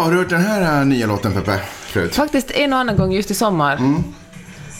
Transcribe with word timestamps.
har 0.00 0.10
du 0.10 0.18
hört 0.18 0.30
den 0.30 0.40
här 0.40 0.80
äh, 0.80 0.86
nya 0.86 1.06
låten 1.06 1.32
Peppe? 1.32 1.60
Förut? 1.86 2.14
Faktiskt 2.14 2.50
en 2.50 2.72
och 2.72 2.78
annan 2.78 2.96
gång 2.96 3.12
just 3.12 3.30
i 3.30 3.34
sommar. 3.34 3.76
Mm. 3.76 4.04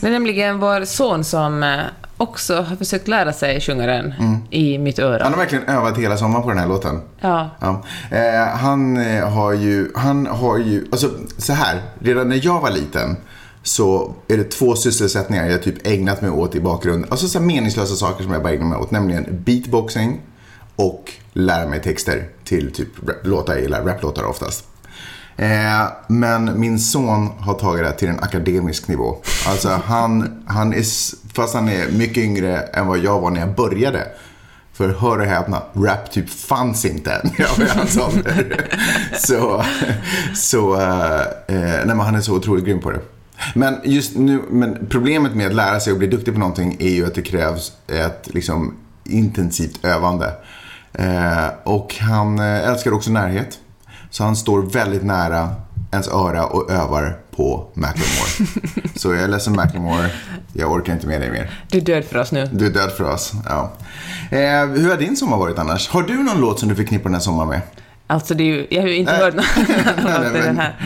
Det 0.00 0.06
är 0.06 0.10
nämligen 0.10 0.58
vår 0.58 0.84
son 0.84 1.24
som 1.24 1.62
eh, 1.62 1.80
också 2.16 2.62
har 2.62 2.76
försökt 2.76 3.08
lära 3.08 3.32
sig 3.32 3.60
sjunga 3.60 3.86
den 3.86 4.14
i 4.50 4.78
mitt 4.78 4.98
öra. 4.98 5.14
Mm. 5.14 5.22
Han 5.22 5.32
har 5.32 5.38
verkligen 5.38 5.64
övat 5.64 5.98
hela 5.98 6.16
sommaren 6.16 6.42
på 6.42 6.48
den 6.48 6.58
här 6.58 6.68
låten. 6.68 7.00
Ja. 7.20 7.50
Ja. 7.60 7.82
Eh, 8.10 8.56
han 8.56 8.96
eh, 8.96 9.28
har 9.28 9.52
ju, 9.52 9.90
han 9.94 10.26
har 10.26 10.58
ju, 10.58 10.86
alltså 10.92 11.10
så 11.38 11.52
här, 11.52 11.82
redan 11.98 12.28
när 12.28 12.40
jag 12.42 12.60
var 12.60 12.70
liten 12.70 13.16
så 13.62 14.14
är 14.28 14.36
det 14.36 14.44
två 14.44 14.76
sysselsättningar 14.76 15.46
jag 15.46 15.62
typ 15.62 15.86
ägnat 15.86 16.22
mig 16.22 16.30
åt 16.30 16.54
i 16.54 16.60
bakgrund. 16.60 17.06
Alltså 17.10 17.28
så 17.28 17.40
meningslösa 17.40 17.94
saker 17.94 18.24
som 18.24 18.32
jag 18.32 18.42
bara 18.42 18.52
ägnar 18.52 18.66
mig 18.66 18.78
åt, 18.78 18.90
nämligen 18.90 19.26
beatboxing 19.44 20.20
och 20.76 21.12
lära 21.32 21.68
mig 21.68 21.82
texter 21.82 22.28
till 22.44 22.72
typ 22.72 22.88
låtar 23.22 23.52
jag 23.52 23.62
gillar, 23.62 23.84
raplåtar 23.84 24.24
oftast. 24.24 24.71
Eh, 25.36 25.84
men 26.06 26.60
min 26.60 26.78
son 26.78 27.28
har 27.38 27.54
tagit 27.54 27.84
det 27.84 27.92
till 27.92 28.08
en 28.08 28.20
akademisk 28.20 28.88
nivå. 28.88 29.16
Alltså 29.46 29.68
han, 29.84 30.42
han 30.46 30.74
är, 30.74 30.84
fast 31.34 31.54
han 31.54 31.68
är 31.68 31.88
mycket 31.88 32.18
yngre 32.18 32.58
än 32.58 32.86
vad 32.86 32.98
jag 32.98 33.20
var 33.20 33.30
när 33.30 33.40
jag 33.40 33.54
började. 33.54 34.06
För 34.72 34.88
hör 34.88 35.18
och 35.18 35.26
häpna, 35.26 35.62
rap 35.74 36.12
typ 36.12 36.30
fanns 36.30 36.84
inte 36.84 37.20
när 37.24 37.40
jag 37.40 37.58
var 37.58 37.64
i 37.64 37.78
hans 37.78 37.98
ålder. 37.98 38.68
Så, 39.18 39.64
så 40.34 40.80
eh, 40.80 41.20
eh, 41.20 41.86
nej, 41.86 41.86
men 41.86 42.00
han 42.00 42.14
är 42.14 42.20
så 42.20 42.36
otroligt 42.36 42.64
grym 42.64 42.80
på 42.80 42.90
det. 42.90 43.00
Men 43.54 43.80
just 43.84 44.16
nu, 44.16 44.42
men 44.50 44.86
problemet 44.90 45.34
med 45.34 45.46
att 45.46 45.54
lära 45.54 45.80
sig 45.80 45.92
och 45.92 45.98
bli 45.98 46.08
duktig 46.08 46.34
på 46.34 46.40
någonting 46.40 46.76
är 46.80 46.88
ju 46.88 47.06
att 47.06 47.14
det 47.14 47.22
krävs 47.22 47.72
ett 47.88 48.34
liksom 48.34 48.74
intensivt 49.04 49.84
övande. 49.84 50.32
Eh, 50.92 51.46
och 51.64 51.94
han 52.00 52.38
eh, 52.38 52.68
älskar 52.68 52.92
också 52.92 53.10
närhet. 53.10 53.58
Så 54.12 54.24
han 54.24 54.36
står 54.36 54.62
väldigt 54.62 55.02
nära 55.04 55.50
ens 55.92 56.08
öra 56.08 56.46
och 56.46 56.70
övar 56.70 57.18
på 57.36 57.66
Macklemore. 57.74 58.48
så 58.96 59.14
jag 59.14 59.22
är 59.22 59.28
ledsen 59.28 59.56
Macklemore, 59.56 60.10
jag 60.52 60.72
orkar 60.72 60.92
inte 60.92 61.06
med 61.06 61.20
dig 61.20 61.30
mer. 61.30 61.50
Du 61.68 61.78
är 61.78 61.82
död 61.82 62.04
för 62.04 62.18
oss 62.18 62.32
nu. 62.32 62.48
Du 62.52 62.66
är 62.66 62.70
död 62.70 62.92
för 62.92 63.04
oss. 63.10 63.32
Ja. 63.48 63.72
Eh, 64.30 64.66
hur 64.66 64.90
har 64.90 64.96
din 64.96 65.16
sommar 65.16 65.36
varit 65.36 65.58
annars? 65.58 65.88
Har 65.88 66.02
du 66.02 66.22
någon 66.22 66.40
låt 66.40 66.58
som 66.60 66.68
du 66.68 66.74
förknippar 66.74 67.04
den 67.04 67.14
här 67.14 67.20
sommaren 67.20 67.48
med? 67.48 67.60
Alltså, 68.06 68.34
det 68.34 68.42
är 68.42 68.46
ju, 68.46 68.66
jag 68.70 68.82
har 68.82 68.88
ju 68.88 68.96
inte 68.96 69.12
Nej. 69.12 69.20
hört 69.22 69.34
någon 69.34 69.44
annan 70.06 70.22
låt 70.22 70.34
än 70.34 70.42
den 70.42 70.56
här. 70.58 70.76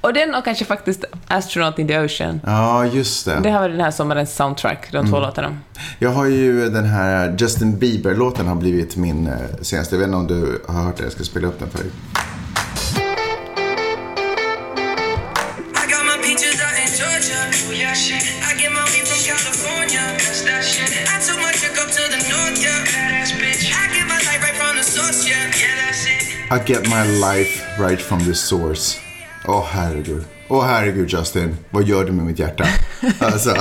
Och 0.00 0.12
den 0.14 0.34
och 0.34 0.44
kanske 0.44 0.64
faktiskt 0.64 1.04
Astronaut 1.28 1.78
in 1.78 1.88
the 1.88 1.98
Ocean. 2.00 2.40
Ja, 2.46 2.86
just 2.86 3.24
det. 3.26 3.40
Det 3.42 3.50
har 3.50 3.60
varit 3.60 3.72
den 3.74 3.84
här 3.84 3.90
sommarens 3.90 4.34
soundtrack, 4.36 4.88
de 4.92 4.96
Mm. 4.98 5.10
två 5.10 5.20
låtarna. 5.20 5.58
Jag 5.98 6.10
har 6.10 6.26
ju 6.26 6.68
den 6.70 6.84
här 6.84 7.36
Justin 7.38 7.78
Bieber-låten 7.78 8.46
har 8.46 8.54
blivit 8.54 8.96
min 8.96 9.26
eh, 9.26 9.32
senaste. 9.62 9.94
Jag 9.94 9.98
vet 10.00 10.06
inte 10.06 10.16
om 10.16 10.26
du 10.26 10.62
har 10.68 10.82
hört 10.82 10.96
den. 10.96 11.04
Jag 11.06 11.12
ska 11.12 11.24
spela 11.24 11.48
upp 11.48 11.58
den 11.58 11.70
för 11.70 11.78
dig. 11.78 11.90
I 26.52 26.72
get 26.72 26.82
my 26.82 27.04
life 27.04 27.62
right 27.78 28.00
from 28.00 28.18
the 28.18 28.34
source. 28.34 28.98
Åh 29.48 29.66
herregud. 29.70 30.24
Åh 30.48 30.64
herregud 30.64 31.12
Justin. 31.12 31.56
Vad 31.70 31.84
gör 31.84 32.04
du 32.04 32.12
med 32.12 32.26
mitt 32.26 32.38
hjärta? 32.38 32.64
Alltså. 33.20 33.54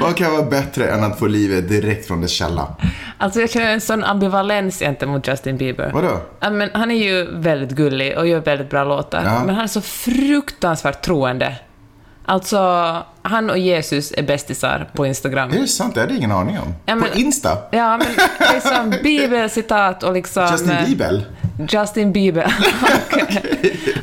vad 0.00 0.16
kan 0.16 0.32
vara 0.32 0.42
bättre 0.42 0.90
än 0.90 1.04
att 1.04 1.18
få 1.18 1.26
livet 1.26 1.68
direkt 1.68 2.06
från 2.06 2.20
dess 2.20 2.30
källa? 2.30 2.76
Alltså 3.18 3.40
jag 3.40 3.50
känner 3.50 3.72
en 3.72 3.80
sån 3.80 4.04
ambivalens 4.04 4.78
gentemot 4.78 5.28
Justin 5.28 5.56
Bieber. 5.56 5.90
Vadå? 5.94 6.20
Ja, 6.40 6.50
men 6.50 6.70
han 6.72 6.90
är 6.90 7.04
ju 7.04 7.40
väldigt 7.40 7.70
gullig 7.70 8.18
och 8.18 8.26
gör 8.26 8.40
väldigt 8.40 8.70
bra 8.70 8.84
låtar. 8.84 9.24
Ja. 9.24 9.44
Men 9.44 9.54
han 9.54 9.64
är 9.64 9.68
så 9.68 9.80
fruktansvärt 9.80 11.02
troende. 11.02 11.56
Alltså, 12.34 12.58
han 13.22 13.50
och 13.50 13.58
Jesus 13.58 14.12
är 14.16 14.22
bästisar 14.22 14.90
på 14.94 15.06
Instagram. 15.06 15.50
Är 15.50 15.58
det 15.60 15.68
sant? 15.68 15.94
Det 15.94 16.00
hade 16.00 16.12
jag 16.12 16.18
ingen 16.18 16.32
aning 16.32 16.58
om. 16.58 16.74
Ja, 16.86 16.94
men- 16.94 17.10
På 17.10 17.18
Insta? 17.18 17.58
Ja, 17.70 17.98
men 17.98 18.06
liksom 18.54 18.94
bibelcitat 19.02 20.02
och 20.02 20.12
liksom... 20.12 20.48
Justin 20.52 20.70
eh, 20.70 20.86
Bieber? 20.86 21.24
Justin 21.68 22.12
Bieber. 22.12 22.54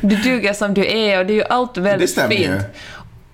Du 0.00 0.16
duger 0.16 0.52
som 0.52 0.74
du 0.74 0.86
är 0.86 1.18
och 1.20 1.26
det 1.26 1.32
är 1.32 1.34
ju 1.34 1.44
allt 1.44 1.76
väldigt 1.76 2.16
Det 2.16 2.28
fint. 2.28 2.40
ju. 2.40 2.60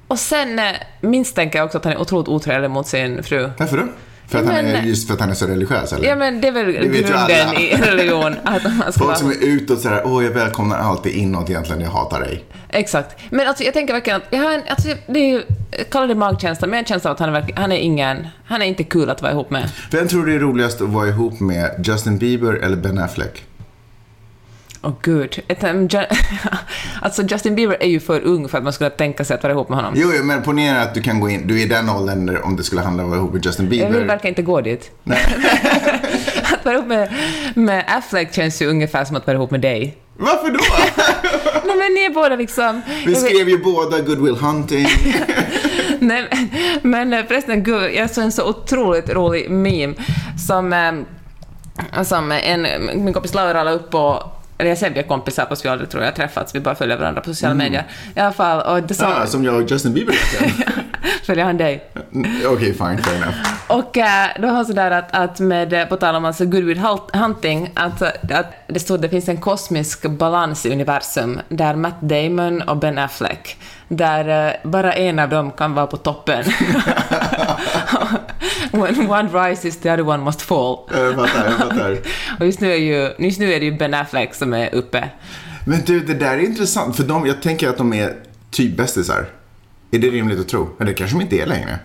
Och 0.08 0.18
sen 0.18 0.58
eh, 0.58 0.64
misstänker 1.00 1.58
jag 1.58 1.66
också 1.66 1.78
att 1.78 1.84
han 1.84 1.92
är 1.92 2.00
otroligt 2.00 2.28
otrevlig 2.28 2.70
mot 2.70 2.86
sin 2.86 3.22
fru. 3.22 3.50
Varför 3.58 3.76
då? 3.76 3.82
För 4.28 4.38
att 4.38 4.44
Ja, 4.44 4.52
han 4.52 4.66
är, 4.66 4.72
men- 4.72 4.88
just 4.88 5.06
för 5.06 5.14
att 5.14 5.20
han 5.20 5.30
är 5.30 5.34
så 5.34 5.46
religiös 5.46 5.92
eller? 5.92 6.08
Ja 6.08 6.16
men 6.16 6.40
det 6.40 6.48
är 6.48 6.52
väl 6.52 6.66
ju 6.66 6.72
grunden 6.72 7.54
i 7.58 7.76
religion. 7.76 8.36
Att 8.44 8.62
man 8.64 8.92
ska 8.92 9.04
Folk 9.04 9.16
som 9.18 9.30
är 9.30 9.44
utåt 9.44 9.80
sådär, 9.80 10.02
åh 10.04 10.24
jag 10.24 10.30
välkomnar 10.30 10.78
alltid 10.78 11.12
inåt 11.12 11.50
egentligen, 11.50 11.80
jag 11.80 11.90
hatar 11.90 12.20
dig. 12.20 12.44
Exakt. 12.74 13.16
Men 13.30 13.48
alltså, 13.48 13.64
jag 13.64 13.74
tänker 13.74 13.94
verkligen 13.94 14.16
att, 14.16 14.26
jag 14.30 14.54
en, 14.54 14.62
alltså, 14.68 14.88
det 15.06 15.18
är 15.20 15.28
ju, 15.28 15.42
jag 15.70 15.90
kallar 15.90 16.06
det 16.08 16.14
magkänsla, 16.14 16.66
men 16.66 16.76
jag 16.78 16.88
känsla 16.88 17.10
av 17.10 17.14
att 17.14 17.20
han 17.20 17.34
är, 17.34 17.52
han 17.56 17.72
är 17.72 17.76
ingen, 17.76 18.26
han 18.44 18.62
är 18.62 18.66
inte 18.66 18.84
kul 18.84 19.10
att 19.10 19.22
vara 19.22 19.32
ihop 19.32 19.50
med. 19.50 19.70
Vem 19.90 20.08
tror 20.08 20.26
du 20.26 20.34
är 20.34 20.38
roligast 20.38 20.80
att 20.80 20.88
vara 20.88 21.08
ihop 21.08 21.40
med? 21.40 21.84
Justin 21.86 22.18
Bieber 22.18 22.52
eller 22.54 22.76
Ben 22.76 22.98
Affleck? 22.98 23.44
Åh 24.82 24.92
gud. 25.02 25.40
Um, 25.62 25.88
Ju- 25.88 25.98
alltså 27.02 27.22
Justin 27.22 27.54
Bieber 27.54 27.76
är 27.80 27.88
ju 27.88 28.00
för 28.00 28.20
ung 28.20 28.48
för 28.48 28.58
att 28.58 28.64
man 28.64 28.72
skulle 28.72 28.90
tänka 28.90 29.24
sig 29.24 29.34
att 29.34 29.42
vara 29.42 29.52
ihop 29.52 29.68
med 29.68 29.78
honom. 29.78 29.94
Jo, 29.96 30.10
jo, 30.18 30.24
men 30.24 30.42
ponera 30.42 30.82
att 30.82 30.94
du 30.94 31.02
kan 31.02 31.20
gå 31.20 31.28
in, 31.28 31.46
du 31.46 31.58
är 31.60 31.62
i 31.62 31.68
den 31.68 31.88
åldern 31.90 32.36
om 32.42 32.56
det 32.56 32.62
skulle 32.62 32.80
handla 32.80 33.02
om 33.02 33.08
att 33.08 33.10
vara 33.10 33.20
ihop 33.20 33.32
med 33.34 33.44
Justin 33.46 33.64
Jag 33.64 33.70
Bieber. 33.70 33.98
vill 33.98 34.06
verkligen 34.06 34.32
inte 34.32 34.42
gå 34.42 34.60
dit. 34.60 34.90
att 36.70 36.72
vara 36.72 36.76
ihop 36.76 36.88
med, 36.88 37.14
med 37.54 37.84
Affleck 37.88 38.34
känns 38.34 38.62
ju 38.62 38.66
ungefär 38.66 39.04
som 39.04 39.16
att 39.16 39.26
vara 39.26 39.36
ihop 39.36 39.50
med 39.50 39.60
dig. 39.60 39.98
Varför 40.16 40.50
då? 40.50 40.58
Nej 41.66 41.76
men 41.76 41.94
ni 41.94 42.00
är 42.00 42.10
båda 42.10 42.36
liksom... 42.36 42.82
Vi 43.06 43.14
skrev 43.14 43.48
ju 43.48 43.58
båda 43.58 44.00
Good 44.00 44.22
Will 44.22 44.36
Hunting. 44.36 44.86
Nej, 45.98 46.28
men 46.82 47.26
förresten, 47.26 47.62
gud, 47.62 47.94
jag 47.94 48.10
såg 48.10 48.24
en 48.24 48.32
så 48.32 48.48
otroligt 48.48 49.10
rolig 49.10 49.50
meme 49.50 49.94
som, 50.46 50.72
eh, 50.72 52.02
som 52.02 52.32
en, 52.32 52.66
min 53.04 53.12
kompis 53.12 53.34
Laura 53.34 53.64
la 53.64 53.70
upp 53.70 53.90
på 53.90 54.30
eller 54.58 54.70
jag 54.70 54.78
ser 54.78 54.90
vi 54.90 54.98
är 54.98 55.02
kompisar 55.02 55.46
fast 55.46 55.64
vi 55.64 55.68
aldrig 55.68 55.90
tror 55.90 56.04
jag 56.04 56.16
träffats, 56.16 56.54
vi 56.54 56.60
bara 56.60 56.74
följer 56.74 56.96
varandra 56.96 57.20
på 57.20 57.28
sociala 57.28 57.54
medier. 57.54 57.86
I 58.16 58.20
alla 58.20 58.32
fall, 58.32 58.60
och 58.60 58.82
det 58.82 58.94
sa, 58.94 59.22
ah, 59.22 59.26
som 59.26 59.44
jag 59.44 59.54
och 59.54 59.70
Justin 59.70 59.92
Bieber. 59.92 60.14
följer 61.26 61.44
han 61.44 61.56
dig? 61.56 61.84
Okej, 62.46 62.74
fine, 62.74 62.98
fair 62.98 63.16
enough. 63.16 63.36
Och 63.68 63.98
eh, 63.98 64.28
då 64.40 64.52
var 64.52 64.64
sådär 64.64 64.90
att, 64.90 65.14
att 65.14 65.40
med, 65.40 65.72
eh, 65.72 65.84
på 65.84 65.96
tal 65.96 66.14
om 66.14 66.24
alltså 66.24 66.44
Halt- 66.44 67.16
Hunting, 67.16 67.70
att, 67.74 68.02
att 68.32 68.46
det 68.66 68.80
stod 68.80 69.00
det 69.00 69.08
finns 69.08 69.28
en 69.28 69.36
kosmisk 69.36 70.06
balans 70.10 70.66
i 70.66 70.72
universum 70.72 71.40
där 71.48 71.74
Matt 71.74 72.00
Damon 72.00 72.62
och 72.62 72.76
Ben 72.76 72.98
Affleck, 72.98 73.56
där 73.88 74.46
eh, 74.46 74.52
bara 74.70 74.92
en 74.92 75.18
av 75.18 75.28
dem 75.28 75.50
kan 75.50 75.74
vara 75.74 75.86
på 75.86 75.96
toppen. 75.96 76.44
When 78.72 79.10
one 79.10 79.48
rises, 79.48 79.80
the 79.80 79.90
other 79.90 80.08
one 80.08 80.24
must 80.24 80.42
fall. 80.42 80.78
Jag 80.94 81.14
fattar, 81.14 81.44
jag 81.44 81.58
fattar. 81.58 81.98
Och 82.38 82.46
just 82.46 82.60
nu, 82.60 82.72
är 82.72 82.76
ju, 82.76 83.14
just 83.18 83.38
nu 83.40 83.52
är 83.52 83.60
det 83.60 83.66
ju 83.66 83.72
Ben 83.72 83.94
Affleck 83.94 84.34
som 84.34 84.54
är 84.54 84.74
uppe. 84.74 85.08
Men 85.66 85.80
du, 85.86 86.00
det 86.00 86.14
där 86.14 86.32
är 86.32 86.38
intressant, 86.38 86.96
för 86.96 87.02
de, 87.02 87.26
jag 87.26 87.42
tänker 87.42 87.68
att 87.68 87.78
de 87.78 87.92
är 87.92 88.14
typ 88.50 88.76
bästisar. 88.76 89.26
Är 89.94 89.98
det 89.98 90.10
rimligt 90.10 90.40
att 90.40 90.48
tro? 90.48 90.68
Men 90.78 90.86
det 90.86 90.94
kanske 90.94 91.16
de 91.16 91.22
inte 91.22 91.36
är 91.36 91.46
längre. 91.46 91.78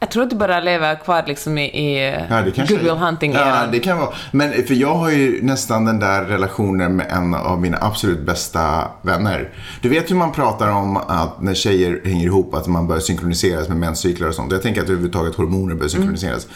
Jag 0.00 0.10
tror 0.10 0.22
att 0.22 0.30
du 0.30 0.36
bara 0.36 0.60
lever 0.60 0.94
kvar 0.94 1.24
liksom 1.26 1.58
i, 1.58 1.64
i 1.64 2.14
Ja, 2.30 2.42
Goodwill 2.68 2.90
hunting 2.90 3.32
Ja, 3.32 3.66
det 3.72 3.78
kan 3.78 3.98
vara. 3.98 4.10
Men 4.30 4.52
för 4.52 4.74
jag 4.74 4.94
har 4.94 5.10
ju 5.10 5.42
nästan 5.42 5.84
den 5.84 5.98
där 6.00 6.24
relationen 6.24 6.96
med 6.96 7.06
en 7.10 7.34
av 7.34 7.60
mina 7.60 7.78
absolut 7.80 8.26
bästa 8.26 8.84
vänner. 9.02 9.48
Du 9.80 9.88
vet 9.88 10.10
hur 10.10 10.16
man 10.16 10.32
pratar 10.32 10.68
om 10.68 10.96
att 10.96 11.42
när 11.42 11.54
tjejer 11.54 12.00
hänger 12.04 12.26
ihop 12.26 12.54
att 12.54 12.66
man 12.66 12.86
börjar 12.86 13.00
synkroniseras 13.00 13.68
med 13.68 13.76
menscyklar 13.76 14.28
och 14.28 14.34
sånt. 14.34 14.52
Jag 14.52 14.62
tänker 14.62 14.80
att 14.80 14.88
överhuvudtaget 14.88 15.34
hormoner 15.34 15.74
börjar 15.74 15.88
synkroniseras. 15.88 16.46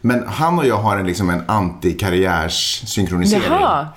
Men 0.00 0.24
han 0.26 0.58
och 0.58 0.66
jag 0.66 0.76
har 0.76 0.96
en, 0.96 1.06
liksom 1.06 1.30
en 1.30 1.42
anti-karriärs-synkronisering. 1.46 3.42
Jaha. 3.48 3.88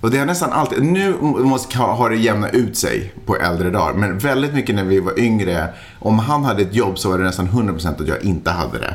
Och 0.00 0.10
det 0.10 0.18
har 0.18 0.26
nästan 0.26 0.52
alltid, 0.52 0.82
nu 0.82 1.14
måste, 1.20 1.78
har 1.78 2.10
det 2.10 2.16
jämnat 2.16 2.54
ut 2.54 2.76
sig 2.76 3.12
på 3.26 3.36
äldre 3.36 3.70
dagar. 3.70 3.92
Men 3.92 4.18
väldigt 4.18 4.54
mycket 4.54 4.74
när 4.74 4.84
vi 4.84 5.00
var 5.00 5.18
yngre, 5.18 5.68
om 5.98 6.18
han 6.18 6.44
hade 6.44 6.62
ett 6.62 6.74
jobb 6.74 6.98
så 6.98 7.10
var 7.10 7.18
det 7.18 7.24
nästan 7.24 7.48
100% 7.48 8.02
att 8.02 8.08
jag 8.08 8.22
inte 8.22 8.50
hade 8.50 8.78
det. 8.78 8.94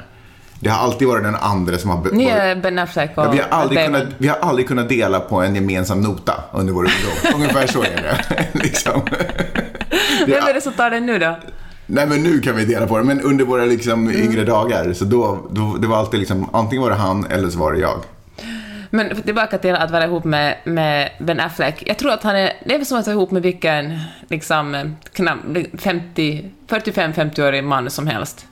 Det 0.59 0.69
har 0.69 0.83
alltid 0.83 1.07
varit 1.07 1.23
den 1.23 1.35
andra 1.35 1.77
som 1.77 1.89
har... 1.89 2.11
Ni 2.11 2.25
är 2.25 2.55
Ben 2.55 2.79
Affleck 2.79 3.17
och 3.17 3.23
Ja, 3.25 3.31
vi, 3.31 3.37
har 3.37 3.47
aldrig 3.49 3.85
kunnat, 3.85 4.03
vi 4.17 4.27
har 4.27 4.37
aldrig 4.37 4.67
kunnat 4.67 4.89
dela 4.89 5.19
på 5.19 5.41
en 5.41 5.55
gemensam 5.55 6.01
nota 6.01 6.33
under 6.53 6.73
vår 6.73 6.83
ungdom. 6.83 7.35
Ungefär 7.35 7.67
så 7.67 7.81
är 7.81 8.17
det. 8.29 8.47
liksom. 8.63 9.01
Vem 10.27 10.43
är 10.43 10.53
det 10.53 10.61
som 10.61 10.73
tar 10.73 10.89
den 10.89 11.05
nu 11.05 11.19
då? 11.19 11.39
Nej 11.85 12.07
men 12.07 12.23
nu 12.23 12.39
kan 12.39 12.55
vi 12.55 12.65
dela 12.65 12.87
på 12.87 12.97
det, 12.97 13.03
men 13.03 13.21
under 13.21 13.45
våra 13.45 13.65
liksom, 13.65 14.11
yngre 14.11 14.43
dagar. 14.43 14.93
Så 14.93 15.05
då, 15.05 15.47
då, 15.51 15.77
det 15.79 15.87
var 15.87 15.97
alltid 15.97 16.19
liksom, 16.19 16.49
antingen 16.53 16.83
var 16.83 16.89
det 16.89 16.95
han 16.95 17.25
eller 17.25 17.49
så 17.49 17.59
var 17.59 17.73
det 17.73 17.79
jag. 17.79 17.99
Men 18.95 19.21
tillbaka 19.21 19.57
till 19.57 19.75
att 19.75 19.91
vara 19.91 20.05
ihop 20.05 20.23
med, 20.23 20.57
med 20.63 21.09
Ben 21.19 21.39
Affleck. 21.39 21.83
Jag 21.85 21.97
tror 21.97 22.11
att 22.11 22.23
han 22.23 22.35
är... 22.35 22.53
Det 22.65 22.73
är 22.73 22.77
väl 22.77 22.85
som 22.85 22.99
att 22.99 23.07
vara 23.07 23.15
ihop 23.15 23.31
med 23.31 23.41
vilken 23.41 23.99
liksom, 24.27 24.95
45-50-årig 25.13 27.63
man 27.63 27.89
som 27.89 28.07
helst. 28.07 28.47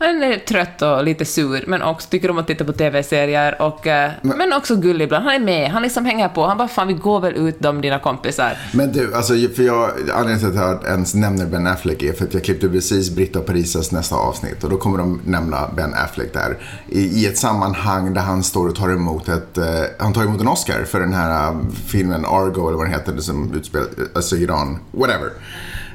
Han 0.00 0.22
är 0.22 0.38
trött 0.38 0.82
och 0.82 1.04
lite 1.04 1.24
sur, 1.24 1.64
men 1.66 1.82
också 1.82 2.08
tycker 2.08 2.30
om 2.30 2.38
att 2.38 2.46
titta 2.46 2.64
på 2.64 2.72
TV-serier 2.72 3.62
och... 3.62 3.86
eh, 3.86 4.10
Men, 4.22 4.52
också 4.52 4.76
gullig 4.76 5.04
ibland. 5.04 5.24
Han 5.24 5.34
är 5.34 5.38
med, 5.38 5.70
han 5.70 5.82
liksom 5.82 6.04
hänger 6.04 6.28
på. 6.28 6.46
Han 6.46 6.58
bara, 6.58 6.68
fan 6.68 6.88
vi 6.88 6.94
går 6.94 7.20
väl 7.20 7.34
ut 7.34 7.56
de 7.60 7.80
dina 7.80 7.98
kompisar. 7.98 8.52
Men 8.72 8.92
du, 8.92 9.14
alltså, 9.14 9.32
för 9.56 9.62
jag, 9.62 9.90
anledningen 10.14 10.38
till 10.38 10.48
att 10.48 10.54
jag 10.82 10.84
ens 10.92 11.14
nämner 11.14 11.46
Ben 11.46 11.66
Affleck 11.66 12.02
är 12.02 12.12
för 12.12 12.24
att 12.24 12.34
jag 12.34 12.44
klippte 12.44 12.68
precis 12.68 13.10
Britta 13.10 13.38
och 13.38 13.46
Parisas 13.46 13.92
nästa 13.92 14.16
avsnitt 14.16 14.64
och 14.64 14.70
då 14.70 14.76
kommer 14.76 14.98
de 14.98 15.20
nämna 15.24 15.68
Ben 15.76 15.94
Affleck 15.94 16.32
där 16.32 16.56
i, 16.88 17.00
i 17.00 17.26
ett 17.26 17.38
sammanhang 17.38 18.14
där 18.14 18.20
han 18.20 18.42
står 18.42 18.68
och 18.68 18.74
tar 18.76 18.88
emot 18.90 19.28
ett, 19.28 19.58
eh, 19.58 19.64
han 19.98 20.12
tar 20.12 20.22
emot 20.22 20.40
en 20.40 20.48
Oscar 20.48 20.84
för 20.84 21.00
den 21.00 21.12
här 21.12 21.50
eh, 21.50 21.56
filmen 21.86 22.24
Argo 22.24 22.68
eller 22.68 22.76
vad 22.76 22.86
den 22.86 22.94
heter, 22.94 23.16
som 23.16 23.54
utspelar, 23.54 23.86
alltså 24.14 24.36
Iran, 24.36 24.78
whatever. 24.92 25.30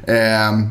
Ehm, 0.08 0.68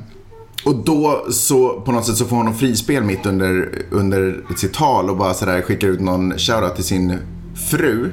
och 0.64 0.74
då 0.74 1.26
så 1.30 1.80
på 1.80 1.92
något 1.92 2.06
sätt 2.06 2.16
så 2.16 2.24
får 2.24 2.36
hon 2.36 2.54
frispel 2.54 3.02
mitt 3.02 3.26
under, 3.26 3.82
under 3.90 4.44
sitt 4.56 4.74
tal 4.74 5.10
och 5.10 5.16
bara 5.16 5.34
sådär 5.34 5.62
skickar 5.62 5.88
ut 5.88 6.00
någon 6.00 6.38
shoutout 6.38 6.74
till 6.74 6.84
sin 6.84 7.18
fru. 7.70 8.10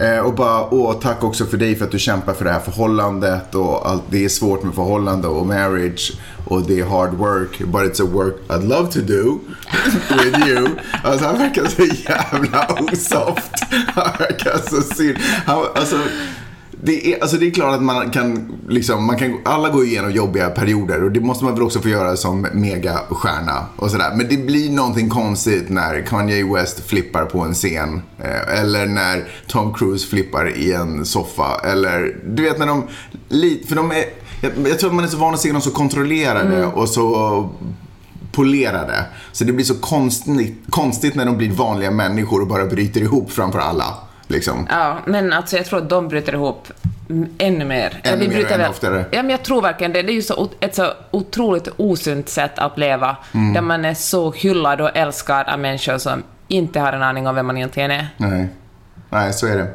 Eh, 0.00 0.18
och 0.18 0.34
bara, 0.34 0.74
åh 0.74 0.98
tack 1.00 1.24
också 1.24 1.46
för 1.46 1.56
dig 1.56 1.76
för 1.76 1.84
att 1.84 1.90
du 1.90 1.98
kämpar 1.98 2.34
för 2.34 2.44
det 2.44 2.50
här 2.50 2.60
förhållandet 2.60 3.54
och 3.54 3.88
allt. 3.88 4.02
Det 4.10 4.24
är 4.24 4.28
svårt 4.28 4.62
med 4.62 4.74
förhållande 4.74 5.28
och 5.28 5.46
marriage 5.46 6.12
och 6.44 6.62
det 6.62 6.80
är 6.80 6.84
hard 6.84 7.14
work. 7.14 7.58
But 7.58 7.82
it's 7.82 8.02
a 8.02 8.08
work 8.12 8.34
I'd 8.48 8.68
love 8.68 8.92
to 8.92 9.00
do 9.00 9.38
with 10.08 10.48
you. 10.48 10.68
Alltså 11.04 11.26
han 11.26 11.38
verkar 11.38 11.66
så 11.66 11.82
jävla 11.82 12.66
osoft. 12.92 13.52
Han 13.86 14.12
verkar 14.18 14.70
så 14.70 14.94
synd. 14.94 15.18
Han, 15.46 15.64
alltså, 15.74 15.96
det 16.84 17.12
är, 17.12 17.22
alltså 17.22 17.36
det 17.36 17.46
är 17.46 17.50
klart 17.50 17.74
att 17.74 17.82
man 17.82 18.10
kan, 18.10 18.52
liksom, 18.68 19.04
man 19.06 19.18
kan, 19.18 19.38
alla 19.44 19.68
går 19.68 19.84
igenom 19.84 20.10
jobbiga 20.10 20.50
perioder 20.50 21.04
och 21.04 21.12
det 21.12 21.20
måste 21.20 21.44
man 21.44 21.54
väl 21.54 21.62
också 21.62 21.80
få 21.80 21.88
göra 21.88 22.16
som 22.16 22.46
megastjärna 22.52 23.66
och 23.76 23.90
sådär. 23.90 24.12
Men 24.16 24.28
det 24.28 24.36
blir 24.36 24.70
någonting 24.70 25.08
konstigt 25.08 25.68
när 25.68 26.06
Kanye 26.06 26.54
West 26.54 26.86
flippar 26.86 27.24
på 27.24 27.40
en 27.40 27.54
scen. 27.54 28.02
Eh, 28.18 28.60
eller 28.60 28.86
när 28.86 29.28
Tom 29.46 29.74
Cruise 29.74 30.08
flippar 30.08 30.56
i 30.56 30.72
en 30.72 31.06
soffa. 31.06 31.60
Eller, 31.64 32.16
du 32.26 32.42
vet 32.42 32.58
när 32.58 32.66
de, 32.66 32.82
för 33.68 33.76
de 33.76 33.90
är, 33.90 34.04
jag, 34.40 34.52
jag 34.68 34.78
tror 34.78 34.90
att 34.90 34.96
man 34.96 35.04
är 35.04 35.08
så 35.08 35.16
van 35.16 35.34
att 35.34 35.40
se 35.40 35.52
dem 35.52 35.60
så 35.60 35.70
kontrollerade 35.70 36.66
och 36.66 36.88
så 36.88 37.50
polerade. 38.32 39.04
Så 39.32 39.44
det 39.44 39.52
blir 39.52 39.64
så 39.64 39.74
konstigt, 39.74 40.54
konstigt 40.70 41.14
när 41.14 41.24
de 41.24 41.36
blir 41.36 41.50
vanliga 41.50 41.90
människor 41.90 42.40
och 42.40 42.46
bara 42.46 42.66
bryter 42.66 43.00
ihop 43.00 43.30
framför 43.30 43.58
alla. 43.58 43.94
Liksom. 44.32 44.66
Ja, 44.70 44.98
men 45.06 45.32
alltså 45.32 45.56
jag 45.56 45.66
tror 45.66 45.78
att 45.78 45.88
de 45.90 46.08
bryter 46.08 46.32
ihop 46.32 46.68
ännu 47.38 47.64
mer. 47.64 48.00
Ännu 48.04 48.16
Vi 48.16 48.28
mer 48.28 48.34
bryter 48.34 48.54
ännu 48.54 48.68
oftare. 48.68 49.04
Ja, 49.10 49.22
men 49.22 49.30
jag 49.30 49.42
tror 49.42 49.62
verkligen 49.62 49.92
det. 49.92 50.02
Det 50.02 50.12
är 50.12 50.14
ju 50.14 50.22
så, 50.22 50.50
ett 50.60 50.74
så 50.74 50.92
otroligt 51.10 51.68
osunt 51.76 52.28
sätt 52.28 52.58
att 52.58 52.78
leva, 52.78 53.16
Mm. 53.34 53.52
där 53.54 53.60
man 53.60 53.84
är 53.84 53.94
så 53.94 54.32
hyllad 54.32 54.80
och 54.80 54.90
älskad 54.96 55.48
av 55.48 55.58
människor 55.58 55.98
som 55.98 56.22
inte 56.48 56.80
har 56.80 56.92
en 56.92 57.02
aning 57.02 57.26
om 57.26 57.34
vem 57.34 57.46
man 57.46 57.56
egentligen 57.56 57.90
är. 57.90 58.08
Nej. 58.16 58.48
Nej, 59.10 59.32
så 59.32 59.46
är 59.46 59.56
det. 59.56 59.66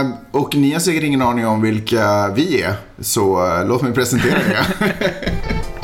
Eh, 0.00 0.10
och 0.30 0.56
ni 0.56 0.72
har 0.72 0.80
säkert 0.80 1.02
ingen 1.02 1.22
aning 1.22 1.46
om 1.46 1.62
vilka 1.62 2.28
vi 2.28 2.62
är, 2.62 2.74
så 3.00 3.46
eh, 3.46 3.66
låt 3.66 3.82
mig 3.82 3.92
presentera 3.92 4.38
det. 4.38 4.64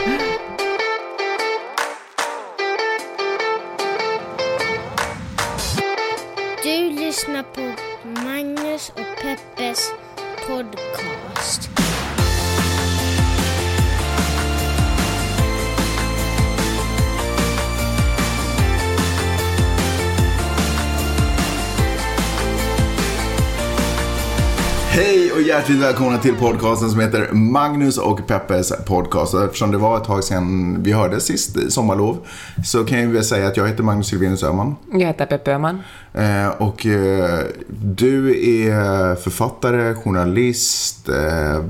och 25.36 25.42
hjärtligt 25.42 25.78
välkomna 25.78 26.18
till 26.18 26.34
podcasten 26.34 26.90
som 26.90 27.00
heter 27.00 27.32
Magnus 27.32 27.98
och 27.98 28.26
Peppes 28.26 28.72
podcast. 28.86 29.34
Och 29.34 29.44
eftersom 29.44 29.70
det 29.70 29.78
var 29.78 29.96
ett 29.96 30.04
tag 30.04 30.24
sedan 30.24 30.76
vi 30.82 30.92
hörde 30.92 31.20
sist 31.20 31.72
sommarlov 31.72 32.26
så 32.64 32.84
kan 32.84 33.00
jag 33.00 33.08
väl 33.08 33.24
säga 33.24 33.46
att 33.46 33.56
jag 33.56 33.68
heter 33.68 33.82
Magnus 33.82 34.06
Silvenius 34.06 34.42
Öhman. 34.42 34.76
Jag 34.92 35.06
heter 35.06 35.26
Peppe 35.26 35.52
Öhman. 35.52 35.82
Eh, 36.14 36.48
och 36.48 36.86
eh, 36.86 37.40
du 37.68 38.30
är 38.48 39.14
författare, 39.14 39.94
journalist, 39.94 41.08
eh, 41.08 41.64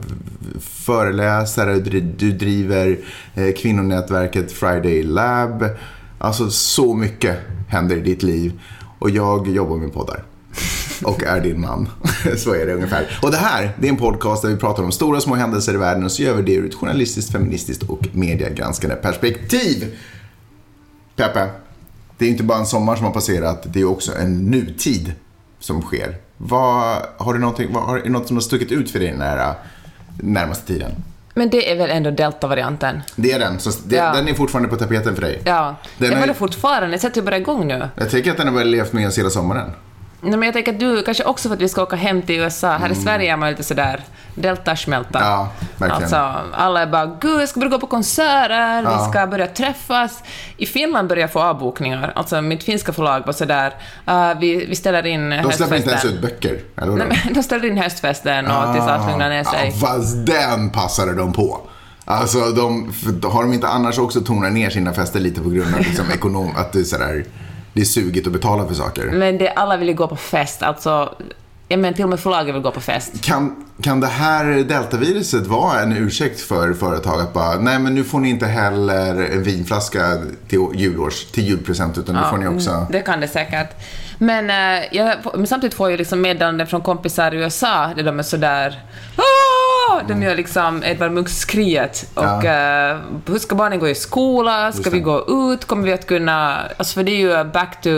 föreläsare, 0.61 1.75
du, 1.75 2.01
du 2.01 2.33
driver 2.33 2.99
kvinnonätverket 3.53 4.53
Friday 4.53 5.03
Lab. 5.03 5.65
Alltså 6.19 6.51
så 6.51 6.95
mycket 6.95 7.37
händer 7.69 7.97
i 7.97 8.01
ditt 8.01 8.23
liv. 8.23 8.61
Och 8.99 9.11
jag 9.11 9.49
jobbar 9.49 9.77
med 9.77 9.93
poddar. 9.93 10.23
Och 11.05 11.23
är 11.23 11.41
din 11.41 11.61
man. 11.61 11.89
så 12.37 12.55
är 12.55 12.67
det 12.67 12.75
ungefär. 12.75 13.19
Och 13.23 13.31
det 13.31 13.37
här, 13.37 13.73
det 13.81 13.87
är 13.87 13.91
en 13.91 13.97
podcast 13.97 14.43
där 14.43 14.49
vi 14.49 14.57
pratar 14.57 14.83
om 14.83 14.93
stora 14.93 15.17
och 15.17 15.23
små 15.23 15.35
händelser 15.35 15.75
i 15.75 15.77
världen 15.77 16.05
och 16.05 16.13
så 16.13 16.23
gör 16.23 16.35
vi 16.35 16.43
det 16.43 16.53
ur 16.55 16.67
ett 16.67 16.75
journalistiskt, 16.75 17.33
feministiskt 17.33 17.83
och 17.83 18.07
mediegranskande 18.13 18.97
perspektiv. 18.97 19.97
Peppe, 21.17 21.49
det 22.19 22.25
är 22.25 22.29
inte 22.29 22.43
bara 22.43 22.59
en 22.59 22.67
sommar 22.67 22.97
som 22.97 23.05
har 23.07 23.13
passerat, 23.13 23.63
det 23.73 23.81
är 23.81 23.85
också 23.91 24.13
en 24.19 24.51
nutid 24.51 25.13
som 25.61 25.83
sker. 25.83 26.17
Vad, 26.37 27.03
har 27.17 27.33
du 27.35 27.39
någonting, 27.41 27.73
vad, 27.73 27.83
har, 27.83 27.99
är 27.99 28.03
det 28.03 28.09
något 28.11 28.27
som 28.27 28.37
har 28.37 28.41
stuckit 28.43 28.73
ut 28.73 28.91
för 28.91 28.99
dig 28.99 29.09
den 29.11 29.21
här 29.21 29.49
äh, 29.49 29.55
närmaste 30.21 30.67
tiden? 30.67 30.91
Men 31.35 31.51
det 31.51 31.73
är 31.73 31.77
väl 31.77 31.91
ändå 31.91 32.11
delta-varianten? 32.11 33.01
Det 33.17 33.33
är 33.33 33.39
den, 33.39 33.59
så 33.61 33.71
det, 33.85 33.97
Ja. 33.97 34.13
den 34.13 34.29
är 34.29 34.35
fortfarande 34.35 34.69
på 34.69 34.77
tapeten 34.77 35.15
för 35.15 35.23
dig. 35.23 35.43
Ja. 35.45 35.77
Den 35.99 36.07
jag 36.09 36.17
är- 36.17 36.21
var 36.21 36.27
det 36.27 36.35
fortfarande, 36.35 36.99
så 36.99 37.07
att 37.07 37.17
jag 37.17 37.25
börjar 37.25 37.41
igång 37.41 37.67
nu. 37.67 37.89
Jag 37.97 38.11
tänker 38.11 38.31
att 38.31 38.37
den 38.37 38.49
har 38.49 38.55
väl 38.55 38.69
levt 38.69 38.93
med 38.93 39.09
oss 39.09 39.19
hela 39.19 39.31
sommaren. 39.31 39.71
Nej, 40.21 40.31
men 40.39 40.43
jag 40.43 40.53
tänker 40.53 40.73
att 40.73 40.81
du, 40.81 41.03
kanske 41.03 41.25
också 41.25 41.49
för 41.49 41.57
att 41.57 41.63
vi 41.63 41.69
ska 41.69 41.83
åka 41.83 41.97
hem 41.97 42.23
till 42.23 42.35
USA. 42.35 42.69
Här 42.77 42.91
i 42.91 42.95
Sverige 42.95 43.33
är 43.33 43.37
man 43.37 43.51
lite 43.51 43.63
sådär 43.63 44.01
delta-smälta. 44.35 45.19
Mm. 45.19 45.31
Ja, 45.31 45.49
verkligen. 45.77 46.03
Alltså, 46.03 46.35
alla 46.53 46.83
är 46.83 46.87
bara 46.87 47.07
“Gud, 47.21 47.41
jag 47.41 47.49
ska 47.49 47.61
börja 47.61 47.71
gå 47.71 47.79
på 47.79 47.87
konserter, 47.87 48.83
Ja. 48.83 49.05
vi 49.05 49.11
ska 49.11 49.27
börja 49.27 49.47
träffas”. 49.47 50.23
I 50.57 50.67
Finland 50.67 51.09
börjar 51.09 51.21
jag 51.21 51.33
få 51.33 51.41
avbokningar. 51.43 52.13
Alltså, 52.17 52.43
mitt 52.43 52.65
finska 52.65 52.93
förlag 52.93 53.27
var 53.27 53.33
sådär 53.33 53.75
“uh, 54.09 54.41
vi, 54.41 54.67
vi 54.67 54.77
ställer 54.77 55.07
in 55.07 55.31
De 55.31 55.53
släpper 55.53 55.77
inte 55.77 55.91
ens 55.91 56.03
höstfesten”. 56.05 56.15
ut 56.15 56.21
böcker. 56.21 56.61
Eller? 56.77 56.93
Nej, 56.93 57.07
men 57.25 57.35
de 57.35 57.43
ställer 57.43 57.69
in 57.69 57.79
höstfesten 57.79 58.47
och 58.47 58.75
tills 58.75 58.87
allt 58.87 59.11
lugnar 59.11 59.29
ner 59.29 59.45
sig. 59.45 59.73
Ja, 59.81 59.87
fast 59.87 60.27
den 60.27 60.71
passade 60.71 61.15
de 61.15 61.33
på. 61.33 61.61
Alltså, 62.05 62.39
de, 62.39 62.93
har 63.23 63.43
de 63.43 63.53
inte 63.53 63.69
annars 63.69 63.99
också 63.99 64.21
tonat 64.21 64.53
ner 64.53 64.71
sina 64.71 64.93
fester 64.93 65.21
lite 65.21 65.41
på 65.41 65.49
grund 65.51 65.75
av 65.75 65.81
liksom, 65.81 66.05
ekonom, 66.15 66.51
att 66.57 66.73
det 66.73 66.79
är 66.79 66.85
sådär, 66.85 67.25
det 67.77 67.83
är 67.83 67.87
sugigt 67.87 68.27
att 68.27 68.33
betala 68.33 68.67
för 68.67 68.75
saker? 68.75 69.05
Men 69.07 69.39
det, 69.39 69.49
alla 69.51 69.77
vill 69.77 69.89
ju 69.89 69.95
gå 69.95 70.09
på 70.09 70.17
fest. 70.17 70.63
Alltså, 70.63 71.15
jag 71.69 71.79
menar, 71.81 71.95
till 71.95 72.05
och 72.05 72.11
med 72.11 72.21
förlaget 72.21 72.55
vill 72.55 72.63
gå 72.63 72.71
på 72.71 72.81
fest. 72.81 73.21
Kan, 73.25 73.65
kan 73.83 74.01
det 74.01 74.07
här 74.07 74.45
deltaviruset 74.45 75.47
vara 75.47 75.81
en 75.81 75.93
ursäkt 75.97 76.41
för 76.41 76.73
företag 76.75 77.21
att 77.21 77.33
bara, 77.33 77.55
nej 77.57 77.79
men 77.79 77.95
nu 77.95 78.05
får 78.05 78.19
ni 78.19 78.29
inte 78.31 78.47
heller 78.47 79.23
en 79.33 79.43
vinflaska 79.43 80.01
till 80.49 80.59
julårs, 80.75 81.25
till 81.25 81.45
julpresent 81.45 81.99
utan 81.99 82.15
nu 82.15 82.21
får 82.31 82.39
ni 82.39 82.47
också... 82.47 82.71
mm, 82.71 82.87
Det 82.91 83.01
kan 83.01 83.21
det 83.21 83.29
säkert. 83.29 83.69
Men, 84.19 84.51
eh, 84.51 84.85
jag, 84.93 85.17
men 85.35 85.47
samtidigt 85.47 85.75
får 85.75 85.91
jag 85.91 85.99
liksom 85.99 86.21
meddelanden 86.21 86.67
från 86.67 86.81
kompisar 86.81 87.35
i 87.35 87.37
USA 87.37 87.91
där 87.97 88.03
de 88.03 88.19
är 88.19 88.23
sådär 88.23 88.81
"Åh!" 89.17 89.23
De 90.09 90.23
gör 90.23 90.35
liksom 90.37 90.83
Edvard 90.85 91.13
Munch-skriet. 91.13 92.07
Och 92.15 92.25
Ja. 92.25 92.91
eh, 92.91 92.97
hur 93.27 93.39
ska 93.39 93.55
barnen 93.55 93.79
gå 93.79 93.89
i 93.89 93.95
skola? 93.95 94.73
Ska 94.73 94.91
vi 94.91 95.01
gå 95.01 95.25
ut? 95.53 95.65
Kommer 95.65 95.83
vi 95.83 95.93
att 95.93 96.07
kunna... 96.07 96.59
Alltså 96.77 96.95
för 96.95 97.03
det 97.03 97.13
är 97.13 97.17
ju 97.39 97.45
back 97.45 97.83
to 97.83 97.91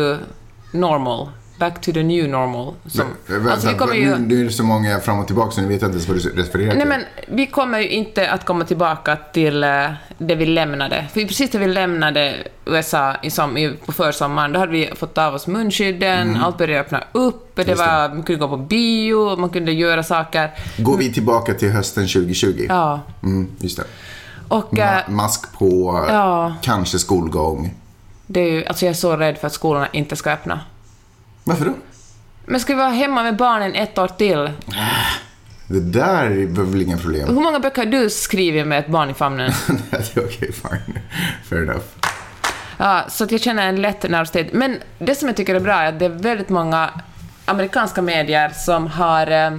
normal. 0.72 1.28
Back 1.58 1.80
to 1.80 1.92
the 1.92 2.02
new 2.02 2.28
normal. 2.28 2.74
Som, 2.86 3.06
Vänta, 3.26 3.52
alltså 3.52 3.68
vi 3.68 3.74
kommer 3.74 3.94
ju... 3.94 4.04
nu, 4.10 4.18
nu 4.18 4.40
är 4.40 4.44
det 4.44 4.50
så 4.50 4.64
många 4.64 5.00
fram 5.00 5.18
och 5.18 5.26
tillbaka 5.26 5.50
så 5.50 5.60
ni 5.60 5.66
vet 5.66 5.74
inte 5.82 5.86
ens 5.86 6.08
vad 6.08 6.16
du 6.16 6.42
refererar 6.42 6.70
till. 6.70 6.78
Nej 6.78 6.86
men 6.86 7.00
vi 7.28 7.46
kommer 7.46 7.78
ju 7.80 7.88
inte 7.88 8.30
att 8.30 8.44
komma 8.44 8.64
tillbaka 8.64 9.16
till 9.32 9.64
eh, 9.64 9.86
det 10.18 10.34
vi 10.34 10.46
lämnade. 10.46 11.06
För 11.12 11.20
precis 11.20 11.52
när 11.52 11.60
vi 11.60 11.66
lämnade 11.68 12.34
USA 12.66 13.14
i 13.22 13.30
som, 13.30 13.74
på 13.86 13.92
försommaren, 13.92 14.52
då 14.52 14.58
hade 14.60 14.72
vi 14.72 14.90
fått 14.96 15.18
av 15.18 15.34
oss 15.34 15.46
munskydden, 15.46 16.36
allt 16.36 16.58
började 16.58 16.80
öppna 16.80 17.04
upp, 17.12 17.56
det 17.56 17.62
Mm. 17.62 17.70
Just 17.70 17.82
det. 17.82 17.86
var, 17.90 18.08
man 18.08 18.22
kunde 18.22 18.40
gå 18.40 18.48
på 18.48 18.56
bio, 18.56 19.36
man 19.36 19.50
kunde 19.50 19.72
göra 19.72 20.02
saker. 20.02 20.50
Går 20.78 20.96
vi 20.96 21.12
tillbaka 21.12 21.54
till 21.54 21.70
hösten 21.70 22.06
2020? 22.08 22.66
Ja. 22.68 23.00
Mm, 23.22 23.48
just 23.58 23.76
det. 23.76 23.84
Och 24.48 24.78
eh, 24.78 24.86
Ma- 25.06 25.10
mask 25.10 25.52
på, 25.58 26.04
Ja. 26.08 26.54
kanske 26.62 26.98
skolgång. 26.98 27.74
det 28.26 28.40
är 28.40 28.50
ju, 28.52 28.64
alltså 28.66 28.84
jag 28.84 28.90
är 28.90 28.94
så 28.94 29.16
rädd 29.16 29.38
för 29.38 29.46
att 29.46 29.52
skolorna 29.52 29.88
inte 29.92 30.16
ska 30.16 30.30
öppna. 30.30 30.60
Varför 31.48 31.64
då? 31.64 31.74
Men 32.46 32.60
ska 32.60 32.72
vi 32.72 32.78
vara 32.78 32.88
hemma 32.88 33.22
med 33.22 33.36
barnen 33.36 33.74
ett 33.74 33.98
år 33.98 34.08
till? 34.08 34.50
Det 35.66 35.80
där 35.80 36.46
var 36.46 36.64
väl 36.64 36.82
inga 36.82 36.98
problem. 36.98 37.28
Hur 37.28 37.40
många 37.40 37.60
böcker 37.60 37.84
har 37.84 37.90
du 37.90 38.10
skrivit 38.10 38.66
med 38.66 38.78
ett 38.78 38.88
barn 38.88 39.10
i 39.10 39.14
famnen? 39.14 39.52
Nej, 39.68 40.02
det 40.14 40.20
är 40.20 40.24
Okej, 40.24 40.52
fine. 40.52 40.98
Fair 41.48 41.62
enough. 41.62 41.84
Ja, 42.76 43.04
så 43.08 43.24
att 43.24 43.32
jag 43.32 43.40
känner 43.40 43.68
en 43.68 43.82
lätt 43.82 44.02
nervositet. 44.02 44.52
Men 44.52 44.76
det 44.98 45.14
som 45.14 45.28
jag 45.28 45.36
tycker 45.36 45.54
är 45.54 45.60
bra 45.60 45.74
är 45.74 45.88
att 45.88 45.98
det 45.98 46.04
är 46.04 46.08
väldigt 46.08 46.48
många 46.48 46.90
amerikanska 47.44 48.02
medier 48.02 48.48
som 48.48 48.86
har 48.86 49.30
eh, 49.30 49.50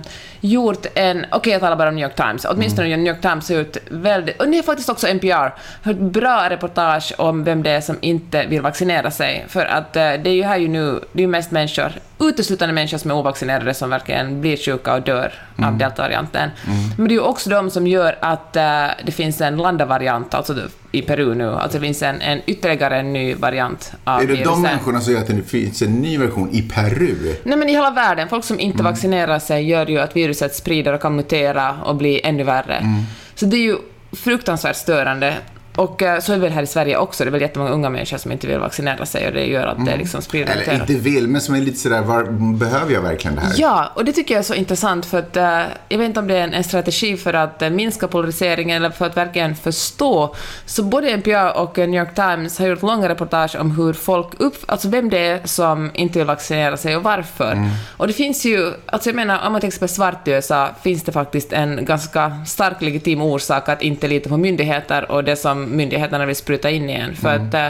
gjort 0.41 0.85
en, 0.95 1.25
okej 1.31 1.51
jag 1.53 1.61
talar 1.61 1.75
bara 1.75 1.89
om 1.89 1.95
New 1.95 2.03
York 2.03 2.15
Times, 2.15 2.45
åtminstone 2.45 2.87
Mm. 2.87 3.03
New 3.03 3.13
York 3.13 3.21
Times 3.21 3.49
har 3.49 3.55
gjort 3.55 3.77
väldigt, 3.89 4.41
och 4.41 4.47
det 4.49 4.57
är 4.57 4.63
faktiskt 4.63 4.89
också 4.89 5.07
NPR, 5.07 5.53
har 5.83 5.91
gjort 5.91 5.99
bra 6.11 6.49
reportage 6.49 7.13
om 7.17 7.43
vem 7.43 7.63
det 7.63 7.71
är 7.71 7.81
som 7.81 7.97
inte 8.01 8.45
vill 8.45 8.61
vaccinera 8.61 9.11
sig. 9.11 9.45
För 9.47 9.65
att 9.65 9.95
eh, 9.95 10.01
det 10.01 10.29
är 10.29 10.33
ju 10.33 10.43
här 10.43 10.57
ju 10.57 10.67
nu, 10.67 10.99
det 11.11 11.19
är 11.19 11.21
ju 11.21 11.27
mest 11.27 11.51
människor, 11.51 11.91
uteslutande 12.19 12.73
människor 12.73 12.97
som 12.97 13.11
är 13.11 13.15
ovaccinerade 13.15 13.73
som 13.73 13.89
verkligen 13.89 14.41
blir 14.41 14.57
sjuka 14.57 14.93
och 14.93 15.01
dör 15.01 15.33
Mm. 15.57 15.69
av 15.73 15.77
deltavarianten. 15.77 16.49
Men 16.97 17.07
det 17.07 17.11
är 17.13 17.15
ju 17.15 17.21
också 17.21 17.49
de 17.49 17.69
som 17.69 17.87
gör 17.87 18.17
att 18.19 18.55
eh, 18.55 18.85
det 19.05 19.11
finns 19.11 19.41
en 19.41 19.57
landavariant, 19.57 20.33
alltså 20.33 20.55
i 20.91 21.01
Peru 21.01 21.35
nu, 21.35 21.47
alltså 21.49 21.77
det 21.77 21.85
finns 21.85 22.01
en, 22.03 22.21
en 22.21 22.41
ytterligare 22.45 22.97
en 22.99 23.13
ny 23.13 23.33
variant 23.35 23.93
av 24.03 24.17
Är 24.21 24.21
det 24.21 24.27
viruset. 24.27 24.45
de 24.53 24.61
människorna 24.61 25.01
som 25.01 25.13
gör 25.13 25.21
att 25.21 25.27
det 25.27 25.43
finns 25.43 25.81
en 25.81 25.93
ny 26.01 26.17
version 26.17 26.49
i 26.51 26.61
Peru? 26.61 27.35
Nej 27.43 27.57
men 27.57 27.69
i 27.69 27.71
hela 27.71 27.91
världen, 27.91 28.29
folk 28.29 28.43
som 28.45 28.55
Mm. 28.57 28.65
inte 28.71 28.83
vaccinerar 28.83 29.39
sig 29.39 29.69
gör 29.69 29.85
ju 29.85 29.99
att 29.99 30.15
viruset 30.15 30.28
sprider 30.33 30.93
och 30.93 31.01
kan 31.01 31.15
mutera 31.15 31.81
och 31.83 31.95
bli 31.95 32.21
ännu 32.23 32.43
värre. 32.43 32.75
Mm. 32.75 33.03
Så 33.35 33.45
det 33.45 33.57
är 33.57 33.61
ju 33.61 33.77
fruktansvärt 34.11 34.75
störande. 34.75 35.37
Och 35.75 36.03
eh, 36.03 36.19
så 36.19 36.31
är 36.31 36.35
det 36.35 36.41
väl 36.41 36.51
här 36.51 36.63
i 36.63 36.67
Sverige 36.67 36.97
också, 36.97 37.23
det 37.23 37.29
är 37.29 37.31
väl 37.31 37.41
jättemånga 37.41 37.71
unga 37.71 37.89
människor 37.89 38.17
som 38.17 38.31
inte 38.31 38.47
vill 38.47 38.59
vaccinera 38.59 39.05
sig 39.05 39.27
och 39.27 39.33
det 39.33 39.45
gör 39.45 39.67
att 39.67 39.85
det 39.85 39.97
liksom 39.97 40.21
sprider 40.21 40.49
Mm. 40.49 40.69
Eller 40.69 40.81
inte 40.81 40.93
vill, 40.93 41.27
men 41.27 41.41
som 41.41 41.55
är 41.55 41.61
lite 41.61 41.77
sådär, 41.77 42.01
var, 42.01 42.23
behöver 42.53 42.93
jag 42.93 43.01
verkligen 43.01 43.35
det 43.35 43.41
här? 43.41 43.53
Ja, 43.57 43.91
och 43.95 44.05
det 44.05 44.13
tycker 44.13 44.33
jag 44.33 44.39
är 44.39 44.43
så 44.43 44.53
intressant 44.53 45.05
för 45.05 45.19
att 45.19 45.37
eh, 45.37 45.61
jag 45.89 45.97
vet 45.97 46.07
inte 46.07 46.19
om 46.19 46.27
det 46.27 46.37
är 46.37 46.43
en, 46.43 46.53
en 46.53 46.63
strategi 46.63 47.17
för 47.17 47.33
att 47.33 47.61
eh, 47.61 47.69
minska 47.69 48.07
polariseringen 48.07 48.77
eller 48.77 48.89
för 48.89 49.05
att 49.05 49.17
verkligen 49.17 49.55
förstå. 49.55 50.35
Så 50.65 50.83
både 50.83 51.09
NPR 51.09 51.57
och 51.57 51.77
New 51.77 51.95
York 51.95 52.15
Times 52.15 52.59
har 52.59 52.67
gjort 52.67 52.81
långa 52.81 53.09
reportage 53.09 53.55
om 53.59 53.71
hur 53.71 53.93
folk 53.93 54.27
upp, 54.37 54.55
alltså 54.65 54.89
vem 54.89 55.09
det 55.09 55.19
är 55.19 55.47
som 55.47 55.91
inte 55.93 56.19
vill 56.19 56.27
vaccinera 56.27 56.77
sig 56.77 56.95
och 56.95 57.03
varför. 57.03 57.69
Och 57.97 58.07
det 58.07 58.13
finns 58.13 58.45
ju, 58.45 58.73
alltså 58.85 59.09
jag 59.09 59.15
menar 59.15 59.45
om 59.45 59.51
man 59.51 59.61
till 59.61 59.67
exempel 59.67 59.89
svart 59.89 60.27
i 60.27 60.31
USA 60.31 60.69
finns 60.83 61.03
det 61.03 61.11
faktiskt 61.11 61.53
en 61.53 61.85
ganska 61.85 62.45
stark 62.45 62.81
legitim 62.81 63.21
orsak 63.21 63.69
att 63.69 63.81
inte 63.81 64.07
lita 64.07 64.29
på 64.29 64.37
myndigheter 64.37 65.11
och 65.11 65.23
det 65.23 65.35
som 65.35 65.68
myndigheterna 65.69 66.25
vill 66.25 66.35
spruta 66.35 66.69
in 66.69 66.89
igen. 66.89 67.15
För 67.15 67.35
att 67.35 67.53
eh, 67.53 67.67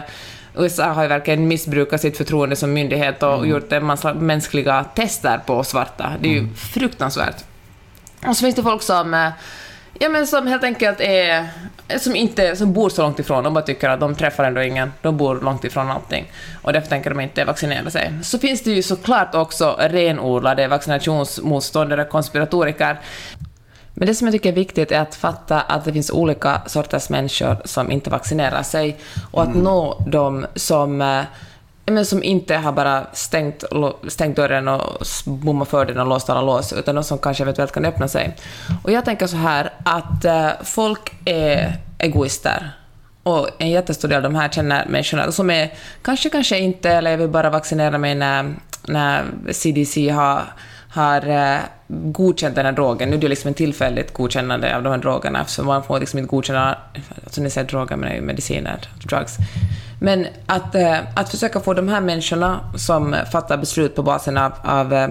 USA 0.55 0.85
har 0.85 1.01
ju 1.01 1.07
verkligen 1.09 1.47
missbrukat 1.47 2.01
sitt 2.01 2.17
förtroende 2.17 2.55
som 2.55 2.73
myndighet 2.73 3.23
och 3.23 3.47
gjort 3.47 3.71
en 3.71 3.85
massa 3.85 4.13
mänskliga 4.13 4.83
tester 4.83 5.37
på 5.45 5.63
svarta. 5.63 6.13
Det 6.19 6.29
är 6.29 6.33
ju 6.33 6.47
fruktansvärt. 6.55 7.43
Och 8.27 8.37
så 8.37 8.43
finns 8.43 8.55
det 8.55 8.63
folk 8.63 8.81
som, 8.81 9.13
eh, 9.13 9.29
ja, 9.99 10.09
men 10.09 10.27
som 10.27 10.47
helt 10.47 10.63
enkelt 10.63 11.01
är 11.01 11.49
som, 11.97 12.15
inte, 12.15 12.55
som 12.55 12.73
bor 12.73 12.89
så 12.89 13.01
långt 13.01 13.19
ifrån, 13.19 13.43
de 13.43 13.53
bara 13.53 13.65
tycker 13.65 13.89
att 13.89 13.99
de 13.99 14.15
träffar 14.15 14.43
ändå 14.43 14.63
ingen, 14.63 14.93
de 15.01 15.17
bor 15.17 15.39
långt 15.41 15.63
ifrån 15.63 15.91
allting. 15.91 16.31
Och 16.61 16.73
därför 16.73 16.89
tänker 16.89 17.09
de 17.09 17.19
inte 17.19 17.45
vaccinera 17.45 17.89
sig. 17.89 18.13
Så 18.23 18.39
finns 18.39 18.63
det 18.63 18.71
ju 18.71 18.81
såklart 18.81 19.35
också 19.35 19.75
renodlade 19.79 20.67
vaccinationsmotståndare, 20.67 22.05
konspiratoriker. 22.05 22.99
Men 23.99 24.07
det 24.07 24.15
som 24.15 24.27
jag 24.27 24.33
tycker 24.33 24.49
är 24.49 24.53
viktigt 24.53 24.91
är 24.91 24.99
att 24.99 25.15
fatta 25.15 25.61
att 25.61 25.85
det 25.85 25.93
finns 25.93 26.11
olika 26.11 26.61
sorters 26.65 27.09
människor 27.09 27.57
som 27.65 27.91
inte 27.91 28.09
vaccinerar 28.09 28.63
sig 28.63 28.97
och 29.31 29.43
att 29.43 29.55
nå 29.55 30.03
dem 30.07 30.45
som, 30.55 31.01
eh, 31.01 31.23
men 31.85 32.05
som 32.05 32.23
inte 32.23 32.55
har 32.55 32.71
bara 32.71 33.07
stängt, 33.13 33.63
stängt 34.07 34.35
dörren 34.35 34.67
och 34.67 35.05
bommat 35.25 35.67
för 35.67 35.85
den 35.85 35.99
och 35.99 36.07
låst 36.07 36.29
alla 36.29 36.41
lås, 36.41 36.73
utan 36.73 36.95
de 36.95 37.03
som 37.03 37.17
kanske 37.17 37.43
eventuellt 37.43 37.71
kan 37.71 37.85
öppna 37.85 38.07
sig. 38.07 38.35
Och 38.83 38.91
jag 38.91 39.05
tänker 39.05 39.27
så 39.27 39.37
här 39.37 39.73
att 39.83 40.25
eh, 40.25 40.49
folk 40.63 41.13
är 41.25 41.77
egoister. 41.97 42.71
Och 43.23 43.49
en 43.57 43.69
jättestor 43.69 44.07
del 44.07 44.17
av 44.25 44.31
de 44.31 44.35
här 44.35 44.49
känner 44.49 44.85
människorna 44.85 45.31
som 45.31 45.49
är 45.49 45.73
kanske, 46.01 46.29
kanske 46.29 46.59
inte, 46.59 46.89
eller 46.89 47.11
jag 47.11 47.17
vill 47.17 47.29
bara 47.29 47.49
vaccinera 47.49 47.97
mig 47.97 48.15
när, 48.15 48.55
när 48.87 49.23
CDC 49.51 50.09
har, 50.09 50.43
har 50.89 51.29
eh, 51.29 51.59
godkänt 51.87 52.55
den 52.55 52.65
här 52.65 52.71
drogen. 52.71 53.09
Nu 53.09 53.15
är 53.15 53.19
det 53.19 53.27
liksom 53.27 53.51
ett 53.51 53.57
tillfälligt 53.57 54.13
godkännande 54.13 54.75
av 54.75 54.83
de 54.83 54.89
här 54.89 54.97
drogerna, 54.97 55.41
eftersom 55.41 55.65
man 55.65 55.83
får 55.83 55.99
liksom 55.99 56.19
inte 56.19 56.29
godkänna, 56.29 56.77
alltså 57.23 57.41
ni 57.41 57.49
säger 57.49 57.67
droger, 57.67 57.95
men 57.95 58.09
det 58.09 58.15
är 58.15 58.15
ju 58.15 58.21
mediciner, 58.21 58.79
drugs. 59.03 59.37
Men 60.01 60.27
att, 60.45 60.75
eh, 60.75 60.97
att 61.15 61.29
försöka 61.29 61.59
få 61.59 61.73
de 61.73 61.87
här 61.87 62.01
människorna 62.01 62.59
som 62.75 63.15
fattar 63.31 63.57
beslut 63.57 63.95
på 63.95 64.03
basen 64.03 64.37
av, 64.37 64.51
av 64.63 64.93
eh, 64.93 65.09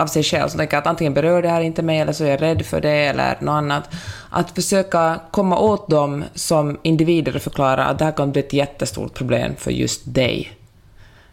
av 0.00 0.06
sig 0.06 0.22
själv, 0.22 0.48
som 0.48 0.58
tänker 0.58 0.78
att 0.78 0.86
antingen 0.86 1.14
berör 1.14 1.42
det 1.42 1.48
här 1.48 1.60
inte 1.60 1.82
mig, 1.82 1.98
eller 1.98 2.12
så 2.12 2.24
är 2.24 2.30
jag 2.30 2.42
rädd 2.42 2.66
för 2.66 2.80
det, 2.80 3.06
eller 3.06 3.36
något 3.40 3.52
annat. 3.52 3.90
Att 4.30 4.50
försöka 4.50 5.20
komma 5.30 5.58
åt 5.58 5.90
dem 5.90 6.24
som 6.34 6.78
individer 6.82 7.36
och 7.36 7.42
förklara 7.42 7.84
att 7.84 7.98
det 7.98 8.04
här 8.04 8.12
kan 8.12 8.32
bli 8.32 8.40
ett 8.40 8.52
jättestort 8.52 9.14
problem 9.14 9.54
för 9.56 9.70
just 9.70 10.14
dig. 10.14 10.57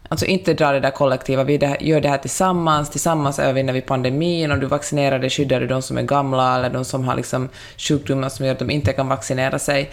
Alltså 0.10 0.26
inte 0.26 0.54
dra 0.54 0.72
det 0.72 0.80
där 0.80 0.92
kollektiva, 0.92 1.44
vi 1.44 1.58
det- 1.58 1.78
gör 1.80 2.02
det 2.02 2.10
här 2.10 2.18
tillsammans, 2.18 2.90
tillsammans 2.90 3.40
övervinner 3.40 3.74
vi 3.74 3.82
pandemin, 3.82 4.52
om 4.52 4.60
du 4.60 4.66
vaccinerar 4.66 5.20
dig 5.20 5.30
skyddar 5.30 5.60
du 5.60 5.68
de 5.68 5.82
som 5.82 5.98
är 5.98 6.02
gamla 6.02 6.56
eller 6.56 6.70
de 6.70 6.86
som 6.86 7.04
har 7.08 7.16
liksom 7.16 7.50
sjukdomar 7.78 8.30
som 8.30 8.46
gör 8.46 8.54
att 8.54 8.60
de 8.60 8.70
inte 8.70 8.94
kan 8.94 9.08
vaccinera 9.08 9.60
sig. 9.60 9.90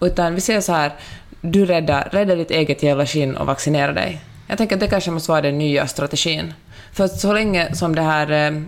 Utan 0.00 0.34
vi 0.34 0.40
säger 0.40 0.60
så 0.60 0.72
här, 0.72 0.92
du 1.40 1.66
räddar, 1.66 2.08
räddar 2.12 2.36
ditt 2.36 2.50
eget 2.50 2.82
jävla 2.82 3.06
skinn 3.06 3.36
och 3.36 3.46
vaccinera 3.46 3.92
dig. 3.92 4.20
Jag 4.48 4.58
tänker 4.58 4.76
att 4.76 4.80
det 4.80 4.88
kanske 4.88 5.10
måste 5.10 5.30
vara 5.30 5.40
den 5.42 5.58
nya 5.58 5.86
strategin. 5.86 6.54
För 6.92 7.08
så 7.08 7.32
länge 7.32 7.74
som 7.74 7.94
det 7.94 8.02
här 8.02 8.30
eh, 8.52 8.60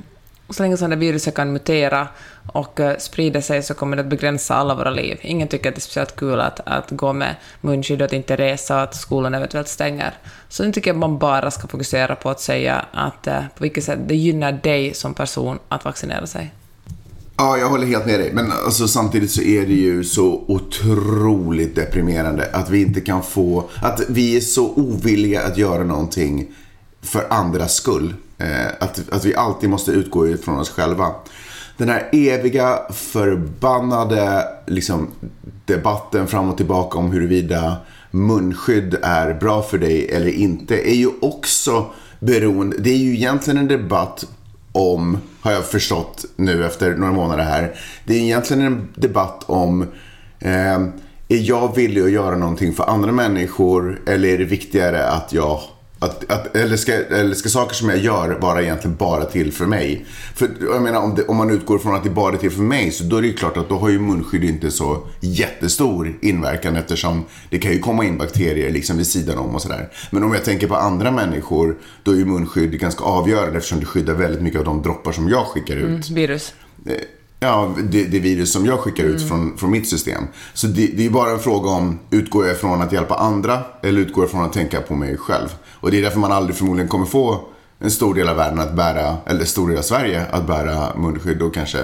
så 0.51 0.63
länge 0.63 0.77
som 0.77 0.91
det 0.91 0.97
viruset 0.97 1.35
kan 1.35 1.53
mutera 1.53 2.09
och 2.53 2.81
eh, 2.81 2.97
sprider 2.99 3.41
sig 3.41 3.63
så 3.63 3.75
kommer 3.75 3.97
det 3.97 4.03
att 4.03 4.09
begränsa 4.09 4.55
alla 4.55 4.75
våra 4.75 4.91
liv. 4.91 5.19
Ingen 5.23 5.49
tycker 5.49 5.69
att 5.69 5.75
det 5.75 5.79
är 5.79 5.83
speciellt 5.83 6.17
kul 6.17 6.41
att, 6.41 6.61
att 6.65 6.91
gå 6.91 7.13
med 7.13 7.35
munskydd, 7.61 8.03
att 8.03 8.13
inte 8.13 8.37
resa, 8.37 8.83
att 8.83 8.95
skolan 8.95 9.35
eventuellt 9.35 9.69
stänger. 9.69 10.15
Så 10.49 10.65
nu 10.65 10.73
tycker 10.73 10.91
jag 10.91 10.95
att 10.95 11.01
man 11.01 11.19
bara 11.19 11.51
ska 11.51 11.69
fokusera 11.69 12.17
på 12.17 12.31
att 12.31 12.41
säga 12.41 12.85
att 12.93 13.27
eh, 13.27 13.41
på 13.41 13.63
vilket 13.63 13.85
sätt 13.85 13.99
det 14.07 14.17
gynnar 14.17 14.53
dig 14.53 14.95
som 14.95 15.15
person 15.15 15.59
att 15.69 15.85
vaccinera 15.85 16.27
sig. 16.27 16.53
Ja, 17.37 17.59
jag 17.59 17.69
håller 17.69 17.87
helt 17.87 18.07
med 18.07 18.21
dig. 18.21 18.33
Men 18.33 18.53
alltså, 18.53 18.89
samtidigt 18.89 19.31
så 19.31 19.43
är 19.43 19.67
det 19.67 19.75
ju 19.75 20.05
så 20.05 20.45
otroligt 20.49 21.75
deprimerande 21.75 22.51
att 22.53 22.71
vi 22.71 22.83
inte 22.83 23.01
kan 23.01 23.23
få... 23.23 23.71
Att 23.83 24.01
vi 24.09 24.37
är 24.37 24.41
så 24.41 24.71
ovilliga 24.71 25.43
att 25.43 25.59
göra 25.59 25.85
någonting 25.85 26.47
för 27.03 27.27
andras 27.31 27.75
skull. 27.75 28.15
Eh, 28.39 28.67
att, 28.81 29.13
att 29.13 29.25
vi 29.25 29.35
alltid 29.35 29.71
måste 29.71 29.91
utgå 29.91 30.29
ifrån 30.29 30.59
oss 30.59 30.71
själva. 30.71 31.15
Den 31.79 31.89
här 31.89 32.09
eviga 32.13 32.79
förbannade 32.91 34.45
liksom, 34.67 35.09
debatten 35.65 36.27
fram 36.27 36.51
och 36.51 36.57
tillbaka 36.57 36.99
om 36.99 37.13
huruvida 37.13 37.77
munskydd 38.11 38.97
är 39.03 39.35
bra 39.35 39.63
för 39.63 39.79
dig 39.79 40.09
eller 40.11 40.29
inte 40.29 40.91
är 40.91 40.95
ju 40.95 41.11
också 41.21 41.87
beroende. 42.21 42.77
Det 42.79 42.91
är 42.91 42.97
ju 42.97 43.15
egentligen 43.15 43.59
en 43.59 43.69
debatt 43.69 44.25
om, 44.73 45.19
har 45.41 45.53
jag 45.53 45.65
förstått 45.65 46.25
nu 46.37 46.67
efter 46.67 46.97
några 46.97 47.13
månader 47.13 47.45
här, 47.45 47.75
det 48.05 48.15
är 48.15 48.21
egentligen 48.21 48.63
en 48.63 48.89
debatt 48.95 49.45
om 49.47 49.83
eh, 50.39 50.79
är 51.29 51.49
jag 51.49 51.77
villig 51.77 52.03
att 52.03 52.11
göra 52.11 52.37
någonting 52.37 52.75
för 52.75 52.85
andra 52.85 53.13
människor 53.13 54.01
eller 54.07 54.29
är 54.29 54.39
det 54.39 54.45
viktigare 54.45 55.09
att 55.09 55.33
jag 55.33 55.61
att, 55.99 56.31
att, 56.31 56.57
eller, 56.57 56.77
ska, 56.77 56.93
eller 56.93 57.35
ska 57.35 57.49
saker 57.49 57.75
som 57.75 57.89
jag 57.89 57.99
gör 57.99 58.39
vara 58.41 58.63
egentligen 58.63 58.97
bara 58.97 59.25
till 59.25 59.53
för 59.53 59.67
mig? 59.67 60.07
För 60.35 60.49
jag 60.61 60.83
menar 60.83 61.01
om, 61.01 61.15
det, 61.15 61.25
om 61.25 61.37
man 61.37 61.51
utgår 61.51 61.79
från 61.79 61.95
att 61.95 62.05
det 62.05 62.11
bara 62.11 62.35
är 62.35 62.39
till 62.39 62.51
för 62.51 62.63
mig 62.63 62.91
så 62.91 63.05
då 63.05 63.17
är 63.17 63.23
det 63.23 63.29
ju 63.29 63.35
klart 63.35 63.57
att 63.57 63.69
då 63.69 63.79
har 63.79 63.89
ju 63.89 63.99
munskydd 63.99 64.45
inte 64.45 64.71
så 64.71 65.07
jättestor 65.21 66.19
inverkan 66.23 66.77
eftersom 66.77 67.25
det 67.51 67.59
kan 67.59 67.73
ju 67.73 67.79
komma 67.79 68.05
in 68.05 68.19
bakterier 68.19 68.71
liksom 68.71 68.97
vid 68.97 69.07
sidan 69.07 69.39
om 69.39 69.55
och 69.55 69.63
sådär. 69.63 69.89
Men 70.11 70.25
om 70.25 70.35
jag 70.35 70.45
tänker 70.45 70.69
på 70.69 70.77
andra 70.77 71.11
människor 71.11 71.77
då 72.03 72.11
är 72.11 72.17
ju 72.17 72.25
munskydd 72.25 72.81
ganska 72.81 73.05
avgörande 73.05 73.57
eftersom 73.59 73.81
det 73.81 73.87
skyddar 73.87 74.15
väldigt 74.15 74.43
mycket 74.43 74.59
av 74.59 74.65
de 74.65 74.83
droppar 74.83 75.13
som 75.13 75.29
jag 75.29 75.47
skickar 75.47 75.77
ut. 75.77 76.11
Virus. 76.11 76.55
Eh, 77.41 77.49
Ja, 77.49 77.75
det, 77.83 78.05
det 78.05 78.19
virus 78.19 78.53
som 78.53 78.67
jag 78.67 78.79
skickar 78.79 79.05
ut 79.05 79.29
från, 79.29 79.59
från 79.59 79.71
mitt 79.71 79.89
system. 79.89 80.23
Så 80.55 80.67
det, 80.67 80.87
det 80.87 81.07
är 81.07 81.11
bara 81.11 81.31
en 81.31 81.39
fråga 81.39 81.71
om, 81.71 81.99
utgår 82.11 82.47
jag 82.47 82.61
från 82.61 82.83
att 82.83 82.93
hjälpa 82.93 83.15
andra 83.15 83.61
eller 83.83 84.01
utgår 84.01 84.25
jag 84.25 84.31
från 84.31 84.45
att 84.45 84.53
tänka 84.53 84.81
på 84.81 84.95
mig 84.95 85.17
själv? 85.17 85.49
Och 85.75 85.91
det 85.91 85.99
är 85.99 86.03
därför 86.03 86.19
man 86.19 86.33
aldrig 86.33 86.57
förmodligen 86.57 86.89
kommer 86.89 87.07
få 87.07 87.41
en 87.79 87.91
stor 87.91 88.15
del 88.15 88.29
av 88.29 88.37
världen 88.37 88.61
att 88.61 88.75
bära, 88.75 89.17
eller 89.27 89.45
stor 89.45 89.69
del 89.69 89.79
av 89.79 89.83
Sverige 89.83 90.27
att 90.31 90.47
bära 90.47 90.97
munskydd 90.97 91.43
och 91.43 91.55
kanske, 91.55 91.79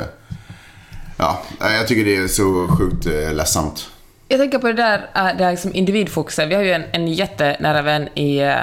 ja, 1.16 1.42
jag 1.60 1.88
tycker 1.88 2.04
det 2.04 2.16
är 2.16 2.28
så 2.28 2.68
sjukt 2.78 3.06
eh, 3.06 3.34
ledsamt. 3.34 3.90
Jag 4.28 4.40
tänker 4.40 4.58
på 4.58 4.66
det 4.66 4.72
där, 4.72 4.98
äh, 4.98 5.36
det 5.38 5.44
här 5.44 5.50
liksom 5.50 5.74
individfokuset. 5.74 6.48
Vi 6.48 6.54
har 6.54 6.62
ju 6.62 6.70
en, 6.70 6.84
en 6.92 7.08
jättenära 7.08 7.82
vän 7.82 8.08
i, 8.18 8.38
äh, 8.38 8.56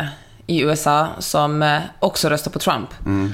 i 0.48 0.62
USA 0.62 1.08
som 1.20 1.62
äh, 1.62 1.80
också 2.00 2.30
röstar 2.30 2.52
på 2.52 2.60
Trump. 2.60 2.90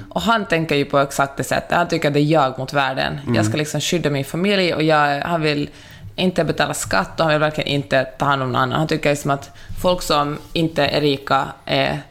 Och 0.10 0.22
han 0.22 0.46
tänker 0.46 0.76
ju 0.76 0.86
på 0.86 1.00
exakt 1.00 1.38
det 1.38 1.44
sättet. 1.44 1.78
Han 1.78 1.88
tycker 1.88 2.08
att 2.08 2.14
det 2.14 2.20
är 2.20 2.32
jag 2.32 2.60
mot 2.60 2.74
världen. 2.74 3.20
Jag 3.36 3.46
ska 3.46 3.58
liksom 3.58 3.82
skydda 3.82 4.10
min 4.10 4.26
familj 4.26 4.74
och 4.74 4.84
jag, 4.84 5.22
han 5.22 5.42
vill 5.42 5.70
inte 6.16 6.44
betala 6.44 6.74
skatt 6.74 7.20
och 7.20 7.26
han 7.26 7.34
vill 7.34 7.40
verkligen 7.40 7.70
inte 7.70 8.04
ta 8.04 8.26
hand 8.26 8.42
om 8.44 8.52
någon 8.52 8.62
annan. 8.62 8.80
Han 8.80 8.88
tycker 8.88 9.10
liksom 9.10 9.32
att 9.32 9.52
folk 9.82 10.02
som 10.02 10.38
inte 10.54 10.86
är 10.86 11.02
rika 11.02 11.48
är 11.66 12.02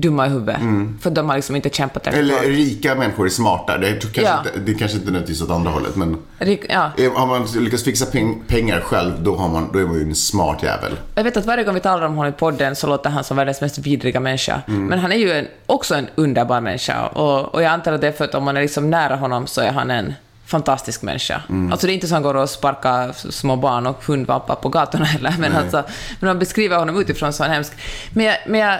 dumma 0.00 0.26
i 0.26 0.28
huvudet. 0.28 0.56
För 1.00 1.10
de 1.10 1.28
har 1.28 1.36
liksom 1.36 1.56
inte 1.56 1.70
kämpat 1.70 2.06
efter 2.06 2.20
Eller 2.20 2.40
rika 2.40 2.94
människor 2.94 3.26
är 3.26 3.30
smarta. 3.30 3.78
Det, 3.78 3.88
är 3.88 3.92
kanske 4.00 4.22
Ja. 4.22 4.38
inte, 4.38 4.58
det 4.60 4.72
är 4.72 4.78
kanske 4.78 4.96
inte 4.96 5.06
nödvändigtvis 5.10 5.42
åt 5.42 5.50
andra 5.50 5.70
hållet, 5.70 5.96
men 5.96 6.16
Rik- 6.38 6.66
Ja. 6.68 6.90
har 7.14 7.26
man 7.26 7.46
lyckats 7.64 7.84
fixa 7.84 8.06
peng, 8.06 8.42
pengar 8.48 8.80
själv, 8.80 9.12
då, 9.22 9.36
har 9.36 9.48
man, 9.48 9.68
då 9.72 9.78
är 9.78 9.84
man 9.86 9.94
ju 9.96 10.02
en 10.02 10.14
smart 10.14 10.62
jävel. 10.62 10.92
Jag 11.14 11.24
vet 11.24 11.36
att 11.36 11.46
varje 11.46 11.64
gång 11.64 11.74
vi 11.74 11.80
talar 11.80 12.06
om 12.06 12.14
honom 12.16 12.32
i 12.32 12.36
podden 12.36 12.76
så 12.76 12.86
låter 12.86 13.10
han 13.10 13.24
som 13.24 13.36
världens 13.36 13.60
mest 13.60 13.78
vidriga 13.78 14.20
människa. 14.20 14.60
Men 14.66 14.98
han 14.98 15.12
är 15.12 15.16
ju 15.16 15.32
en, 15.32 15.46
också 15.66 15.94
en 15.94 16.06
underbar 16.14 16.60
människa. 16.60 17.06
Och, 17.06 17.54
och 17.54 17.62
jag 17.62 17.72
antar 17.72 17.92
att 17.92 18.00
det 18.00 18.08
är 18.08 18.12
för 18.12 18.24
att 18.24 18.34
om 18.34 18.44
man 18.44 18.56
är 18.56 18.60
liksom 18.62 18.90
nära 18.90 19.16
honom 19.16 19.46
så 19.46 19.60
är 19.60 19.72
han 19.72 19.90
en 19.90 20.14
fantastisk 20.46 21.02
människa. 21.02 21.42
Alltså 21.72 21.86
det 21.86 21.92
är 21.92 21.94
inte 21.94 22.06
så 22.08 22.14
att 22.14 22.16
han 22.16 22.22
går 22.22 22.36
och 22.36 22.50
sparkar 22.50 23.12
små 23.30 23.56
barn 23.56 23.86
och 23.86 24.04
hundvalpar 24.04 24.54
på 24.54 24.68
gatorna 24.68 25.04
heller, 25.14 25.34
men, 25.38 25.56
alltså, 25.56 25.82
men 26.20 26.28
man 26.28 26.38
beskriver 26.38 26.76
honom 26.76 27.00
utifrån 27.00 27.32
så 27.32 27.42
är 27.42 27.46
han 27.48 27.54
hemsk. 27.54 27.72
Men, 28.12 28.24
jag, 28.24 28.36
men, 28.46 28.60
jag, 28.60 28.78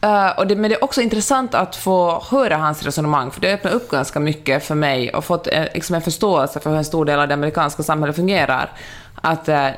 eh, 0.00 0.38
och 0.38 0.46
det, 0.46 0.56
men 0.56 0.70
det 0.70 0.76
är 0.76 0.84
också 0.84 1.02
intressant 1.02 1.54
att 1.54 1.76
få 1.76 2.22
höra 2.30 2.56
hans 2.56 2.82
resonemang, 2.82 3.30
för 3.30 3.40
det 3.40 3.52
öppnar 3.54 3.72
upp 3.72 3.90
ganska 3.90 4.20
mycket 4.20 4.64
för 4.64 4.74
mig 4.74 5.14
och 5.14 5.24
fått 5.24 5.46
eh, 5.46 5.64
liksom 5.74 5.94
en 5.94 6.02
förståelse 6.02 6.60
för 6.60 6.70
hur 6.70 6.76
en 6.76 6.84
stor 6.84 7.04
del 7.04 7.20
av 7.20 7.28
det 7.28 7.34
amerikanska 7.34 7.82
samhället 7.82 8.16
fungerar. 8.16 8.70
Att 9.14 9.48
eh, 9.48 9.68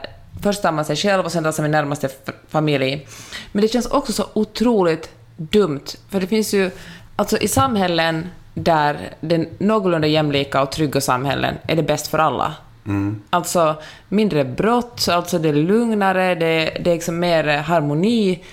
först 0.43 0.63
tar 0.63 0.73
man 0.73 0.85
sig 0.85 0.97
själv 0.97 1.25
och 1.25 1.33
sen 1.33 1.45
tar 1.45 1.53
sig 1.53 1.63
min 1.63 1.71
närmaste 1.71 2.09
familj. 2.49 3.07
Men 3.53 3.63
det 3.63 3.69
känns 3.69 3.87
också 3.87 4.13
så 4.13 4.27
otroligt 4.33 5.11
dumt, 5.37 5.87
för 6.11 6.21
det 6.21 6.27
finns 6.27 6.55
ju, 6.55 6.71
alltså 7.17 7.39
i 7.39 7.49
samhällen 7.49 8.27
där 8.55 9.15
den 9.21 9.49
någorlunda 9.59 10.07
jämlika 10.07 10.63
och 10.63 10.73
trygga 10.73 11.01
samhällen 11.01 11.55
är 11.67 11.77
det 11.77 11.83
bäst 11.83 12.09
för 12.09 12.19
alla. 12.19 12.55
Alltså 13.31 13.75
mindre 14.09 14.45
brott, 14.45 15.09
alltså 15.09 15.39
det 15.39 15.49
är 15.49 15.53
lugnare, 15.53 16.35
det, 16.35 16.79
det 16.81 16.91
är 16.91 16.95
liksom 16.95 17.19
mer 17.19 17.57
harmoni. 17.57 18.45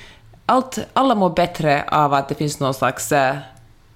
Allt, 0.50 0.80
alla 0.94 1.16
mår 1.16 1.30
bättre 1.30 1.84
av 1.88 2.14
att 2.14 2.30
det 2.30 2.36
finns 2.36 2.60
någon 2.60 2.74
slags, 2.74 3.12
eh, 3.12 3.36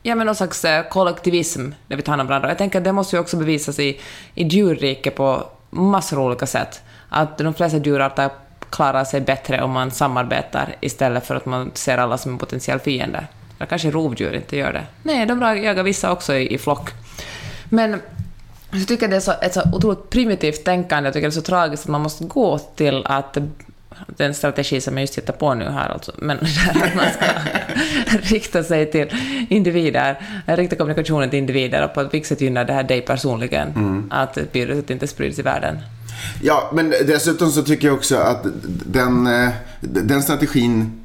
ja, 0.03 0.15
men 0.15 0.25
någon 0.25 0.35
slags 0.35 0.65
eh, 0.65 0.89
kollektivism 0.89 1.69
när 1.87 1.97
vi 1.97 2.03
tar 2.03 2.11
hand 2.11 2.21
om 2.21 2.27
varandra. 2.27 2.49
Jag 2.49 2.57
tänker 2.57 2.77
att 2.77 2.83
det 2.83 2.91
måste 2.91 3.15
ju 3.15 3.19
också 3.19 3.37
bevisas 3.37 3.79
i, 3.79 3.99
i 4.35 4.43
djurriket 4.43 5.15
på 5.15 5.43
massor 5.69 6.19
av 6.19 6.25
olika 6.25 6.47
sätt. 6.47 6.81
Att 7.09 7.37
de 7.37 7.53
flesta 7.53 7.77
djurarter 7.77 8.29
klarar 8.69 9.03
sig 9.03 9.21
bättre 9.21 9.61
om 9.61 9.71
man 9.71 9.91
samarbetar 9.91 10.75
istället 10.79 11.25
för 11.25 11.35
att 11.35 11.45
man 11.45 11.71
ser 11.73 11.97
alla 11.97 12.17
som 12.17 12.31
en 12.31 12.37
potentiell 12.37 12.79
fiende. 12.79 13.27
Eller 13.57 13.67
kanske 13.67 13.91
rovdjur 13.91 14.35
inte 14.35 14.57
gör 14.57 14.73
det. 14.73 14.83
Nej, 15.03 15.25
de 15.25 15.41
jagar 15.41 15.83
vissa 15.83 16.11
också 16.11 16.33
i, 16.33 16.53
i 16.53 16.57
flock. 16.57 16.89
Men 17.69 18.01
jag 18.71 18.87
tycker 18.87 19.07
det 19.07 19.15
är 19.15 19.19
så, 19.19 19.31
ett 19.41 19.53
så 19.53 19.61
otroligt 19.73 20.09
primitivt 20.09 20.63
tänkande. 20.63 21.07
Jag 21.07 21.13
tycker 21.13 21.27
det 21.27 21.29
är 21.29 21.31
så 21.31 21.41
tragiskt 21.41 21.83
att 21.83 21.89
man 21.89 22.01
måste 22.01 22.23
gå 22.23 22.59
till 22.59 23.05
att 23.05 23.37
den 24.07 24.33
strategi 24.33 24.81
som 24.81 24.97
jag 24.97 25.01
just 25.01 25.17
hittar 25.17 25.33
på 25.33 25.53
nu 25.53 25.65
här, 25.65 25.89
alltså, 25.89 26.11
men 26.17 26.37
där 26.73 26.87
att 26.87 26.95
man 26.95 27.05
ska 27.13 27.25
rikta 28.35 28.63
sig 28.63 28.91
till 28.91 29.07
individer, 29.49 30.19
rikta 30.45 30.75
kommunikationen 30.75 31.29
till 31.29 31.39
individer 31.39 31.85
och 31.85 31.93
på 31.93 32.03
vilket 32.03 32.25
sätt 32.25 32.41
gynnar 32.41 32.65
det 32.65 32.73
här 32.73 32.83
dig 32.83 33.01
personligen, 33.01 34.07
att 34.11 34.37
viruset 34.51 34.89
inte 34.89 35.07
sprids 35.07 35.39
i 35.39 35.41
världen. 35.41 35.77
Ja, 36.41 36.71
men 36.73 36.89
dessutom 36.89 37.51
så 37.51 37.63
tycker 37.63 37.87
jag 37.87 37.95
också 37.95 38.15
att 38.15 38.45
den, 38.85 39.27
eh, 39.27 39.49
den 39.81 40.23
strategin 40.23 41.00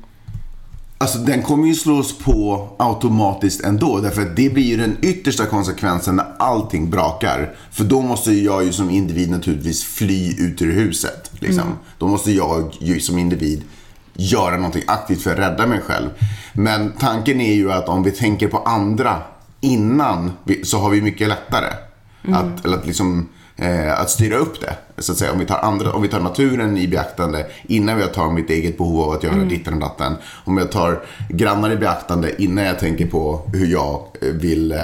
Alltså 0.98 1.18
den 1.18 1.42
kommer 1.42 1.66
ju 1.66 1.74
slås 1.74 2.18
på 2.18 2.68
automatiskt 2.78 3.64
ändå. 3.64 4.00
Därför 4.00 4.22
att 4.22 4.36
det 4.36 4.52
blir 4.52 4.64
ju 4.64 4.76
den 4.76 4.96
yttersta 5.02 5.46
konsekvensen 5.46 6.16
när 6.16 6.26
allting 6.38 6.90
brakar. 6.90 7.54
För 7.70 7.84
då 7.84 8.02
måste 8.02 8.32
ju 8.32 8.44
jag 8.44 8.64
ju 8.64 8.72
som 8.72 8.90
individ 8.90 9.30
naturligtvis 9.30 9.84
fly 9.84 10.34
ut 10.38 10.62
ur 10.62 10.72
huset. 10.72 11.30
Liksom. 11.38 11.64
Då 11.98 12.08
måste 12.08 12.32
jag 12.32 12.76
ju 12.80 13.00
som 13.00 13.18
individ 13.18 13.62
göra 14.14 14.56
någonting 14.56 14.82
aktivt 14.86 15.22
för 15.22 15.32
att 15.32 15.38
rädda 15.38 15.66
mig 15.66 15.80
själv. 15.80 16.08
Men 16.52 16.92
tanken 16.98 17.40
är 17.40 17.54
ju 17.54 17.72
att 17.72 17.88
om 17.88 18.02
vi 18.02 18.10
tänker 18.10 18.48
på 18.48 18.58
andra 18.58 19.22
innan 19.60 20.32
så 20.64 20.78
har 20.78 20.90
vi 20.90 21.02
mycket 21.02 21.28
lättare 21.28 21.72
att, 22.32 22.64
eller 22.64 22.78
att, 22.78 22.86
liksom, 22.86 23.28
eh, 23.56 24.00
att 24.00 24.10
styra 24.10 24.36
upp 24.36 24.60
det. 24.60 25.02
Så 25.02 25.12
att 25.12 25.18
säga. 25.18 25.32
Om, 25.32 25.38
vi 25.38 25.46
tar 25.46 25.58
andra, 25.58 25.92
om 25.92 26.02
vi 26.02 26.08
tar 26.08 26.20
naturen 26.20 26.76
i 26.78 26.88
beaktande 26.88 27.46
innan 27.66 27.98
jag 28.00 28.14
tar 28.14 28.30
mitt 28.32 28.50
eget 28.50 28.78
behov 28.78 29.00
av 29.00 29.10
att 29.10 29.22
göra 29.22 29.34
ditten 29.36 29.74
och 29.74 29.80
datten. 29.80 30.16
Om 30.44 30.58
jag 30.58 30.72
tar 30.72 31.02
grannar 31.28 31.70
i 31.70 31.76
beaktande 31.76 32.42
innan 32.42 32.64
jag 32.64 32.78
tänker 32.78 33.06
på 33.06 33.50
hur 33.52 33.66
jag 33.66 34.02
eh, 34.22 34.28
vill 34.28 34.72
eh, 34.72 34.78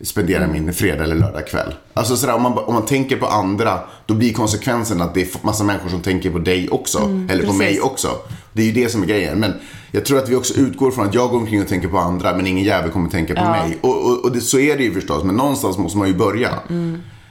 spendera 0.00 0.46
min 0.46 0.74
fredag 0.74 1.04
eller 1.04 1.14
lördag 1.14 1.46
kväll. 1.46 1.74
Alltså 1.94 2.16
sådär, 2.16 2.34
om, 2.34 2.42
man, 2.42 2.58
om 2.58 2.74
man 2.74 2.86
tänker 2.86 3.16
på 3.16 3.26
andra, 3.26 3.78
då 4.06 4.14
blir 4.14 4.32
konsekvensen 4.32 5.00
att 5.02 5.14
det 5.14 5.20
är 5.22 5.46
massa 5.46 5.64
människor 5.64 5.88
som 5.88 6.00
tänker 6.00 6.30
på 6.30 6.38
dig 6.38 6.68
också. 6.68 6.98
eller 6.98 7.40
på 7.40 7.46
precis. 7.46 7.58
mig 7.58 7.80
också. 7.80 8.08
Det 8.52 8.62
är 8.62 8.66
ju 8.66 8.72
det 8.72 8.88
som 8.88 9.02
är 9.02 9.06
grejen. 9.06 9.38
Men 9.38 9.52
jag 9.92 10.04
tror 10.04 10.18
att 10.18 10.28
vi 10.28 10.36
också 10.36 10.54
utgår 10.54 10.90
från 10.90 11.06
att 11.08 11.14
jag 11.14 11.30
går 11.30 11.38
omkring 11.38 11.62
och 11.62 11.68
tänker 11.68 11.88
på 11.88 11.98
andra, 11.98 12.36
men 12.36 12.46
ingen 12.46 12.64
jävel 12.64 12.90
kommer 12.90 13.10
tänka 13.10 13.34
på 13.34 13.40
Ja. 13.40 13.50
mig. 13.50 13.78
Och, 13.80 14.06
och, 14.06 14.24
och 14.24 14.32
det, 14.32 14.40
så 14.40 14.58
är 14.58 14.76
det 14.76 14.82
ju 14.84 14.94
förstås, 14.94 15.24
men 15.24 15.34
någonstans 15.36 15.78
måste 15.78 15.98
man 15.98 16.08
ju 16.08 16.14
börja. 16.14 16.50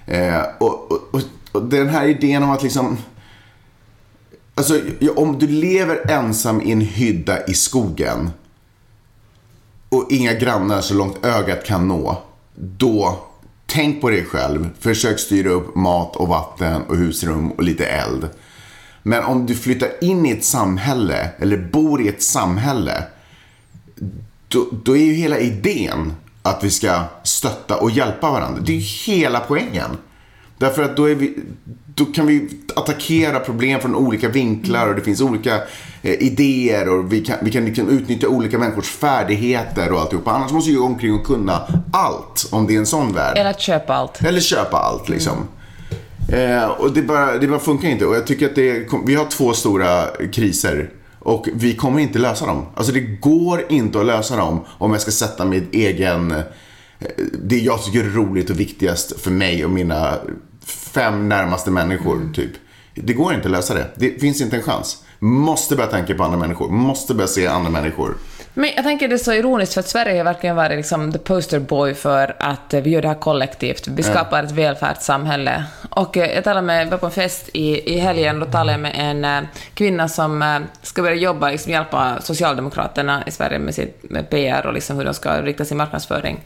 Eh, 0.05 0.41
och, 0.59 0.91
och, 0.91 1.21
och, 1.51 1.63
den 1.63 1.89
här 1.89 2.07
idén 2.07 2.43
om 2.43 2.51
att 2.51 2.63
liksom... 2.63 2.97
Alltså, 4.55 4.81
om 5.15 5.39
du 5.39 5.47
lever 5.47 6.11
ensam 6.11 6.61
i 6.61 6.71
en 6.71 6.81
hydda 6.81 7.45
i 7.45 7.53
skogen 7.53 8.29
och 9.89 10.07
inga 10.09 10.33
grannar 10.33 10.81
så 10.81 10.93
långt 10.93 11.25
ögat 11.25 11.65
kan 11.65 11.87
nå, 11.87 12.21
då 12.55 13.19
tänk 13.65 14.01
på 14.01 14.09
dig 14.09 14.25
själv. 14.25 14.69
Försök 14.79 15.19
styra 15.19 15.49
upp 15.49 15.75
mat 15.75 16.15
och 16.15 16.27
vatten 16.27 16.81
och 16.81 16.97
husrum 16.97 17.51
och 17.51 17.63
lite 17.63 17.85
eld. 17.85 18.29
Men 19.03 19.23
om 19.23 19.45
du 19.45 19.55
flyttar 19.55 20.03
in 20.03 20.25
i 20.25 20.31
ett 20.31 20.45
samhälle 20.45 21.29
eller 21.37 21.57
bor 21.57 22.01
i 22.01 22.07
ett 22.07 22.23
samhälle 22.23 23.03
då, 24.47 24.67
då 24.83 24.97
är 24.97 25.03
ju 25.05 25.13
hela 25.13 25.39
idén 25.39 26.13
att 26.43 26.63
vi 26.63 26.69
ska 26.69 27.03
stötta 27.23 27.77
och 27.77 27.91
hjälpa 27.91 28.31
varandra. 28.31 28.61
Det 28.65 28.71
är 28.71 28.75
ju 28.75 29.13
hela 29.13 29.39
poängen. 29.39 29.97
Därför 30.57 30.83
att 30.83 30.97
då, 30.97 31.03
vi, 31.03 31.37
då 31.95 32.05
kan 32.05 32.27
vi 32.27 32.49
attackera 32.75 33.39
problem 33.39 33.79
från 33.79 33.95
olika 33.95 34.29
vinklar 34.29 34.87
och 34.87 34.95
det 34.95 35.01
finns 35.01 35.21
olika 35.21 35.55
eh, 36.01 36.13
idéer 36.13 36.89
och 36.89 37.13
vi 37.13 37.25
kan, 37.25 37.37
vi 37.41 37.51
kan 37.51 37.65
liksom 37.65 37.89
utnyttja 37.89 38.27
olika 38.27 38.59
människors 38.59 38.89
färdigheter 38.89 39.91
och 39.91 40.01
alltihopa. 40.01 40.31
Annars 40.31 40.51
måste 40.51 40.71
vi 40.71 40.75
gå 40.75 40.85
omkring 40.85 41.13
och 41.13 41.25
kunna 41.25 41.67
allt 41.93 42.47
om 42.51 42.67
det 42.67 42.75
är 42.75 42.77
en 42.77 42.85
sån 42.85 43.13
värld. 43.13 43.37
Eller 43.37 43.49
att 43.49 43.61
köpa 43.61 43.93
allt. 43.93 44.23
Eller 44.23 44.39
köpa 44.39 44.77
allt 44.77 45.09
liksom. 45.09 45.47
Eh, 46.31 46.65
och 46.65 46.91
det 46.93 47.01
bara, 47.01 47.37
det 47.37 47.47
bara 47.47 47.59
funkar 47.59 47.87
inte. 47.87 48.05
Och 48.05 48.15
jag 48.15 48.27
tycker 48.27 48.45
att 48.45 48.55
det, 48.55 48.87
vi 49.05 49.15
har 49.15 49.25
två 49.25 49.53
stora 49.53 50.05
kriser. 50.33 50.89
Och 51.21 51.47
vi 51.53 51.75
kommer 51.75 51.99
inte 51.99 52.19
lösa 52.19 52.45
dem. 52.45 52.65
Alltså 52.75 52.93
det 52.93 52.99
går 52.99 53.65
inte 53.69 53.99
att 53.99 54.05
lösa 54.05 54.35
dem 54.35 54.59
om 54.77 54.91
jag 54.91 55.01
ska 55.01 55.11
sätta 55.11 55.45
min 55.45 55.67
egen... 55.71 56.31
eh, 56.31 56.43
Det 57.43 57.59
jag 57.59 57.83
tycker 57.83 57.99
är 58.03 58.09
roligt 58.09 58.49
och 58.49 58.59
viktigast 58.59 59.21
för 59.21 59.31
mig 59.31 59.65
och 59.65 59.71
mina 59.71 60.13
fem 60.65 61.29
närmaste 61.29 61.71
människor, 61.71 62.29
typ. 62.33 62.51
Det 62.95 63.13
går 63.13 63.33
inte 63.33 63.45
att 63.45 63.51
lösa 63.51 63.73
det. 63.73 63.87
Det 63.95 64.21
finns 64.21 64.41
inte 64.41 64.55
en 64.55 64.61
chans. 64.63 65.03
Måste 65.19 65.75
börja 65.75 65.89
tänka 65.89 66.13
på 66.15 66.23
andra 66.23 66.37
människor. 66.37 66.69
Måste 66.69 67.13
börja 67.13 67.27
se 67.27 67.47
andra 67.47 67.69
människor. 67.69 68.17
Men 68.53 68.69
jag 68.75 68.83
tänker 68.83 69.07
det 69.07 69.15
är 69.15 69.17
så 69.17 69.33
ironiskt 69.33 69.73
för 69.73 69.79
att 69.79 69.87
Sverige 69.87 70.17
har 70.17 70.23
verkligen 70.23 70.55
varit 70.55 70.77
liksom 70.77 71.11
the 71.11 71.19
poster 71.19 71.59
boy 71.59 71.93
för 71.93 72.35
att 72.39 72.73
eh, 72.73 72.81
vi 72.81 72.89
gör 72.89 73.01
det 73.01 73.07
här 73.07 73.15
kollektivt. 73.15 73.87
Vi 73.87 74.03
skapar 74.03 74.43
ett 74.43 74.51
välfärdssamhälle. 74.51 75.63
Och 75.89 76.17
eh, 76.17 76.35
jag 76.35 76.43
talade 76.43 76.67
med, 76.67 76.89
var 76.89 76.97
på 76.97 77.05
en 77.05 77.11
fest 77.11 77.49
i, 77.53 77.93
i 77.95 77.99
helgen 77.99 78.41
och 78.41 78.47
då 78.47 78.51
talade 78.51 78.71
jag 78.71 78.79
med 78.79 78.93
en 78.95 79.25
eh, 79.25 79.49
kvinna 79.73 80.07
som 80.07 80.65
ska 80.81 81.01
börja 81.01 81.15
jobba, 81.15 81.49
liksom 81.49 81.71
hjälpa 81.71 82.21
Socialdemokraterna 82.21 83.23
i 83.27 83.31
Sverige 83.31 83.59
med, 83.59 83.75
sitt, 83.75 84.09
med 84.09 84.29
PR 84.29 84.65
och 84.65 84.73
liksom 84.73 84.97
hur 84.97 85.05
de 85.05 85.13
ska 85.13 85.41
rikta 85.41 85.65
sin 85.65 85.77
marknadsföring. 85.77 86.39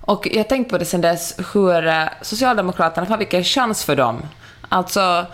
Och 0.00 0.28
jag 0.30 0.36
har 0.36 0.44
tänkt 0.44 0.70
på 0.70 0.78
det 0.78 0.84
sen 0.84 1.00
dess 1.00 1.34
hur 1.52 2.08
Socialdemokraterna, 2.24 3.06
fan 3.06 3.18
vilken 3.18 3.44
chans 3.44 3.84
för 3.84 3.96
dem. 3.96 4.22
Alltså, 4.68 5.26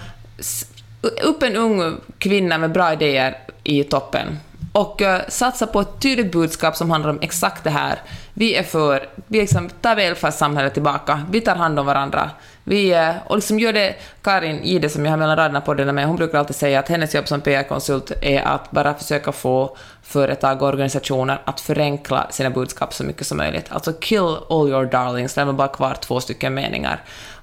upp 1.23 1.43
en 1.43 1.57
ung 1.57 2.01
kvinna 2.19 2.59
med 2.59 2.73
bra 2.73 2.93
idéer 2.93 3.39
i 3.65 3.85
toppen 3.85 4.39
och 4.73 5.01
uh, 5.01 5.19
satsa 5.29 5.67
på 5.67 5.81
ett 5.81 6.01
tydligt 6.01 6.33
budskap 6.33 6.77
som 6.77 6.91
handlar 6.91 7.11
om 7.11 7.19
exakt 7.23 7.65
det 7.65 7.71
här. 7.71 7.99
Vi 8.35 8.55
är 8.55 8.63
för, 8.63 9.09
vi 9.27 9.41
liksom 9.41 9.71
tar 9.71 9.97
välfärdssamhället 9.97 10.75
tillbaka, 10.75 11.23
vi 11.31 11.41
tar 11.41 11.57
hand 11.57 11.79
om 11.79 11.87
varandra. 11.87 12.31
Vi, 12.65 12.93
eh, 12.93 13.15
och 13.27 13.37
liksom 13.37 13.59
gör 13.59 13.73
det, 13.73 13.95
Karin 14.23 14.63
Ide 14.63 14.89
som 14.89 15.05
jag 15.05 15.13
har 15.13 15.19
mellan 15.19 15.37
raderna 15.37 15.61
på 15.61 15.75
den 15.75 15.95
med, 15.95 16.07
hon 16.07 16.17
brukar 16.17 16.39
alltid 16.39 16.57
säga 16.57 16.79
att 16.79 16.89
hennes 16.89 17.15
jobb 17.15 17.29
som 17.29 17.41
PR-konsult 17.41 18.13
är 18.21 18.43
att 18.43 18.71
bara 18.71 18.95
försöka 18.95 19.33
få 19.33 19.77
företag 20.03 20.63
och 20.63 20.69
organisationer 20.69 21.41
att 21.45 21.61
förenkla 21.61 22.27
sina 22.31 22.51
budskap 22.51 22.95
så 22.95 23.05
mycket 23.05 23.27
som 23.27 23.39
möjligt. 23.39 23.67
Alltså 23.69 23.93
kill 23.93 24.37
all 24.51 24.69
your 24.69 24.85
darlings, 24.85 25.37
lämna 25.37 25.53
bara 25.53 25.69
kvar 25.69 25.95
två 26.01 26.21
stycken 26.21 26.55
meningar. 26.55 27.01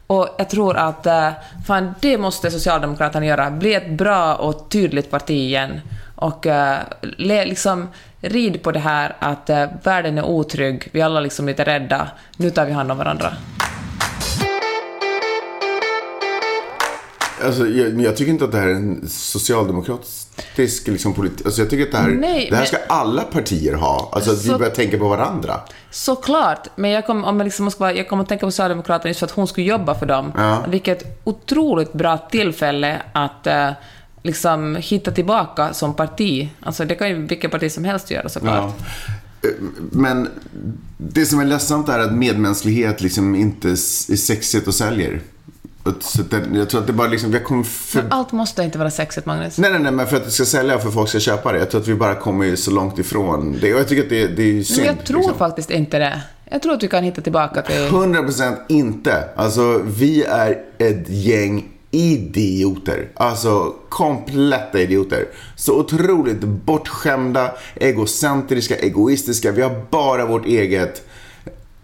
Och 0.07 0.35
jag 0.37 0.49
tror 0.49 0.77
att 0.77 1.05
eh, 1.05 1.29
fan, 1.67 1.95
det 1.99 2.17
måste 2.17 2.51
Socialdemokraterna 2.51 3.25
göra. 3.25 3.51
Bli 3.51 3.73
ett 3.73 3.89
bra 3.89 4.35
och 4.35 4.69
tydligt 4.69 5.11
parti 5.11 5.31
igen. 5.31 5.81
Och 6.21 6.47
eh, 6.47 6.79
le, 7.01 7.45
liksom, 7.45 7.87
rid 8.21 8.63
på 8.63 8.71
det 8.71 8.79
här 8.79 9.15
att 9.19 9.49
eh, 9.49 9.65
världen 9.83 10.17
är 10.17 10.23
otrygg, 10.25 10.87
vi 10.91 11.01
är 11.01 11.05
alla 11.05 11.19
liksom 11.19 11.45
lite 11.47 11.63
rädda. 11.63 12.07
Nu 12.37 12.49
tar 12.49 12.65
vi 12.65 12.71
hand 12.71 12.91
om 12.91 12.97
varandra. 12.97 13.33
Alltså, 17.45 17.67
jag, 17.67 18.01
jag 18.01 18.17
tycker 18.17 18.31
inte 18.31 18.45
att 18.45 18.51
det 18.51 18.57
här 18.59 18.67
är 18.67 18.73
en 18.73 19.07
socialdemokratisk 19.09 20.87
liksom, 20.87 21.13
politik. 21.13 21.45
Alltså, 21.45 21.61
jag 21.61 21.69
tycker 21.69 21.83
att 21.85 21.91
det 21.91 21.97
här, 21.97 22.07
Nej, 22.07 22.47
det 22.49 22.55
här 22.55 22.61
men- 22.61 22.67
ska 22.67 22.77
alla 22.89 23.21
partier 23.21 23.73
ha. 23.73 24.09
Alltså 24.13 24.31
att 24.31 24.45
vi 24.45 24.49
börjar 24.57 24.71
tänka 24.71 24.97
på 24.97 25.07
varandra. 25.07 25.59
Såklart, 25.91 26.67
men 26.75 26.91
jag 26.91 27.05
kommer, 27.05 27.27
om 27.27 27.37
jag 27.39 27.45
liksom 27.45 27.71
jag 27.79 28.09
kommer 28.09 28.23
att 28.23 28.29
tänka 28.29 28.45
på 28.45 28.51
Socialdemokraterna 28.51 29.09
just 29.09 29.19
för 29.19 29.25
att 29.25 29.31
hon 29.31 29.47
skulle 29.47 29.67
jobba 29.67 29.95
för 29.95 30.05
dem. 30.05 30.31
Ja. 30.37 30.63
Vilket 30.67 31.21
otroligt 31.23 31.93
bra 31.93 32.17
tillfälle 32.17 33.01
att 33.13 33.47
eh, 33.47 33.71
liksom 34.23 34.75
hitta 34.75 35.11
tillbaka 35.11 35.73
som 35.73 35.93
parti. 35.93 36.49
Alltså 36.59 36.85
det 36.85 36.95
kan 36.95 37.09
ju 37.09 37.27
vilket 37.27 37.51
parti 37.51 37.71
som 37.71 37.83
helst 37.83 38.11
göra 38.11 38.29
såklart. 38.29 38.73
Ja. 38.77 38.85
Men 39.91 40.29
det 40.97 41.25
som 41.25 41.39
är 41.39 41.45
ledsamt 41.45 41.89
är 41.89 41.99
att 41.99 42.13
medmänsklighet 42.13 43.01
liksom 43.01 43.35
inte 43.35 43.69
är 43.69 44.15
sexigt 44.15 44.67
och 44.67 44.75
säljer. 44.75 45.21
Så 45.99 46.21
det, 46.21 46.43
jag 46.53 46.69
tror 46.69 46.81
att 46.81 46.87
det 46.87 46.93
bara 46.93 47.07
liksom, 47.07 47.31
vi 47.31 47.39
kommit 47.39 47.67
för... 47.67 48.01
Men 48.01 48.11
allt 48.11 48.31
måste 48.31 48.63
inte 48.63 48.77
vara 48.77 48.91
sexigt, 48.91 49.25
Magnus. 49.25 49.57
Nej, 49.57 49.71
nej, 49.71 49.79
nej, 49.79 49.91
men 49.91 50.07
för 50.07 50.17
att 50.17 50.25
det 50.25 50.31
ska 50.31 50.45
sälja 50.45 50.75
och 50.75 50.81
för 50.81 50.87
att 50.87 50.93
folk 50.93 51.09
ska 51.09 51.19
köpa 51.19 51.51
det. 51.51 51.59
Jag 51.59 51.71
tror 51.71 51.81
att 51.81 51.87
vi 51.87 51.95
bara 51.95 52.15
kommer 52.15 52.55
så 52.55 52.71
långt 52.71 52.99
ifrån 52.99 53.57
det. 53.61 53.73
Och 53.73 53.79
jag 53.79 53.87
tycker 53.87 54.03
att 54.03 54.09
det, 54.09 54.27
det 54.27 54.43
är 54.43 54.63
synd. 54.63 54.79
Men 54.79 54.95
jag 54.95 55.05
tror 55.05 55.19
liksom. 55.19 55.37
faktiskt 55.37 55.71
inte 55.71 55.99
det. 55.99 56.21
Jag 56.51 56.61
tror 56.61 56.73
att 56.73 56.83
vi 56.83 56.87
kan 56.87 57.03
hitta 57.03 57.21
tillbaka 57.21 57.61
till... 57.61 57.75
100% 57.75 58.55
inte. 58.67 59.23
Alltså, 59.35 59.81
vi 59.85 60.23
är 60.23 60.57
ett 60.77 61.09
gäng 61.09 61.65
idioter. 61.91 63.07
Alltså, 63.15 63.73
kompletta 63.89 64.79
idioter. 64.79 65.25
Så 65.55 65.79
otroligt 65.79 66.39
bortskämda, 66.39 67.51
egocentriska, 67.75 68.75
egoistiska. 68.75 69.51
Vi 69.51 69.61
har 69.61 69.81
bara 69.89 70.25
vårt 70.25 70.45
eget... 70.45 71.05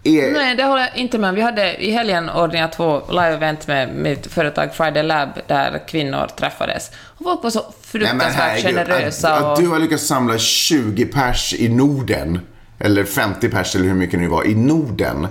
E- 0.02 0.30
Nej, 0.32 0.56
det 0.56 0.64
håller 0.64 0.82
jag 0.82 0.96
inte 0.96 1.18
med 1.18 1.30
om. 1.30 1.34
Vi 1.36 1.42
hade 1.42 1.84
i 1.84 1.90
helgen 1.90 2.30
ordnat 2.30 2.72
två 2.72 3.00
live-event 3.08 3.66
med 3.66 3.94
mitt 3.94 4.26
företag 4.26 4.74
Friday 4.74 5.02
Lab 5.02 5.28
där 5.46 5.88
kvinnor 5.88 6.26
träffades. 6.38 6.90
Och 6.98 7.24
folk 7.24 7.42
var 7.42 7.50
så 7.50 7.64
fruktansvärt 7.82 8.62
generösa. 8.62 9.34
Att, 9.34 9.42
och... 9.42 9.52
att 9.52 9.58
du 9.58 9.68
har 9.68 9.78
lyckats 9.78 10.06
samla 10.06 10.38
20 10.38 11.04
pers 11.04 11.54
i 11.54 11.68
Norden, 11.68 12.40
eller 12.78 13.04
50 13.04 13.48
pers 13.48 13.76
eller 13.76 13.84
hur 13.84 13.94
mycket 13.94 14.18
det 14.18 14.24
nu 14.24 14.28
var, 14.28 14.46
i 14.46 14.54
Norden. 14.54 15.26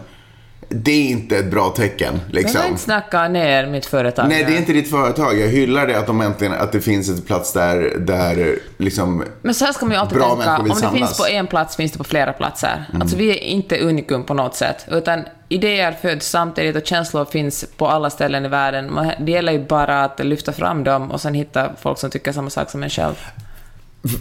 Det 0.70 0.92
är 0.92 1.10
inte 1.10 1.38
ett 1.38 1.52
bra 1.52 1.70
tecken. 1.70 2.20
Jag 2.28 2.36
Liksom. 2.36 2.62
vill 2.62 2.70
inte 2.70 2.82
snacka 2.84 3.28
ner 3.28 3.68
mitt 3.68 3.86
företag. 3.86 4.30
Nej, 4.30 4.44
det 4.44 4.54
är 4.54 4.58
inte 4.58 4.74
ditt 4.74 4.90
företag. 4.90 5.40
Jag 5.40 5.48
hyllar 5.48 5.88
det 5.88 6.00
att, 6.00 6.08
de 6.08 6.22
äntligen, 6.22 6.54
att 6.54 6.72
det 6.72 6.82
finns 6.82 7.10
en 7.10 7.22
plats 7.22 7.54
där, 7.54 7.94
där 8.00 8.60
liksom... 8.78 9.24
Men 9.42 9.54
så 9.54 9.66
här 9.66 9.74
ska 9.74 9.86
man 9.86 9.94
ju 9.96 10.00
alltid 10.02 10.20
tänka, 10.20 10.58
om 10.58 10.70
det 10.70 10.76
samlas. 10.76 10.94
finns 10.94 11.18
på 11.18 11.26
en 11.28 11.48
plats 11.48 11.76
finns 11.76 11.92
det 11.92 11.98
på 11.98 12.04
flera 12.04 12.34
platser. 12.34 12.86
Alltså 13.02 13.18
vi 13.18 13.30
är 13.30 13.44
inte 13.44 13.78
unikum 13.80 14.24
på 14.24 14.34
något 14.34 14.56
sätt, 14.56 14.86
utan 14.92 15.24
idéer 15.50 15.92
föds 16.02 16.30
samtidigt 16.30 16.76
och 16.76 16.86
känslor 16.86 17.26
finns 17.26 17.66
på 17.78 17.88
alla 17.88 18.10
ställen 18.10 18.46
i 18.46 18.48
världen. 18.48 19.00
Det 19.20 19.32
gäller 19.32 19.54
ju 19.54 19.66
bara 19.66 20.04
att 20.04 20.26
lyfta 20.26 20.52
fram 20.52 20.84
dem 20.84 21.12
och 21.12 21.22
sen 21.22 21.34
hitta 21.34 21.70
folk 21.82 22.00
som 22.00 22.10
tycker 22.10 22.32
samma 22.32 22.50
sak 22.50 22.72
som 22.72 22.84
en 22.84 22.90
själv. 22.90 23.16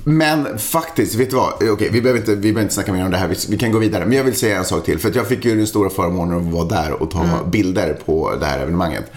Men 0.04 0.58
faktiskt, 0.58 1.14
vet 1.14 1.30
du 1.30 1.36
vad? 1.36 1.52
Okej, 1.70 1.88
vi, 1.92 2.00
behöver 2.00 2.20
inte, 2.20 2.34
vi 2.34 2.40
behöver 2.40 2.62
inte 2.62 2.74
snacka 2.74 2.92
mer 2.92 3.04
om 3.04 3.10
det 3.10 3.16
här. 3.16 3.28
Vi, 3.28 3.36
vi 3.48 3.58
kan 3.58 3.72
gå 3.72 3.78
vidare. 3.78 4.06
Men 4.06 4.16
jag 4.16 4.24
vill 4.24 4.36
säga 4.36 4.58
en 4.58 4.64
sak 4.64 4.84
till. 4.84 4.98
För 4.98 5.12
jag 5.16 5.26
fick 5.26 5.44
ju 5.44 5.56
den 5.56 5.66
stora 5.66 5.90
förmånen 5.90 6.46
att 6.46 6.52
vara 6.52 6.64
där 6.64 7.02
och 7.02 7.10
ta 7.10 7.44
bilder 7.46 7.98
på 8.06 8.34
det 8.40 8.46
här 8.46 8.58
evenemanget. 8.58 9.12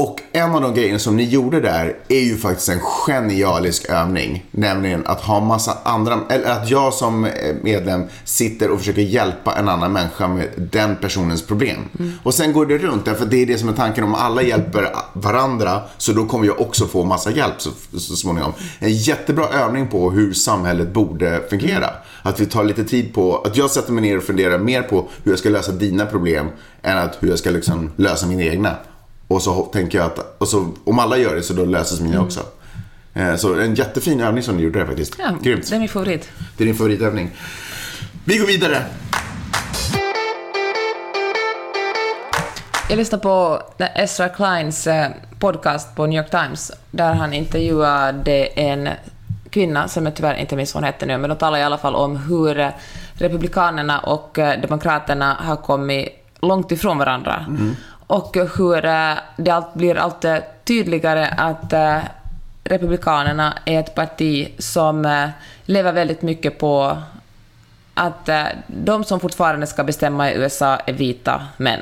Och 0.00 0.20
en 0.32 0.54
av 0.54 0.60
de 0.60 0.74
grejerna 0.74 0.98
som 0.98 1.16
ni 1.16 1.24
gjorde 1.24 1.60
där 1.60 1.96
är 2.08 2.20
ju 2.20 2.36
faktiskt 2.36 2.68
en 2.68 2.80
genialisk 2.80 3.88
övning. 3.88 4.44
Nämligen 4.50 5.06
att 5.06 5.20
ha 5.20 5.40
massa 5.40 5.78
andra, 5.82 6.20
eller 6.28 6.50
att 6.50 6.70
jag 6.70 6.94
som 6.94 7.24
eh, 7.24 7.30
medlem 7.62 8.04
sitter 8.24 8.70
och 8.70 8.78
försöker 8.78 9.02
hjälpa 9.02 9.54
en 9.54 9.68
annan 9.68 9.92
människa 9.92 10.28
med 10.28 10.48
den 10.56 10.96
personens 10.96 11.46
problem. 11.46 11.78
Och 12.22 12.34
sen 12.34 12.52
går 12.52 12.66
det 12.66 12.78
runt, 12.78 13.04
därför 13.04 13.26
det 13.26 13.36
är 13.42 13.46
det 13.46 13.58
som 13.58 13.68
är 13.68 13.72
tanken. 13.72 14.04
Om 14.04 14.14
alla 14.14 14.42
hjälper 14.42 14.88
varandra 15.12 15.80
så 15.98 16.12
då 16.12 16.26
kommer 16.26 16.46
jag 16.46 16.60
också 16.60 16.86
få 16.86 17.04
massa 17.04 17.30
hjälp 17.30 17.54
så, 17.58 17.70
så 17.98 18.16
småningom. 18.16 18.52
En 18.78 18.92
jättebra 18.92 19.48
övning 19.48 19.88
på 19.88 20.10
hur 20.10 20.32
samhället 20.32 20.92
borde 20.92 21.42
fungera. 21.50 21.90
Att 22.22 22.40
vi 22.40 22.46
tar 22.46 22.64
lite 22.64 22.84
tid 22.84 23.14
på, 23.14 23.36
att 23.38 23.56
jag 23.56 23.70
sätter 23.70 23.92
mig 23.92 24.02
ner 24.02 24.16
och 24.16 24.24
funderar 24.24 24.58
mer 24.58 24.82
på 24.82 25.08
hur 25.24 25.32
jag 25.32 25.38
ska 25.38 25.48
lösa 25.48 25.72
dina 25.72 26.06
problem 26.06 26.46
än 26.82 26.98
att 26.98 27.16
hur 27.20 27.28
jag 27.28 27.38
ska 27.38 27.50
liksom 27.50 27.90
lösa 27.96 28.26
mina 28.26 28.42
egna. 28.42 28.76
Och 29.30 29.42
så 29.42 29.62
tänker 29.62 29.98
jag 29.98 30.06
att 30.06 30.36
och 30.38 30.48
så, 30.48 30.68
om 30.84 30.98
alla 30.98 31.16
gör 31.16 31.34
det 31.34 31.42
så 31.42 31.52
då 31.54 31.64
löses 31.64 32.00
mina 32.00 32.20
också. 32.20 32.40
Eh, 33.14 33.36
Så 33.36 33.54
en 33.60 33.74
jättefin 33.74 34.20
övning 34.20 34.42
som 34.42 34.56
du 34.56 34.62
gjorde 34.62 34.78
där 34.78 34.86
faktiskt. 34.86 35.14
Ja, 35.18 35.30
Grymt. 35.42 35.70
det 35.70 35.76
är 35.76 35.80
min 35.80 35.88
favorit. 35.88 36.28
Det 36.56 36.64
är 36.64 36.66
din 36.66 36.74
favoritövning. 36.74 37.30
Vi 38.24 38.36
går 38.38 38.46
vidare. 38.46 38.82
Jag 42.88 42.96
lyssnade 42.96 43.22
på 43.22 43.62
Ezra 43.94 44.28
Kleins 44.28 44.86
eh, 44.86 45.10
podcast 45.38 45.96
på 45.96 46.06
New 46.06 46.18
York 46.18 46.30
Times, 46.30 46.72
där 46.90 47.14
han 47.14 47.32
intervjuade 47.32 48.44
en 48.46 48.88
kvinna, 49.50 49.88
som 49.88 50.04
jag 50.06 50.16
tyvärr 50.16 50.34
inte 50.34 50.56
minns 50.56 50.74
vad 50.74 50.82
hon 50.82 50.86
hette 50.92 51.06
nu, 51.06 51.18
men 51.18 51.30
de 51.30 51.36
talar 51.36 51.58
i 51.58 51.62
alla 51.62 51.78
fall 51.78 51.94
om 51.94 52.16
hur 52.16 52.72
Republikanerna 53.14 53.98
och 53.98 54.38
eh, 54.38 54.60
Demokraterna 54.60 55.34
har 55.40 55.56
kommit 55.56 56.08
långt 56.42 56.72
ifrån 56.72 56.98
varandra. 56.98 57.46
Och 58.10 58.36
hur 58.56 58.84
eh, 58.84 59.14
det 59.36 59.50
allt 59.50 59.74
blir 59.74 59.96
allt 59.96 60.24
eh, 60.24 60.36
tydligare 60.64 61.26
att 61.26 61.72
eh, 61.72 61.98
Republikanerna 62.64 63.58
är 63.64 63.80
ett 63.80 63.94
parti 63.94 64.48
som 64.58 65.28
lever 65.64 65.92
väldigt 65.92 66.22
mycket 66.22 66.58
på 66.58 66.98
att 67.94 68.28
de 68.66 69.04
som 69.04 69.20
fortfarande 69.20 69.66
ska 69.66 69.84
bestämma 69.84 70.30
i 70.30 70.34
USA 70.34 70.76
är 70.76 70.92
vita 70.92 71.46
män. 71.56 71.80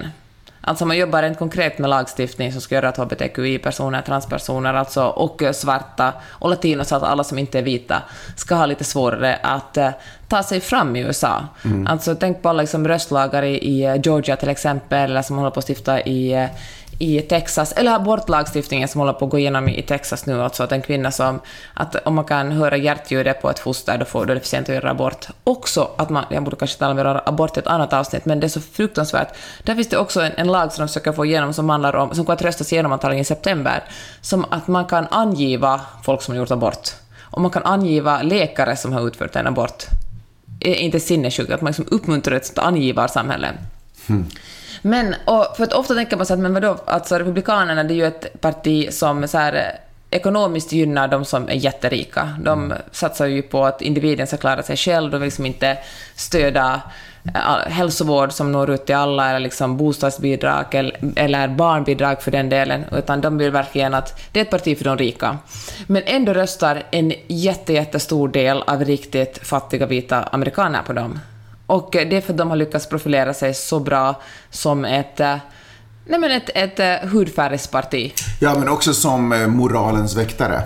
Alltså 0.68 0.86
man 0.86 0.96
jobbar 0.96 1.22
rent 1.22 1.38
konkret 1.38 1.78
med 1.78 1.90
lagstiftning 1.90 2.52
som 2.52 2.60
ska 2.60 2.74
göra 2.74 2.88
att 2.88 2.96
hbtqi-personer, 2.96 4.02
transpersoner 4.02 4.74
alltså, 4.74 5.04
och 5.04 5.42
eh, 5.42 5.52
svarta 5.52 6.12
och 6.28 6.50
latinos, 6.50 6.92
alltså 6.92 7.06
alla 7.06 7.24
som 7.24 7.38
inte 7.38 7.58
är 7.58 7.62
vita, 7.62 8.02
ska 8.36 8.54
ha 8.54 8.66
lite 8.66 8.84
svårare 8.84 9.38
att 9.42 9.76
eh, 9.76 9.90
ta 10.28 10.42
sig 10.42 10.60
fram 10.60 10.96
i 10.96 11.00
USA. 11.00 11.46
Alltså 11.86 12.14
tänk 12.14 12.42
på 12.42 12.48
alla 12.48 12.62
liksom, 12.62 12.88
röstlagar 12.88 13.42
i, 13.42 13.54
i 13.54 13.84
eh, 13.84 13.96
Georgia 14.04 14.36
till 14.36 14.48
exempel, 14.48 15.10
eller 15.10 15.22
som 15.22 15.36
håller 15.36 15.50
på 15.50 15.58
att 15.58 15.68
stifta 15.68 16.00
i 16.00 16.48
i 16.98 17.20
Texas, 17.20 17.72
eller 17.72 17.94
abortlagstiftningen 17.94 18.88
som 18.88 18.98
håller 18.98 19.12
på 19.12 19.24
att 19.24 19.30
gå 19.30 19.38
igenom 19.38 19.68
i 19.68 19.82
Texas 19.82 20.26
nu, 20.26 20.42
alltså 20.42 20.62
att 20.62 20.72
en 20.72 20.82
kvinna 20.82 21.10
som, 21.10 21.40
att 21.74 22.06
om 22.06 22.14
man 22.14 22.24
kan 22.24 22.52
höra 22.52 22.76
hjärtljudet 22.76 23.42
på 23.42 23.50
ett 23.50 23.58
foster, 23.58 23.98
då 23.98 24.04
får 24.04 24.26
då 24.26 24.30
är 24.30 24.34
det 24.34 24.40
för 24.40 24.48
sent 24.48 24.68
att 24.68 24.74
göra 24.74 24.90
abort. 24.90 25.26
Också 25.44 25.90
att 25.96 26.10
man, 26.10 26.24
jag 26.30 26.44
borde 26.44 26.56
kanske 26.56 26.78
tala 26.78 26.94
mer 26.94 27.04
om 27.04 27.20
abort 27.24 27.56
i 27.56 27.60
ett 27.60 27.66
annat 27.66 27.92
avsnitt, 27.92 28.24
men 28.24 28.40
det 28.40 28.46
är 28.46 28.48
så 28.48 28.60
fruktansvärt. 28.60 29.28
Där 29.62 29.74
finns 29.74 29.88
det 29.88 29.98
också 29.98 30.20
en, 30.20 30.32
en 30.36 30.46
lag 30.52 30.72
som 30.72 30.82
de 30.82 30.88
försöker 30.88 31.12
få 31.12 31.24
igenom 31.24 31.52
som 31.52 31.70
handlar 31.70 31.96
om, 31.96 32.14
som 32.14 32.24
kommer 32.24 32.36
att 32.36 32.42
röstas 32.42 32.72
igenom 32.72 32.92
antagligen 32.92 33.22
i 33.22 33.24
september, 33.24 33.84
som 34.20 34.44
att 34.50 34.68
man 34.68 34.84
kan 34.84 35.06
angiva 35.10 35.80
folk 36.02 36.22
som 36.22 36.34
har 36.34 36.38
gjort 36.38 36.50
abort. 36.50 36.90
Och 37.30 37.40
man 37.40 37.50
kan 37.50 37.62
angiva 37.62 38.22
läkare 38.22 38.76
som 38.76 38.92
har 38.92 39.06
utfört 39.06 39.36
en 39.36 39.46
abort. 39.46 39.84
Är 40.60 40.74
inte 40.74 41.00
sinnessjukt 41.00 41.52
att 41.52 41.60
man 41.60 41.70
liksom 41.70 41.86
uppmuntrar 41.90 42.36
ett 42.36 42.46
sånt 42.46 42.58
angivarsamhälle. 42.58 43.48
Hmm. 44.06 44.26
Men, 44.82 45.14
och 45.24 45.56
för 45.56 45.64
att 45.64 45.72
ofta 45.72 45.94
tänker 45.94 46.16
man 46.16 46.26
så 46.26 46.34
att, 46.34 46.40
men 46.40 46.54
vadå, 46.54 46.76
alltså 46.86 47.18
Republikanerna 47.18 47.84
det 47.84 47.94
är 47.94 47.96
ju 47.96 48.06
ett 48.06 48.40
parti 48.40 48.92
som 48.92 49.28
så 49.28 49.38
här, 49.38 49.52
eh, 49.52 49.62
ekonomiskt 50.10 50.72
gynnar 50.72 51.08
de 51.08 51.24
som 51.24 51.48
är 51.48 51.54
jätterika. 51.54 52.34
De 52.40 52.74
satsar 52.92 53.26
ju 53.26 53.42
på 53.42 53.64
att 53.64 53.82
individen 53.82 54.26
ska 54.26 54.36
klara 54.36 54.62
sig 54.62 54.76
själv, 54.76 55.10
de 55.10 55.16
vill 55.16 55.26
liksom 55.26 55.46
inte 55.46 55.78
stödja 56.14 56.80
eh, 57.34 57.70
hälsovård 57.72 58.32
som 58.32 58.52
når 58.52 58.70
ut 58.70 58.86
till 58.86 58.94
alla, 58.94 59.28
eller 59.28 59.40
liksom 59.40 59.76
bostadsbidrag 59.76 60.74
eller, 60.74 60.98
eller 61.16 61.48
barnbidrag 61.48 62.22
för 62.22 62.30
den 62.30 62.48
delen, 62.48 62.84
utan 62.92 63.20
de 63.20 63.38
vill 63.38 63.50
verkligen 63.50 63.94
att 63.94 64.32
det 64.32 64.40
är 64.40 64.44
ett 64.44 64.50
parti 64.50 64.78
för 64.78 64.84
de 64.84 64.98
rika. 64.98 65.38
Men 65.86 66.02
ändå 66.06 66.32
röstar 66.32 66.82
en 66.90 67.12
jätte, 67.26 67.72
jättestor 67.72 68.28
del 68.28 68.62
av 68.62 68.84
riktigt 68.84 69.38
fattiga 69.46 69.86
vita 69.86 70.22
amerikaner 70.22 70.82
på 70.82 70.92
dem. 70.92 71.20
Och 71.68 71.96
eh, 71.96 72.08
det 72.08 72.16
är 72.16 72.20
för 72.20 72.32
att 72.32 72.38
de 72.38 72.50
har 72.50 72.56
lyckats 72.56 72.86
profilera 72.86 73.34
sig 73.34 73.54
så 73.54 73.80
bra 73.80 74.20
som 74.50 74.84
ett, 74.84 75.20
eh, 75.20 75.36
nej 76.06 76.20
men 76.20 76.30
ett, 76.30 76.50
ett 76.54 76.80
eh, 76.80 77.08
hudfärgsparti. 77.08 78.12
Ja, 78.40 78.54
men 78.58 78.68
också 78.68 78.94
som 78.94 79.28
moralens 79.48 80.16
väktare. 80.16 80.62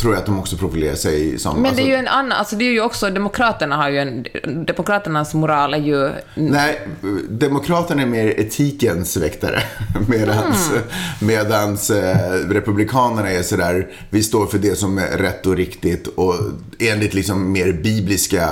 Tror 0.00 0.12
jag 0.12 0.20
att 0.20 0.26
de 0.26 0.38
också 0.38 0.56
profilerar 0.56 0.94
sig 0.94 1.38
som. 1.38 1.56
Men 1.56 1.66
alltså, 1.66 1.82
det 1.84 1.88
är 1.88 1.92
ju 1.92 1.98
en 1.98 2.08
annan, 2.08 2.32
alltså 2.32 2.56
det 2.56 2.64
är 2.64 2.70
ju 2.72 2.80
också, 2.80 3.10
Demokraterna 3.10 3.76
har 3.76 3.88
ju 3.88 3.98
en, 3.98 4.26
Demokraternas 4.66 5.34
moral 5.34 5.74
är 5.74 5.78
ju, 5.78 6.10
Nej, 6.34 6.80
Demokraterna 7.28 8.02
är 8.02 8.06
mer 8.06 8.40
etikens 8.40 9.16
väktare. 9.16 9.62
Medans, 10.08 10.70
Mm. 10.70 10.82
medans 11.20 11.90
eh, 11.90 12.32
Republikanerna 12.48 13.30
är 13.30 13.42
sådär, 13.42 13.88
vi 14.10 14.22
står 14.22 14.46
för 14.46 14.58
det 14.58 14.78
som 14.78 14.98
är 14.98 15.18
rätt 15.18 15.46
och 15.46 15.56
riktigt 15.56 16.06
och 16.06 16.34
enligt 16.78 17.14
liksom 17.14 17.52
mer 17.52 17.72
bibliska, 17.72 18.48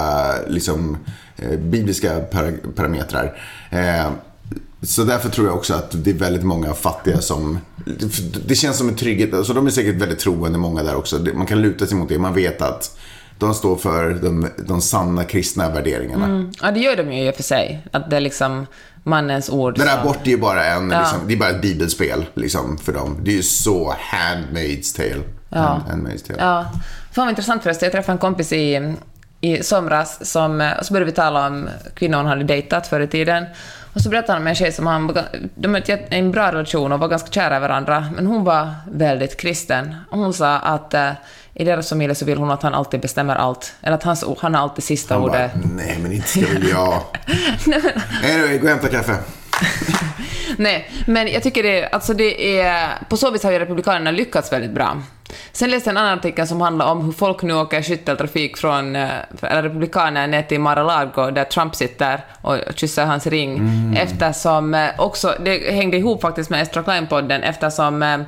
liksom, 0.49 0.99
bibliska 1.59 2.20
para- 2.20 2.72
parametrar. 2.77 3.38
Eh, 3.70 4.11
så 4.83 5.05
därför 5.05 5.29
tror 5.29 5.46
jag 5.46 5.57
också 5.57 5.75
att 5.75 6.05
det 6.05 6.11
är 6.11 6.14
väldigt 6.14 6.44
många 6.44 6.75
fattiga 6.75 7.20
som... 7.20 7.59
Det 8.46 8.55
känns 8.55 8.77
som 8.79 8.88
en 8.88 8.96
trygghet. 8.96 9.35
Alltså 9.35 9.53
de 9.53 9.66
är 9.66 9.70
säkert 9.70 9.94
väldigt 9.94 10.18
troende, 10.18 10.59
många 10.59 10.83
där 10.83 10.94
också. 10.96 11.18
Man 11.35 11.46
kan 11.46 11.61
luta 11.62 11.87
sig 11.87 11.96
mot 11.96 12.09
det. 12.09 12.18
Man 12.18 12.35
vet 12.35 12.62
att 12.62 12.99
de 13.38 13.55
står 13.55 13.77
för 13.77 14.14
de, 14.14 14.49
de 14.66 14.81
sanna 14.81 15.25
kristna 15.25 15.70
värderingarna. 15.70 16.53
Ja, 16.62 16.70
det 16.70 16.81
gör 16.81 16.96
de 16.96 17.12
ju 17.12 17.27
i 17.27 17.31
och 17.31 17.35
för 17.35 17.42
sig. 17.42 17.83
Att 17.92 18.11
det 18.11 18.16
är 18.16 18.20
liksom 18.20 18.66
mannens 19.03 19.51
ord. 19.51 19.79
Men 19.79 19.87
som- 19.88 19.99
abort 20.01 20.18
är 20.27 20.31
ju 20.31 20.38
bara 20.38 20.64
en, 20.66 20.90
Ja. 20.90 20.99
liksom, 21.01 21.18
det 21.27 21.35
är 21.35 21.38
bara 21.38 21.51
ett 21.51 21.62
bibelspel 21.62 22.27
liksom, 22.35 22.79
för 22.79 22.92
dem. 22.92 23.16
Det 23.22 23.31
är 23.31 23.35
ju 23.37 23.42
så 23.42 23.94
Handmaid's 24.12 24.96
tale. 24.96 25.22
Hand, 25.51 25.83
handmaid's 25.90 26.27
tale. 26.27 26.38
Ja. 26.38 26.64
Fan 27.12 27.25
vad 27.27 27.29
intressant 27.29 27.62
förresten. 27.62 27.87
Jag 27.87 27.92
träffade 27.92 28.12
en 28.12 28.18
kompis 28.18 28.53
i, 28.53 28.94
i 29.46 29.62
somras 29.62 30.30
som, 30.30 30.72
och 30.78 30.87
så 30.87 30.92
började 30.92 31.11
vi 31.11 31.16
tala 31.16 31.46
om 31.46 31.68
kvinnor 31.94 32.16
hon 32.16 32.26
hade 32.26 32.44
dejtat 32.44 32.87
förr 32.87 33.00
i 33.00 33.06
tiden. 33.06 33.44
Och 33.94 34.00
så 34.00 34.09
berättade 34.09 34.32
han 34.32 34.42
om 34.42 34.46
en 34.46 34.54
tjej 34.54 34.72
som 34.72 34.87
han, 34.87 35.18
de 35.54 35.74
hade 35.74 35.92
en 35.96 36.30
bra 36.30 36.52
relation 36.52 36.92
och 36.92 37.00
var 37.00 37.09
ganska 37.09 37.30
kära 37.30 37.56
i 37.56 37.61
varandra, 37.61 38.06
men 38.14 38.26
hon 38.26 38.44
var 38.44 38.74
väldigt 38.92 39.37
kristen. 39.37 39.94
Och 40.11 40.18
hon 40.18 40.35
sa 40.35 40.59
att 40.59 40.94
eh, 40.94 41.11
i 41.54 41.64
deras 41.64 41.88
familj 41.88 42.14
så 42.14 42.24
vill 42.24 42.38
hon 42.38 42.50
att 42.50 42.62
han 42.62 42.74
alltid 42.74 43.00
bestämmer 43.00 43.37
allt. 43.37 43.72
Eller 43.82 43.94
att 43.96 44.02
hans, 44.02 44.24
han 44.38 44.54
har 44.54 44.62
alltid 44.62 44.85
sista 44.85 45.14
Han 45.14 45.22
bara, 45.22 45.30
ordet. 45.32 45.50
nej 45.74 45.98
men 46.02 46.12
inte 46.12 46.28
ska 46.28 46.40
väl 46.40 46.68
jag. 46.68 47.02
Anyway, 48.35 48.59
gå 48.59 48.64
och 48.64 48.70
hämta 48.70 48.88
kaffe. 48.88 49.16
Nej, 50.57 50.90
men 51.07 51.29
jag 51.29 51.42
tycker 51.42 51.62
det, 51.62 51.88
alltså 51.88 52.14
det 52.14 52.61
är... 52.61 52.88
På 53.09 53.16
så 53.16 53.31
vis 53.31 53.42
har 53.42 53.53
ju 53.53 53.59
Republikanerna 53.59 54.11
lyckats 54.11 54.53
väldigt 54.53 54.71
bra. 54.71 55.03
Sen 55.53 55.71
läste 55.71 55.90
jag 55.90 55.92
en 55.92 55.97
annan 55.97 56.19
artikel 56.19 56.47
som 56.47 56.61
handlar 56.61 56.90
om 56.90 57.05
hur 57.05 57.12
folk 57.12 57.42
nu 57.42 57.55
åker 57.55 57.83
skytteltrafik 57.83 58.57
från 58.57 58.97
eh, 58.97 59.09
eller 59.42 59.62
Republikaner 59.62 60.27
ner 60.27 60.42
till 60.42 60.61
Mar-a-Lago 60.61 61.31
där 61.31 61.45
Trump 61.45 61.75
sitter 61.75 62.25
och 62.42 62.59
kysser 62.75 63.05
hans 63.05 63.27
ring. 63.27 63.61
Eftersom 63.97 64.75
eh, 64.75 64.88
också, 64.99 65.35
det 65.45 65.73
hängde 65.73 65.97
ihop 65.97 66.21
faktiskt 66.21 66.51
med 66.51 66.62
Estra 66.62 66.83
Klein-podden 66.83 67.42
eftersom 67.42 68.03
eh, 68.03 68.19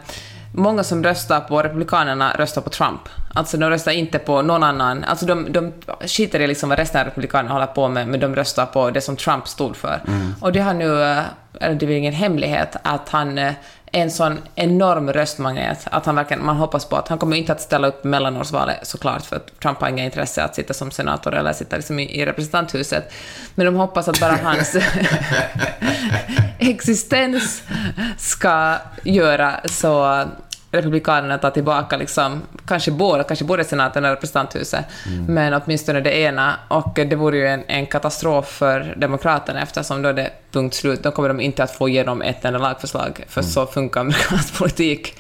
Många 0.59 0.85
som 0.85 1.05
röstar 1.05 1.40
på 1.40 1.62
Republikanerna 1.62 2.33
röstar 2.33 2.62
på 2.62 2.71
Trump. 2.71 3.01
Alltså 3.35 3.57
de 3.57 3.71
röstar 3.71 3.92
inte 3.92 4.18
på 4.18 4.42
någon 4.42 4.62
annan. 4.62 5.05
Alltså 5.05 5.27
de, 5.27 5.53
de 5.53 5.73
skiter 6.01 6.40
i 6.40 6.47
liksom 6.47 6.68
vad 6.68 6.79
resten 6.79 7.01
av 7.01 7.07
Republikanerna 7.07 7.55
håller 7.55 7.66
på 7.66 7.88
med, 7.88 8.09
men 8.09 8.21
de 8.21 8.37
röstar 8.37 8.66
på 8.66 8.90
det 8.90 9.01
som 9.01 9.16
Trump 9.16 9.49
stod 9.49 9.77
för. 9.77 10.01
Och 10.40 10.53
det 10.53 10.61
har 10.61 10.75
nu, 10.75 11.03
eh, 11.03 11.23
eller 11.61 11.75
det 11.75 11.87
är 11.87 11.90
ingen 11.90 12.12
hemlighet, 12.12 12.77
att 12.83 13.09
han 13.09 13.38
eh, 13.38 13.53
är 13.92 14.03
en 14.03 14.11
sån 14.11 14.38
enorm 14.55 15.12
röstmagnet. 15.12 15.87
Att 15.90 16.07
han 16.07 16.14
verkligen, 16.14 16.47
man 16.47 16.57
hoppas 16.57 16.85
på 16.85 16.97
att 16.97 17.09
han 17.09 17.18
kommer 17.18 17.37
inte 17.37 17.53
att 17.53 17.61
ställa 17.61 17.88
upp 17.88 18.05
mellanårsvalet 18.05 18.87
såklart, 18.87 19.23
för 19.23 19.37
att 19.37 19.61
Trump 19.61 19.81
har 19.81 19.88
inga 19.88 20.05
intresse 20.05 20.44
att 20.44 20.55
sitta 20.55 20.75
som 20.75 20.90
senator 20.90 21.35
eller 21.35 21.53
sitta 21.53 21.77
liksom 21.77 21.99
i, 21.99 22.21
i 22.21 22.27
representanthuset. 22.27 23.12
Men 23.55 23.66
de 23.66 23.75
hoppas 23.75 24.09
att 24.09 24.21
bara 24.21 24.38
hans 24.42 24.77
existens 26.59 27.62
ska 28.16 28.77
göra 29.03 29.61
så 29.64 30.25
Republikanerna 30.70 31.38
tar 31.38 31.50
tillbaka 31.50 31.96
liksom, 31.96 32.42
kanske 32.66 32.90
både, 32.90 33.24
kanske 33.24 33.44
både 33.44 33.64
senaten 33.64 34.04
och 34.04 34.11
representanthuset, 34.11 34.85
men 35.28 35.54
åtminstone 35.54 36.00
det 36.00 36.18
ena. 36.18 36.54
Och 36.68 36.92
det 36.94 37.16
vore 37.16 37.37
ju 37.37 37.46
en, 37.46 37.64
en 37.66 37.87
katastrof 37.87 38.46
för 38.48 38.94
Demokraterna 38.96 39.62
eftersom 39.62 40.02
då 40.02 40.09
är 40.09 40.12
det 40.12 40.31
punkt 40.52 40.74
slut. 40.74 41.02
Då 41.02 41.11
kommer 41.11 41.28
de 41.28 41.40
inte 41.40 41.62
att 41.62 41.70
få 41.70 41.88
igenom 41.88 42.22
ett 42.22 42.44
enda 42.44 42.59
lagförslag, 42.59 43.24
för 43.28 43.42
så 43.42 43.66
funkar 43.66 44.00
amerikansk 44.00 44.59
politik. 44.59 45.16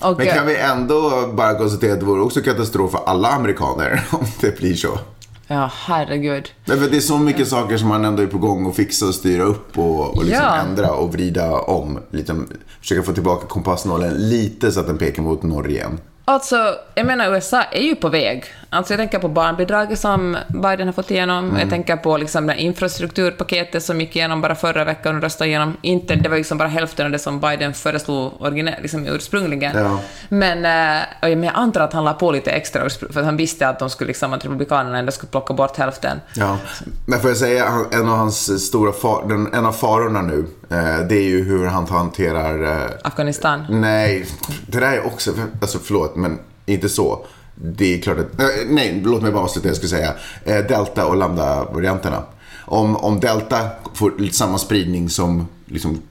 Och, 0.00 0.18
Men 0.18 0.26
kan 0.26 0.46
vi 0.46 0.56
ändå 0.56 1.32
bara 1.32 1.54
konstatera 1.54 1.92
att 1.92 2.00
det 2.00 2.06
vore 2.06 2.22
också 2.22 2.40
katastrof 2.40 2.90
för 2.90 3.00
alla 3.06 3.28
amerikaner 3.28 4.02
om 4.10 4.26
det 4.40 4.58
blir 4.58 4.74
så? 4.74 4.98
Ja, 5.46 5.70
herregud. 5.74 6.52
Därför 6.64 6.84
att 6.84 6.90
det 6.90 6.96
är 6.96 7.00
så 7.00 7.18
mycket 7.18 7.48
saker 7.48 7.76
som 7.76 7.88
man 7.88 8.04
ändå 8.04 8.22
är 8.22 8.26
på 8.26 8.38
gång 8.38 8.68
att 8.68 8.76
fixa 8.76 9.06
och 9.06 9.14
styra 9.14 9.42
upp 9.42 9.78
och, 9.78 10.16
och 10.16 10.24
liksom 10.24 10.42
Ja. 10.44 10.56
ändra 10.56 10.92
och 10.92 11.12
vrida 11.12 11.52
om. 11.52 11.98
Lite, 12.10 12.36
försöka 12.80 13.02
få 13.02 13.12
tillbaka 13.12 13.46
kompassnålen 13.46 14.28
lite 14.28 14.72
så 14.72 14.80
att 14.80 14.86
den 14.86 14.98
pekar 14.98 15.22
mot 15.22 15.42
norr 15.42 15.68
igen. 15.70 15.98
Alltså, 16.24 16.74
jag 16.94 17.06
menar 17.06 17.32
USA 17.34 17.62
är 17.62 17.82
ju 17.82 17.94
på 17.96 18.08
väg. 18.08 18.44
Alltså 18.76 18.92
jag 18.92 18.98
tänker 18.98 19.18
på 19.18 19.28
barnbidraget 19.28 19.98
som 19.98 20.36
Biden 20.48 20.88
har 20.88 20.92
fått 20.92 21.10
igenom. 21.10 21.56
Jag 21.60 21.70
tänker 21.70 21.96
på 21.96 22.16
liksom 22.16 22.46
det 22.46 22.60
infrastrukturpaketet 22.60 23.82
som 23.82 24.00
gick 24.00 24.16
igenom 24.16 24.40
bara 24.40 24.54
förra 24.54 24.84
veckan 24.84 25.16
och 25.16 25.22
röstade 25.22 25.48
igenom. 25.48 25.76
Inte, 25.82 26.14
det 26.14 26.28
var 26.28 26.36
liksom 26.36 26.58
bara 26.58 26.68
hälften 26.68 27.06
av 27.06 27.12
det 27.12 27.18
som 27.18 27.40
Biden 27.40 27.74
föreslog 27.74 28.32
originell, 28.38 28.82
liksom 28.82 29.06
ursprungligen. 29.06 29.76
Ja. 29.76 30.00
Men, 30.28 30.64
eh, 30.64 31.02
och 31.22 31.28
jag 31.28 31.38
men 31.38 31.44
jag 31.44 31.56
antar 31.56 31.80
att 31.80 31.92
han 31.92 32.04
la 32.04 32.12
på 32.12 32.32
lite 32.32 32.50
extra 32.50 32.88
för 32.90 33.20
att 33.20 33.26
han 33.26 33.36
visste 33.36 33.68
att 33.68 33.78
de 33.78 33.90
skulle 33.90 34.08
liksom, 34.08 34.32
att 34.32 34.44
Republikanerna 34.44 34.98
ändå 34.98 35.12
skulle 35.12 35.30
plocka 35.30 35.54
bort 35.54 35.76
hälften. 35.76 36.20
Ja. 36.34 36.58
Men 37.06 37.20
får 37.20 37.30
jag 37.30 37.36
säga, 37.36 37.64
en 37.90 38.08
av 38.08 38.16
hans 38.16 38.66
stora 38.66 38.92
far, 38.92 39.28
den, 39.28 39.54
en 39.54 39.66
av 39.66 39.72
farorna 39.72 40.22
nu, 40.22 40.46
eh, 40.70 41.06
det 41.08 41.14
är 41.16 41.28
ju 41.28 41.44
hur 41.44 41.66
han 41.66 41.86
hanterar 41.86 42.62
eh, 42.62 42.90
Afghanistan. 43.04 43.66
Nej, 43.68 44.26
det 44.66 44.80
där 44.80 44.92
är 44.92 45.06
också, 45.06 45.32
alltså 45.60 45.78
förlåt, 45.78 46.16
men 46.16 46.38
inte 46.66 46.88
så. 46.88 47.26
Det 47.56 47.94
är 47.94 48.02
klart 48.02 48.18
att, 48.18 48.40
eh, 48.40 48.46
nej, 48.66 49.02
låt 49.04 49.22
mig 49.22 49.32
bara 49.32 49.44
avsluta 49.44 49.62
det 49.62 49.68
jag 49.68 49.76
skulle 49.76 49.90
säga. 49.90 50.14
Eh, 50.44 50.66
Delta 50.66 51.06
och 51.06 51.16
lambda-varianterna. 51.16 52.22
Om, 52.68 52.96
om 52.96 53.20
delta 53.20 53.68
får 53.94 54.32
samma 54.32 54.58
spridning 54.58 55.08
som 55.08 55.48
liksom, 55.66 56.02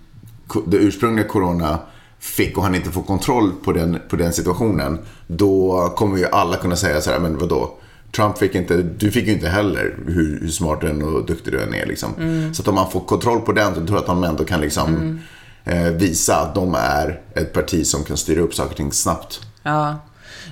det 0.68 0.78
ursprungliga 0.78 1.28
corona 1.28 1.80
fick 2.20 2.58
och 2.58 2.64
han 2.64 2.76
inte 2.76 2.92
får 2.92 3.04
kontroll 3.04 3.52
på 3.64 3.72
den, 3.72 4.00
på 4.10 4.16
den 4.16 4.34
situationen. 4.34 5.00
Då 5.28 5.90
kommer 5.96 6.18
ju 6.18 6.26
alla 6.26 6.58
kunna 6.58 6.76
säga 6.76 7.02
så 7.02 7.12
här, 7.12 7.20
men 7.20 7.38
vadå? 7.38 7.78
Trump 8.16 8.38
fick 8.38 8.56
inte, 8.56 8.78
du 8.78 9.12
fick 9.12 9.28
ju 9.28 9.34
inte 9.34 9.50
heller 9.50 9.96
hur, 10.08 10.40
hur 10.42 10.50
smart 10.50 10.82
du 10.82 10.90
än 10.90 11.04
och 11.04 11.26
duktig 11.26 11.54
du 11.54 11.62
än 11.62 11.74
är. 11.74 11.86
Liksom. 11.86 12.10
Så 12.54 12.62
att 12.62 12.68
om 12.68 12.76
man 12.76 12.92
får 12.92 13.00
kontroll 13.00 13.42
på 13.42 13.52
den 13.52 13.76
så 13.76 13.86
tror 13.86 13.90
jag 13.90 13.98
att 13.98 14.06
de 14.06 14.24
ändå 14.24 14.46
kan 14.46 14.62
liksom, 14.62 15.20
eh, 15.64 15.84
visa 15.84 16.36
att 16.36 16.56
de 16.56 16.76
är 16.76 17.22
ett 17.36 17.54
parti 17.54 17.86
som 17.86 18.04
kan 18.04 18.18
styra 18.18 18.42
upp 18.42 18.54
saker 18.54 18.72
och 18.72 18.78
ting 18.78 18.92
snabbt. 18.92 19.42
Ja. 19.64 19.96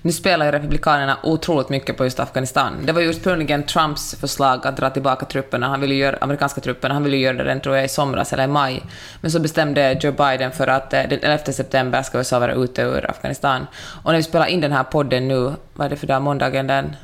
Nu 0.01 0.12
spelar 0.12 0.45
ju 0.45 0.51
Republikanerna 0.51 1.17
otroligt 1.23 1.69
mycket 1.69 1.97
på 1.97 2.03
just 2.03 2.19
Afghanistan. 2.19 2.73
Det 2.86 2.91
var 2.91 3.01
ju 3.01 3.10
ursprungligen 3.10 3.63
Trumps 3.63 4.15
förslag 4.15 4.67
att 4.67 4.77
dra 4.77 4.89
tillbaka 4.89 5.25
trupperna, 5.25 5.67
han 5.67 5.82
ville 5.82 5.95
göra, 5.95 6.17
amerikanska 6.21 6.62
trupperna, 6.62 6.93
han 6.93 7.03
ville 7.03 7.17
göra 7.17 7.38
det 7.38 7.43
redan 7.43 7.62
tror 7.62 7.75
jag 7.75 7.86
i 7.86 7.89
somras 7.89 8.34
eller 8.34 8.43
i 8.43 8.47
maj. 8.47 8.84
Men 9.21 9.32
så 9.32 9.39
bestämde 9.39 9.99
Joe 10.01 10.12
Biden 10.12 10.51
för 10.51 10.67
att 10.67 10.93
eh, 10.93 11.01
den 11.10 11.19
11 11.21 11.38
september 11.38 12.03
ska 12.03 12.17
USA 12.17 12.39
vara 12.39 12.53
ute 12.53 12.82
ur 12.82 13.12
Afghanistan. 13.12 13.67
Och 14.03 14.12
när 14.12 14.17
vi 14.17 14.23
spelar 14.23 14.45
in 14.45 14.62
den 14.62 14.71
här 14.71 14.84
podden 14.84 15.27
nu, 15.27 15.53
vad 15.73 15.86
är 15.86 15.89
det 15.89 15.95
för 15.95 16.08
dag, 16.08 16.21
måndagen 16.21 16.67
den? 16.67 16.95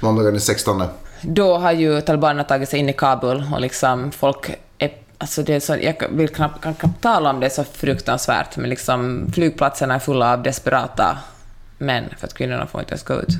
Måndagen 0.00 0.32
den 0.32 0.40
16. 0.40 0.82
Då 1.22 1.58
har 1.58 1.72
ju 1.72 2.00
talibanerna 2.00 2.44
tagit 2.44 2.68
sig 2.68 2.78
in 2.78 2.88
i 2.88 2.92
Kabul 2.92 3.44
och 3.54 3.60
liksom 3.60 4.10
folk 4.10 4.50
alltså 5.20 5.42
det 5.42 5.54
är 5.54 5.60
så, 5.60 5.76
jag 5.76 5.94
vill 6.10 6.28
knappt, 6.28 6.62
kan 6.62 6.74
knappt 6.74 7.02
tala 7.02 7.30
om 7.30 7.40
det, 7.40 7.50
så 7.50 7.64
fruktansvärt, 7.64 8.56
men 8.56 8.70
liksom 8.70 9.30
flygplatserna 9.34 9.94
är 9.94 9.98
fulla 9.98 10.32
av 10.32 10.42
desperata 10.42 11.18
män, 11.80 12.04
för 12.18 12.26
att 12.26 12.34
kvinnorna 12.34 12.66
får 12.66 12.80
inte 12.80 12.92
ens 12.92 13.02
gå 13.02 13.14
ut. 13.14 13.36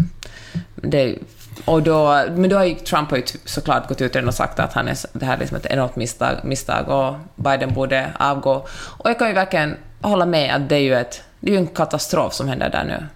Det, 0.74 1.18
och 1.64 1.83
då, 1.83 2.24
men 2.37 2.50
då 2.50 2.57
har 2.57 2.64
ju 2.64 2.74
Trump 2.74 3.11
har 3.11 3.16
ju 3.16 3.24
såklart 3.44 3.88
gått 3.88 4.00
ut 4.00 4.14
redan 4.14 4.29
och 4.29 4.35
sagt 4.35 4.59
att 4.59 4.72
han 4.72 4.88
är, 4.88 4.96
det 5.12 5.26
här 5.26 5.35
är 5.35 5.38
liksom 5.38 5.57
ett 5.57 5.66
enormt 5.66 5.96
misstag, 5.96 6.37
misstag 6.44 6.88
och 6.88 7.14
Biden 7.44 7.74
borde 7.74 8.12
avgå. 8.18 8.66
Och 8.72 9.11
jag 9.11 9.18
kan 9.18 9.29
ju 9.29 9.35
verkligen 9.35 9.76
hålla 10.00 10.26
med 10.26 10.55
att 10.55 10.68
det 10.68 10.76
är 10.76 10.81
ju, 10.81 10.94
ett, 10.94 11.22
det 11.40 11.50
är 11.50 11.53
ju 11.53 11.59
en 11.59 11.66
katastrof 11.66 12.35
som 12.35 12.48
händer 12.48 12.70
där 12.70 12.85
nu. 12.85 13.07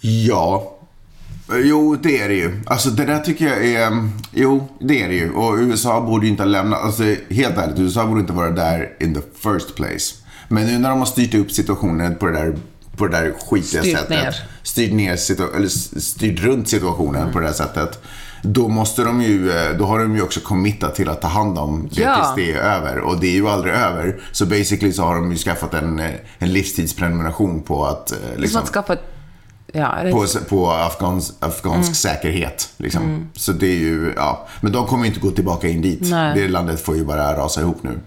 Ja. 0.00 0.72
Jo, 1.52 1.96
det 2.02 2.22
är 2.22 2.28
det 2.28 2.34
ju. 2.34 2.62
Alltså 2.66 2.90
det 2.90 3.04
där 3.04 3.18
tycker 3.18 3.46
jag 3.46 3.66
är... 3.66 4.08
Jo, 4.32 4.68
det 4.80 5.02
är 5.02 5.08
det 5.08 5.14
ju. 5.14 5.32
Och 5.32 5.56
USA 5.56 6.00
borde 6.00 6.26
ju 6.26 6.30
inte 6.30 6.42
ha 6.42 6.48
lämnat... 6.48 6.82
Alltså 6.82 7.02
helt 7.30 7.58
ärligt, 7.58 7.78
USA 7.78 8.06
borde 8.06 8.20
inte 8.20 8.32
vara 8.32 8.50
där 8.50 8.92
in 9.00 9.14
the 9.14 9.20
first 9.20 9.76
place. 9.76 10.14
Men 10.48 10.66
nu 10.66 10.78
när 10.78 10.90
de 10.90 10.98
har 10.98 11.06
styrt 11.06 11.34
upp 11.34 11.50
situationen 11.50 12.16
på 12.16 12.26
det 12.26 12.32
där, 12.32 12.56
på 12.96 13.06
det 13.06 13.16
där 13.16 13.32
skitiga 13.46 13.80
Styrt 13.82 13.96
sättet. 13.96 14.10
ner. 14.10 14.34
Styrt 14.62 14.92
ner. 14.92 15.12
eller 15.56 15.68
styrt 16.00 16.40
runt 16.40 16.68
situationen 16.68 17.32
på 17.32 17.40
det 17.40 17.46
där 17.46 17.52
sättet. 17.52 17.98
Då 18.42 18.68
måste 18.68 19.04
de 19.04 19.22
ju, 19.22 19.50
eh, 19.50 19.76
då 19.78 19.84
har 19.86 19.98
de 19.98 20.16
ju 20.16 20.22
också 20.22 20.40
committat 20.40 20.94
till 20.94 21.08
att 21.08 21.20
ta 21.22 21.28
hand 21.28 21.58
om 21.58 21.88
det 21.92 22.00
Ja. 22.02 22.14
tills 22.34 22.46
det 22.46 22.52
är 22.52 22.62
över. 22.62 22.98
Och 22.98 23.20
det 23.20 23.26
är 23.26 23.32
ju 23.34 23.48
aldrig 23.48 23.74
över. 23.74 24.20
Så 24.32 24.46
basically 24.46 24.92
så 24.92 25.02
har 25.02 25.14
de 25.14 25.32
ju 25.32 25.38
skaffat 25.38 25.74
en, 25.74 25.98
eh, 25.98 26.10
en 26.38 26.52
livstidsprenumeration 26.52 27.62
på 27.62 27.86
att 27.86 28.12
eh, 28.12 28.16
Liksom 28.36 28.62
att 28.62 28.68
skaffa. 28.68 28.96
Ja, 29.72 29.94
det, 30.04 30.10
på, 30.12 30.26
på 30.48 30.70
afghans, 30.72 31.32
afghansk 31.40 31.86
Mm. 31.88 31.94
säkerhet. 31.94 32.68
Liksom. 32.76 33.30
Så 33.34 33.52
det 33.52 33.66
är 33.66 33.78
ju, 33.78 34.12
ja. 34.16 34.46
Men 34.60 34.72
de 34.72 34.86
kommer 34.86 35.04
ju 35.04 35.08
inte 35.08 35.20
gå 35.20 35.30
tillbaka 35.30 35.68
in 35.68 35.82
dit. 35.82 35.98
Nej. 36.02 36.32
Det 36.34 36.48
landet 36.48 36.80
får 36.80 36.96
ju 36.96 37.04
bara 37.04 37.36
rasa 37.36 37.60
ihop 37.60 37.82
nu. 37.82 37.98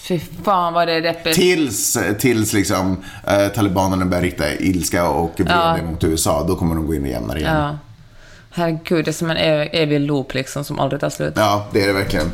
Fy 0.00 0.20
fan 0.44 0.72
vad 0.72 0.88
det 0.88 0.92
är 0.94 1.00
deppigt. 1.00 1.34
Tills, 1.36 1.98
tills 2.18 2.52
liksom, 2.52 2.96
eh, 3.26 3.48
talibanerna 3.48 4.04
börjar 4.06 4.22
rikta 4.22 4.54
ilska 4.54 5.08
och 5.08 5.32
vrede 5.36 5.52
Ja. 5.52 5.78
mot 5.90 6.04
USA. 6.04 6.44
Då 6.48 6.56
kommer 6.56 6.74
de 6.74 6.86
gå 6.86 6.94
in 6.94 7.02
och 7.02 7.08
jämna 7.08 7.38
igen. 7.38 7.54
Ja. 7.54 7.60
Ja. 7.62 7.78
Herregud, 8.52 9.04
det 9.04 9.10
är 9.10 9.12
som 9.12 9.30
en 9.30 9.36
ev- 9.36 9.68
evig 9.72 10.00
loop 10.00 10.34
liksom 10.34 10.64
som 10.64 10.78
aldrig 10.80 11.00
tar 11.00 11.10
slut. 11.10 11.34
det 11.72 11.82
är 11.82 11.86
det 11.86 11.92
verkligen. 11.92 12.30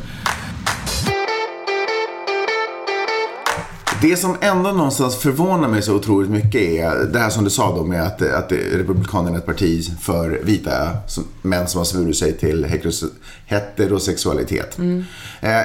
Det 4.01 4.17
som 4.17 4.37
ändå 4.41 4.71
någonstans 4.71 5.17
förvånar 5.17 5.67
mig 5.67 5.81
så 5.81 5.95
otroligt 5.95 6.29
mycket 6.29 6.61
är 6.61 7.05
det 7.13 7.19
här 7.19 7.29
som 7.29 7.43
du 7.43 7.49
sa 7.49 7.75
då 7.75 7.83
med 7.83 8.03
att, 8.03 8.21
att 8.21 8.51
Republikanerna 8.51 9.35
är 9.35 9.39
ett 9.39 9.45
parti 9.45 9.89
för 10.01 10.29
vita 10.43 10.89
som, 11.07 11.23
män 11.41 11.67
som 11.67 11.77
har 11.77 11.85
svurit 11.85 12.17
sig 12.17 12.37
till 12.37 12.65
heteros- 12.65 13.11
heterosexualitet. 13.45 14.77
Mm. 14.77 15.05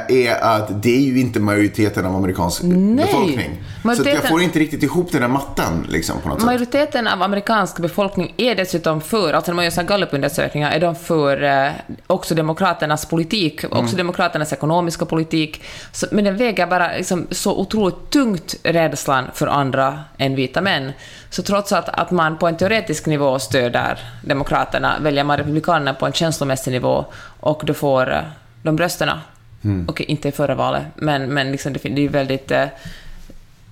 Är 0.08 0.44
att 0.44 0.82
det 0.82 0.96
är 0.96 1.00
ju 1.00 1.20
inte 1.20 1.40
majoriteten 1.40 2.06
av 2.06 2.16
amerikansk 2.16 2.62
befolkning. 2.62 3.62
Så 3.82 3.90
att 3.90 3.98
jag 3.98 4.06
Majoriteten- 4.06 4.28
får 4.30 4.42
inte 4.42 4.58
riktigt 4.58 4.82
ihop 4.82 5.12
den 5.12 5.20
där 5.20 5.28
mattan 5.28 5.86
liksom, 5.88 6.16
på 6.22 6.28
något 6.28 6.38
sätt. 6.38 6.46
Majoriteten 6.46 7.06
av 7.06 7.22
amerikansk 7.22 7.78
befolkning 7.78 8.34
är 8.36 8.54
dessutom 8.54 9.00
för, 9.00 9.32
alltså 9.32 9.50
när 9.50 9.56
man 9.56 9.64
gör 9.64 9.70
så 9.72 9.82
gallupundersökningar, 9.82 10.70
är 10.70 10.80
de 10.80 10.94
för 10.94 11.42
eh, 11.42 11.70
också 12.06 12.34
demokraternas 12.34 13.06
politik, 13.06 13.64
Mm. 13.64 13.78
också 13.84 13.96
demokraternas 13.96 14.52
ekonomiska 14.52 15.04
politik. 15.04 15.62
Så, 15.92 16.06
men 16.10 16.24
den 16.24 16.36
väger 16.36 16.66
bara 16.66 16.96
liksom, 16.96 17.26
så 17.30 17.58
otroligt 17.58 18.10
tungt 18.10 18.21
rädslan 18.62 19.24
för 19.34 19.46
andra 19.46 20.00
än 20.18 20.34
vita 20.34 20.60
män. 20.60 20.92
Så 21.30 21.42
trots 21.42 21.72
att, 21.72 21.88
att 21.88 22.10
man 22.10 22.38
på 22.38 22.48
en 22.48 22.56
teoretisk 22.56 23.06
nivå 23.06 23.38
stöder 23.38 23.98
demokraterna, 24.24 24.98
väljer 25.00 25.24
man 25.24 25.36
republikanerna 25.36 25.94
på 25.94 26.06
en 26.06 26.12
känslomässig 26.12 26.72
nivå 26.72 27.04
och 27.40 27.62
då 27.66 27.74
får 27.74 28.12
eh, 28.12 28.20
de 28.62 28.78
rösterna. 28.78 29.20
Mm. 29.64 29.86
Okej, 29.88 30.06
inte 30.06 30.28
i 30.28 30.32
förra 30.32 30.54
valet, 30.54 30.82
men, 30.94 31.34
men 31.34 31.52
liksom 31.52 31.72
det, 31.72 31.88
det 31.88 32.04
är 32.04 32.08
väldigt... 32.08 32.50
eh, 32.50 32.64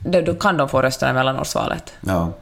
då, 0.04 0.20
då 0.20 0.34
kan 0.34 0.56
de 0.56 0.68
få 0.68 0.82
rösterna 0.82 1.10
i 1.10 1.14
mellanårsvalet. 1.14 1.92
Ja. 2.00 2.32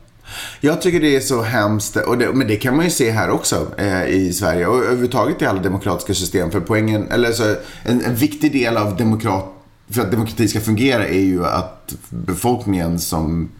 Jag 0.60 0.82
tycker 0.82 1.00
det 1.00 1.16
är 1.16 1.20
så 1.20 1.42
hemskt, 1.42 1.96
och 1.96 2.18
det, 2.18 2.32
men 2.32 2.48
det 2.48 2.56
kan 2.56 2.76
man 2.76 2.84
ju 2.84 2.90
se 2.90 3.10
här 3.10 3.30
också 3.30 3.66
eh, 3.78 4.04
i 4.04 4.32
Sverige 4.32 4.66
och 4.66 4.76
överhuvudtaget 4.76 5.42
i 5.42 5.46
alla 5.46 5.60
demokratiska 5.60 6.14
system. 6.14 6.50
För 6.50 6.60
poängen, 6.60 7.10
eller 7.10 7.32
så, 7.32 7.44
en, 7.82 8.04
en 8.04 8.14
viktig 8.14 8.52
del 8.52 8.76
av 8.76 8.96
demokrat, 8.96 9.44
för 9.90 10.02
att 10.02 10.10
demokrati 10.10 10.48
ska 10.48 10.60
fungera 10.60 11.06
är 11.08 11.20
ju 11.20 11.46
att 11.46 11.94
befolkningen 12.10 12.98
som 12.98 13.50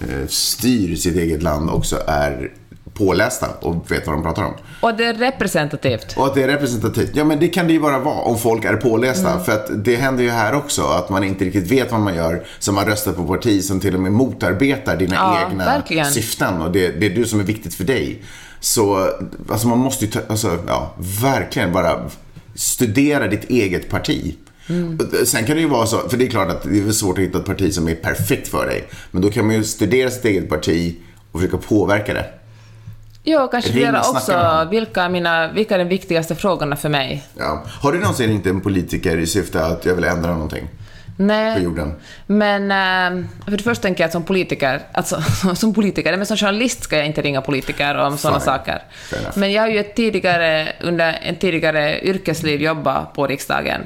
eh, 0.00 0.26
styr 0.28 0.96
sitt 0.96 1.16
eget 1.16 1.42
land 1.42 1.70
också 1.70 2.02
är 2.06 2.52
pålästa 2.94 3.46
och 3.60 3.90
vet 3.92 4.06
vad 4.06 4.16
de 4.16 4.22
pratar 4.22 4.44
om. 4.44 4.54
Och 4.80 4.96
det 4.96 5.04
är 5.04 5.14
representativt. 5.14 6.16
Och 6.16 6.26
att 6.26 6.34
det 6.34 6.42
är 6.42 6.48
representativt. 6.48 7.10
Ja, 7.14 7.24
men 7.24 7.38
det 7.40 7.48
kan 7.48 7.66
det 7.66 7.72
ju 7.72 7.80
bara 7.80 7.98
vara 7.98 8.20
om 8.20 8.38
folk 8.38 8.64
är 8.64 8.76
pålästa. 8.76 9.30
Mm. 9.32 9.44
För 9.44 9.52
att 9.52 9.84
det 9.84 9.96
händer 9.96 10.24
ju 10.24 10.30
här 10.30 10.54
också 10.54 10.82
att 10.82 11.10
man 11.10 11.24
inte 11.24 11.44
riktigt 11.44 11.70
vet 11.70 11.92
vad 11.92 12.00
man 12.00 12.14
gör. 12.14 12.46
Så 12.58 12.72
man 12.72 12.86
röstar 12.86 13.12
på 13.12 13.24
parti 13.24 13.64
som 13.64 13.80
till 13.80 13.94
och 13.94 14.00
med 14.00 14.12
motarbetar 14.12 14.96
dina 14.96 15.14
Ja, 15.14 15.48
egna 15.50 15.64
verkligen. 15.64 16.06
syften. 16.06 16.62
Och 16.62 16.72
det, 16.72 16.88
det 16.88 17.06
är 17.06 17.14
du 17.14 17.24
som 17.24 17.40
är 17.40 17.44
viktigt 17.44 17.74
för 17.74 17.84
dig. 17.84 18.22
Så 18.60 19.10
alltså 19.48 19.68
man 19.68 19.78
måste 19.78 20.04
ju 20.04 20.10
ta, 20.10 20.20
alltså, 20.28 20.58
ja, 20.66 20.94
verkligen 21.22 21.72
bara 21.72 22.10
studera 22.54 23.26
ditt 23.28 23.44
eget 23.50 23.88
parti. 23.90 24.34
Mm. 24.68 24.98
Sen 25.26 25.44
kan 25.44 25.56
det 25.56 25.62
ju 25.62 25.68
vara 25.68 25.86
så, 25.86 26.08
för 26.08 26.16
det 26.16 26.24
är 26.24 26.30
klart 26.30 26.50
att 26.50 26.62
det 26.62 26.78
är 26.78 26.92
svårt 26.92 27.18
att 27.18 27.24
hitta 27.24 27.38
ett 27.38 27.44
parti 27.44 27.74
som 27.74 27.88
är 27.88 27.94
perfekt 27.94 28.48
för 28.48 28.66
dig. 28.66 28.88
Men 29.10 29.22
då 29.22 29.30
kan 29.30 29.46
man 29.46 29.54
ju 29.54 29.64
studera 29.64 30.10
sitt 30.10 30.24
eget 30.24 30.48
parti 30.48 30.96
och 31.32 31.40
försöka 31.40 31.56
påverka 31.56 32.14
det. 32.14 32.26
Jo, 33.24 33.48
kanske 33.50 33.72
snacka 33.72 34.00
också 34.00 34.68
vilka 34.70 35.02
är, 35.02 35.08
mina, 35.08 35.52
vilka 35.52 35.74
är 35.74 35.78
de 35.78 35.84
viktigaste 35.84 36.34
frågorna 36.34 36.76
för 36.76 36.88
mig. 36.88 37.24
Ja. 37.38 37.62
Har 37.80 37.92
du 37.92 37.98
någonsin 37.98 38.28
ringt 38.28 38.46
en 38.46 38.60
politiker 38.60 39.18
i 39.18 39.26
syfte 39.26 39.64
att 39.64 39.84
jag 39.84 39.94
vill 39.94 40.04
ändra 40.04 40.32
någonting 40.32 40.68
på 41.16 41.22
Nej, 41.22 41.62
jorden? 41.62 41.94
men 42.26 42.70
eh, 42.70 43.24
för 43.44 43.56
det 43.56 43.62
första 43.62 43.82
tänker 43.82 44.02
jag 44.02 44.06
att 44.06 44.12
som 44.12 44.22
politiker, 44.22 44.80
alltså 44.92 45.22
som 45.54 45.74
politiker, 45.74 46.16
men 46.16 46.26
som 46.26 46.36
journalist 46.36 46.82
ska 46.82 46.96
jag 46.96 47.06
inte 47.06 47.22
ringa 47.22 47.40
politiker 47.40 47.94
om 47.94 48.18
sådana 48.18 48.40
saker. 48.40 48.82
Men 49.34 49.52
jag 49.52 49.62
har 49.62 49.68
ju 49.68 49.78
ett 49.78 49.96
tidigare, 49.96 50.72
under 50.80 51.18
en 51.22 51.36
tidigare 51.36 52.00
yrkesliv 52.00 52.62
jobbat 52.62 53.14
på 53.14 53.26
riksdagen. 53.26 53.80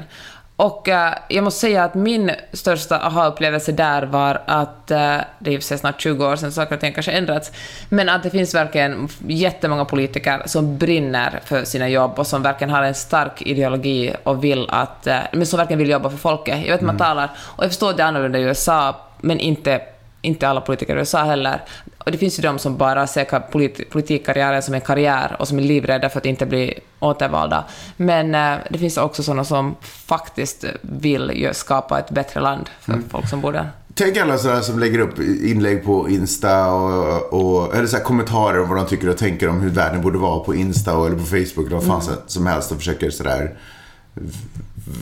Och 0.57 0.89
eh, 0.89 1.13
jag 1.27 1.43
måste 1.43 1.59
säga 1.59 1.83
att 1.83 1.95
min 1.95 2.31
största 2.53 2.99
aha-upplevelse 2.99 3.71
där 3.71 4.03
var 4.03 4.41
att, 4.45 4.91
eh, 4.91 5.17
det 5.39 5.55
är 5.55 5.59
sig 5.59 5.77
snart 5.77 6.01
20 6.01 6.25
år 6.25 6.35
sedan 6.35 6.51
saker 6.51 6.75
och 6.75 6.81
ting 6.81 6.93
kanske 6.93 7.11
ändrats, 7.11 7.51
men 7.89 8.09
att 8.09 8.23
det 8.23 8.29
finns 8.29 8.55
verkligen 8.55 9.09
jättemånga 9.27 9.85
politiker 9.85 10.41
som 10.45 10.77
brinner 10.77 11.39
för 11.45 11.63
sina 11.63 11.89
jobb 11.89 12.19
och 12.19 12.27
som 12.27 12.41
verkligen 12.41 12.73
har 12.73 12.83
en 12.83 12.95
stark 12.95 13.41
ideologi 13.41 14.15
och 14.23 14.43
vill 14.43 14.69
att, 14.69 15.07
eh, 15.07 15.19
men 15.31 15.45
som 15.45 15.57
verkligen 15.57 15.79
vill 15.79 15.89
jobba 15.89 16.09
för 16.09 16.17
folket. 16.17 16.65
Jag 16.65 16.71
vet 16.71 16.81
man 16.81 16.97
talar, 16.97 17.29
och 17.37 17.63
jag 17.63 17.69
förstår 17.69 17.89
att 17.89 17.97
det 17.97 18.03
är 18.03 18.07
annorlunda 18.07 18.39
i 18.39 18.41
USA, 18.41 18.95
men 19.21 19.39
inte, 19.39 19.81
inte 20.21 20.47
alla 20.47 20.61
politiker 20.61 20.95
i 20.95 20.99
USA 20.99 21.23
heller. 21.23 21.61
Och 22.07 22.11
det 22.11 22.17
finns 22.17 22.39
ju 22.39 22.41
de 22.43 22.59
som 22.59 22.77
bara 22.77 23.07
ser 23.07 23.25
polit- 23.51 23.89
politikkarriären 23.89 24.63
som 24.63 24.73
en 24.73 24.81
karriär 24.81 25.35
och 25.39 25.47
som 25.47 25.59
är 25.59 25.63
livrädda 25.63 26.09
för 26.09 26.19
att 26.19 26.25
inte 26.25 26.45
bli 26.45 26.79
återvalda. 26.99 27.65
Men 27.97 28.35
eh, 28.35 28.57
det 28.69 28.77
finns 28.77 28.97
också 28.97 29.23
sådana 29.23 29.43
som 29.43 29.75
faktiskt 29.81 30.65
vill 30.81 31.49
skapa 31.53 31.99
ett 31.99 32.09
bättre 32.09 32.39
land 32.39 32.69
för 32.81 33.01
folk 33.09 33.29
som 33.29 33.41
bor 33.41 33.51
där. 33.51 33.69
Tänk 33.93 34.17
alla 34.17 34.37
sådana 34.37 34.61
som 34.61 34.79
lägger 34.79 34.99
upp 34.99 35.19
inlägg 35.19 35.85
på 35.85 36.09
Insta 36.09 36.71
och, 36.71 37.33
och 37.33 37.75
eller 37.75 37.87
så 37.87 37.97
kommentarer 37.97 38.61
om 38.61 38.69
vad 38.69 38.77
de 38.77 38.85
tycker 38.85 39.09
och 39.09 39.17
tänker 39.17 39.49
om 39.49 39.61
hur 39.61 39.69
världen 39.69 40.01
borde 40.01 40.17
vara 40.17 40.39
på 40.39 40.55
Insta 40.55 40.97
och, 40.97 41.07
eller 41.07 41.17
på 41.17 41.25
Facebook 41.25 41.67
eller 41.67 41.75
vad 41.75 41.85
fan 41.85 42.17
som 42.27 42.47
helst 42.47 42.71
och 42.71 42.77
försöker 42.77 43.09
sådär 43.09 43.57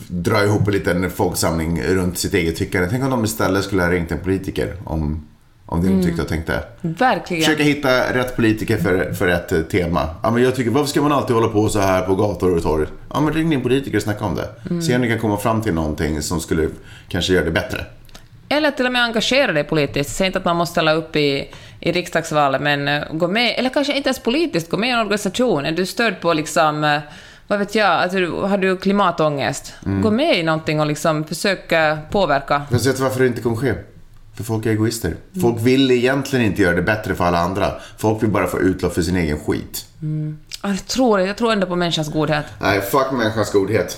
dra 0.08 0.44
ihop 0.44 0.66
en 0.66 0.72
liten 0.72 1.10
folksamling 1.10 1.82
runt 1.82 2.18
sitt 2.18 2.34
eget 2.34 2.56
tyckande. 2.56 2.88
Tänk 2.90 3.04
om 3.04 3.10
de 3.10 3.24
istället 3.24 3.64
skulle 3.64 3.82
ha 3.82 3.90
ringt 3.90 4.12
en 4.12 4.18
politiker 4.18 4.76
om, 4.84 5.26
om 5.66 5.82
det 5.82 5.88
de 5.88 6.02
tyckte 6.02 6.22
och 6.22 6.28
tänkte. 6.28 6.64
Verkligen. 6.80 7.42
Försöka 7.44 7.62
hitta 7.62 8.14
rätt 8.14 8.36
politiker 8.36 8.76
för, 8.76 9.12
för 9.12 9.26
rätt 9.26 9.52
eh, 9.52 9.60
tema. 9.60 10.08
Ja, 10.22 10.30
men 10.30 10.42
jag 10.42 10.54
tycker, 10.54 10.70
varför 10.70 10.88
ska 10.88 11.02
man 11.02 11.12
alltid 11.12 11.36
hålla 11.36 11.48
på 11.48 11.68
så 11.68 11.80
här 11.80 12.02
på 12.02 12.14
gator 12.14 12.56
och 12.56 12.62
torg? 12.62 12.86
Ja, 13.14 13.20
men 13.20 13.32
ring 13.34 13.50
din 13.50 13.62
politiker 13.62 13.96
och 13.96 14.02
snacka 14.02 14.24
om 14.24 14.34
det. 14.34 14.80
Se 14.82 14.94
om 14.94 15.00
ni 15.00 15.08
kan 15.08 15.18
komma 15.18 15.36
fram 15.36 15.62
till 15.62 15.74
någonting 15.74 16.22
som 16.22 16.40
skulle 16.40 16.68
kanske 17.08 17.32
göra 17.32 17.44
det 17.44 17.50
bättre. 17.50 17.84
Eller 18.48 18.70
till 18.70 18.86
och 18.86 18.92
med 18.92 19.02
engagera 19.02 19.52
dig 19.52 19.64
politiskt. 19.64 20.16
Säg 20.16 20.26
inte 20.26 20.38
att 20.38 20.44
man 20.44 20.56
måste 20.56 20.72
ställa 20.72 20.92
upp 20.92 21.16
i, 21.16 21.50
i 21.80 21.92
riksdagsvalet, 21.92 22.60
men 22.62 22.88
eh, 22.88 23.02
gå 23.12 23.28
med, 23.28 23.54
eller 23.58 23.70
kanske 23.70 23.96
inte 23.96 24.08
ens 24.08 24.18
politiskt, 24.18 24.70
gå 24.70 24.76
med 24.76 24.88
i 24.88 24.92
en 24.92 24.98
organisation. 24.98 25.66
Är 25.66 25.72
du 25.72 25.86
störd 25.86 26.20
på 26.20 26.32
liksom, 26.32 26.84
eh, 26.84 26.98
vad 27.46 27.58
vet 27.58 27.74
jag, 27.74 28.12
du- 28.12 28.30
har 28.30 28.58
du 28.58 28.76
klimatångest? 28.76 29.74
Gå 30.02 30.10
med 30.10 30.38
i 30.38 30.42
någonting 30.42 30.80
och 30.80 30.86
liksom 30.86 31.24
försök 31.24 31.72
påverka. 32.10 32.62
Fast 32.70 32.86
vet 32.86 32.98
varför 33.00 33.20
det 33.20 33.26
inte 33.26 33.40
kommer 33.42 33.56
ske? 33.56 33.74
För 34.36 34.44
folk 34.44 34.66
är 34.66 34.70
egoister. 34.70 35.16
Folk 35.40 35.60
vill 35.60 35.90
egentligen 35.90 36.44
inte 36.46 36.62
göra 36.62 36.74
det 36.76 36.82
bättre 36.82 37.14
för 37.14 37.24
alla 37.24 37.38
andra. 37.38 37.72
Folk 37.98 38.22
vill 38.22 38.30
bara 38.30 38.46
få 38.46 38.60
utlopp 38.60 38.94
för 38.94 39.02
sin 39.02 39.16
egen 39.16 39.38
skit. 39.40 39.84
Ja, 40.62 40.68
Jag 40.68 40.86
tror, 40.86 41.20
jag 41.20 41.36
tror 41.36 41.52
ändå 41.52 41.66
på 41.66 41.76
människans 41.76 42.12
godhet. 42.12 42.44
Nej, 42.60 42.80
fuck 42.80 43.12
människans 43.12 43.52
godhet. 43.52 43.96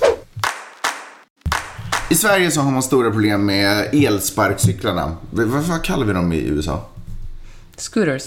I 2.10 2.14
Sverige 2.14 2.50
så 2.50 2.60
har 2.60 2.70
man 2.70 2.82
stora 2.82 3.10
problem 3.10 3.46
med 3.46 3.88
elsparkcyklarna. 3.94 5.16
Vad, 5.30 5.46
vad 5.46 5.82
kallar 5.84 6.06
vi 6.06 6.12
dem 6.12 6.32
i 6.32 6.48
USA? 6.48 6.88
Scooters. 7.76 8.22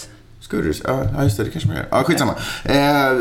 Scooters? 0.52 0.82
Ja, 0.84 1.22
just 1.24 1.36
det. 1.36 1.44
Det 1.44 1.50
kanske 1.50 1.68
man 1.68 1.76
gör. 1.76 1.86
Ja, 1.90 2.02
skitsamma. 2.02 2.34
Eh, 2.64 3.12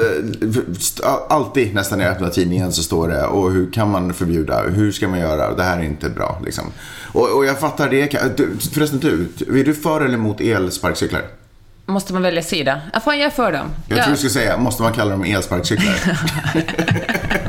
st- 0.78 1.04
alltid 1.30 1.74
nästan 1.76 1.98
när 1.98 2.06
jag 2.06 2.13
öppnar 2.15 2.30
tidningen 2.30 2.72
så 2.74 2.84
står 2.84 3.08
det 3.08 3.24
och 3.26 3.52
hur 3.52 3.72
kan 3.72 3.89
man 3.91 4.13
förbjuda? 4.13 4.62
Hur 4.62 4.91
ska 4.91 5.08
man 5.08 5.20
göra? 5.20 5.54
Det 5.56 5.63
här 5.63 5.78
är 5.80 5.84
inte 5.84 6.10
bra 6.10 6.41
liksom. 6.46 6.63
Och, 7.13 7.38
och 7.38 7.46
jag 7.46 7.60
fattar 7.60 7.89
det. 7.89 8.38
Du, 8.38 8.50
förresten 8.74 9.00
du, 9.00 9.28
är 9.60 9.63
du 9.63 9.74
för 9.74 10.02
eller 10.02 10.13
emot 10.15 10.41
elsparkcyklar? 10.41 11.22
Måste 11.86 12.13
man 12.13 12.22
välja 12.22 12.44
sida? 12.44 12.82
Ja, 12.94 13.00
fan, 13.00 13.20
jag 13.20 13.26
är 13.26 13.30
för 13.30 13.52
dem. 13.52 13.67
Jag 13.88 13.98
Ja. 14.00 14.04
tror 14.04 14.12
du 14.12 14.17
skulle 14.17 14.30
säga, 14.32 14.58
måste 14.58 14.82
man 14.84 14.94
kalla 14.94 15.12
dem 15.12 15.24
elsparkcyklar? 15.24 15.96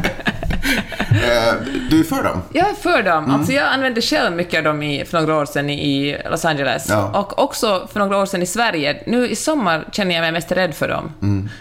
eh, 1.33 1.55
du 1.91 2.01
är 2.01 2.05
för 2.05 2.23
dem? 2.23 2.43
Jag 2.53 2.71
är 2.71 2.75
för 2.75 3.03
dem. 3.03 3.31
Alltså 3.31 3.53
jag 3.53 3.65
använde 3.65 4.01
själv 4.01 4.37
mycket 4.37 4.59
av 4.59 4.65
dem 4.65 4.83
i, 4.83 5.05
för 5.05 5.21
några 5.21 5.37
år 5.37 5.47
sedan 5.47 5.71
i 5.71 6.17
Los 6.31 6.45
Angeles. 6.45 6.87
Ja. 6.89 7.21
Och 7.21 7.39
också 7.39 7.89
för 7.93 8.01
några 8.01 8.17
år 8.19 8.27
sedan 8.27 8.43
i 8.43 8.47
Sverige. 8.47 9.03
Nu 9.07 9.29
i 9.29 9.37
sommar 9.37 9.89
känner 9.93 10.15
jag 10.15 10.23
mig 10.23 10.33
mest 10.33 10.53
rädd 10.53 10.75
för 10.75 10.89
dem. 10.89 11.13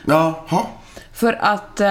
Jaha. 0.05 0.65
För 1.21 1.38
att... 1.41 1.79
eh, 1.79 1.88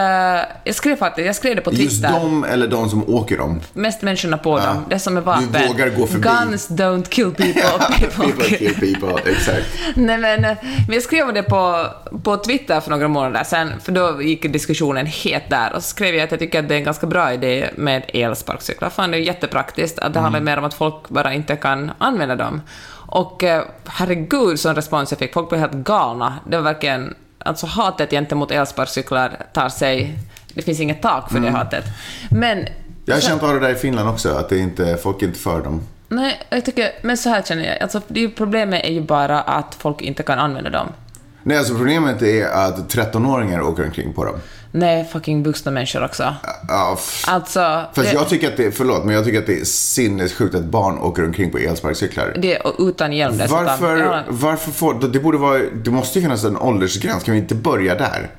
jag 0.64 0.74
skrev 0.74 0.96
faktiskt, 0.96 1.26
jag 1.26 1.36
skrev 1.36 1.56
det 1.56 1.62
på 1.62 1.72
Just 1.72 2.02
Twitter. 2.02 2.20
de 2.20 2.44
eller 2.44 2.66
de 2.68 2.88
som 2.90 3.14
åker 3.14 3.38
dem? 3.38 3.60
Mest 3.72 4.02
människorna 4.02 4.38
på 4.38 4.58
dem. 4.58 4.84
Det 4.88 4.98
som 4.98 5.16
är 5.16 5.20
vapen. 5.20 5.48
Du 5.52 5.66
vågar 5.68 5.88
gå 5.90 6.06
förbi. 6.06 6.28
Guns 6.28 6.70
don't 6.70 7.08
kill 7.08 7.30
people. 7.36 7.62
people, 7.98 8.24
People 8.32 8.44
kill 8.56 8.74
people, 8.94 9.30
exakt. 9.32 9.66
Nej, 9.94 10.18
men, 10.18 10.44
eh, 10.44 10.56
men 10.86 10.94
jag 10.94 11.02
skrev 11.02 11.32
det 11.34 11.42
på, 11.42 11.86
på 12.22 12.36
Twitter 12.36 12.80
för 12.80 12.90
några 12.90 13.08
månader 13.08 13.44
sedan, 13.44 13.72
för 13.82 13.92
då 13.92 14.22
gick 14.22 14.52
diskussionen 14.52 15.06
het 15.06 15.50
där. 15.50 15.72
Och 15.72 15.82
så 15.84 15.88
skrev 15.88 16.14
jag 16.14 16.24
att 16.24 16.30
jag 16.30 16.40
tycker 16.40 16.58
att 16.58 16.68
det 16.68 16.74
är 16.74 16.78
en 16.78 16.84
ganska 16.84 17.06
bra 17.06 17.32
idé 17.32 17.70
med 17.76 18.02
elsparkcyklar. 18.14 18.90
Fan, 18.90 19.10
det 19.10 19.16
är 19.16 19.20
jättepraktiskt. 19.20 19.98
Att 19.98 20.12
det 20.12 20.18
Mm. 20.18 20.22
handlar 20.32 20.40
mer 20.52 20.58
om 20.58 20.64
att 20.64 20.74
folk 20.74 21.08
bara 21.08 21.34
inte 21.34 21.56
kan 21.56 21.90
använda 21.98 22.36
dem. 22.36 22.62
Och 23.06 23.44
eh, 23.44 23.62
herregud, 23.86 24.60
sån 24.60 24.74
respons 24.74 25.10
jag 25.12 25.18
fick. 25.18 25.32
Folk 25.34 25.48
blev 25.48 25.60
helt 25.60 25.72
galna. 25.72 26.34
Det 26.48 26.56
var 26.56 26.64
verkligen... 26.64 27.14
Alltså 27.50 27.66
hatet 27.66 28.10
gentemot 28.10 28.50
elsparkcyklar 28.50 29.46
tar 29.52 29.68
sig... 29.68 30.18
Det 30.54 30.62
finns 30.62 30.80
inget 30.80 31.02
tak 31.02 31.30
för 31.30 31.38
Mm. 31.38 31.52
det 31.52 31.58
hatet. 31.58 31.84
Men... 32.30 32.66
Jag 33.04 33.22
känt 33.22 33.42
av 33.42 33.54
det 33.54 33.60
där 33.60 33.70
i 33.70 33.74
Finland 33.74 34.08
också, 34.08 34.28
att 34.34 34.48
det 34.48 34.58
inte, 34.58 34.96
folk 34.96 35.22
är 35.22 35.26
inte 35.26 35.38
för 35.38 35.62
dem. 35.62 35.82
Nej, 36.08 36.40
jag 36.50 36.64
tycker... 36.64 36.90
Men 37.02 37.16
så 37.16 37.28
här 37.28 37.42
känner 37.42 37.64
jag. 37.64 37.82
Alltså, 37.82 38.00
det 38.08 38.28
problemet 38.28 38.84
är 38.84 38.92
ju 38.92 39.00
bara 39.00 39.40
att 39.40 39.74
folk 39.78 40.00
inte 40.02 40.22
kan 40.22 40.38
använda 40.38 40.70
dem. 40.70 40.88
Nej, 41.42 41.58
alltså 41.58 41.74
problemet 41.74 42.22
är 42.22 42.46
att 42.46 42.94
13-åringar 42.94 43.60
åker 43.60 43.84
omkring 43.84 44.12
på 44.12 44.24
dem. 44.24 44.34
Nej, 44.72 45.04
fucking 45.12 45.42
vuxna 45.42 45.70
människor 45.72 46.04
också. 46.04 46.34
Ja, 46.68 46.98
Alltså, 47.26 47.82
Fast 47.94 48.08
det, 48.10 48.14
jag 48.14 48.28
tycker 48.28 48.48
att 48.48 48.56
det 48.56 48.64
är, 48.66 48.70
förlåt, 48.70 49.04
men 49.04 49.14
jag 49.14 49.24
tycker 49.24 49.38
att 49.38 49.46
det 49.46 49.60
är 49.60 49.64
sinnessjukt 49.64 50.54
att 50.54 50.64
barn 50.64 50.98
åker 50.98 51.24
omkring 51.24 51.50
på 51.50 51.58
elsparkcyklar. 51.58 52.34
det 52.38 52.58
utan 52.78 53.12
hjälm 53.12 53.38
dessutom. 53.38 53.64
Varför, 53.64 53.96
Ja. 53.98 54.22
varför 54.28 54.70
får, 54.70 54.94
det 55.08 55.20
borde 55.20 55.38
vara, 55.38 55.58
det 55.84 55.90
måste 55.90 56.18
ju 56.18 56.22
finnas 56.22 56.44
en 56.44 56.56
åldersgräns, 56.56 57.24
kan 57.24 57.34
vi 57.34 57.40
inte 57.40 57.54
börja 57.54 57.94
där? 57.94 58.30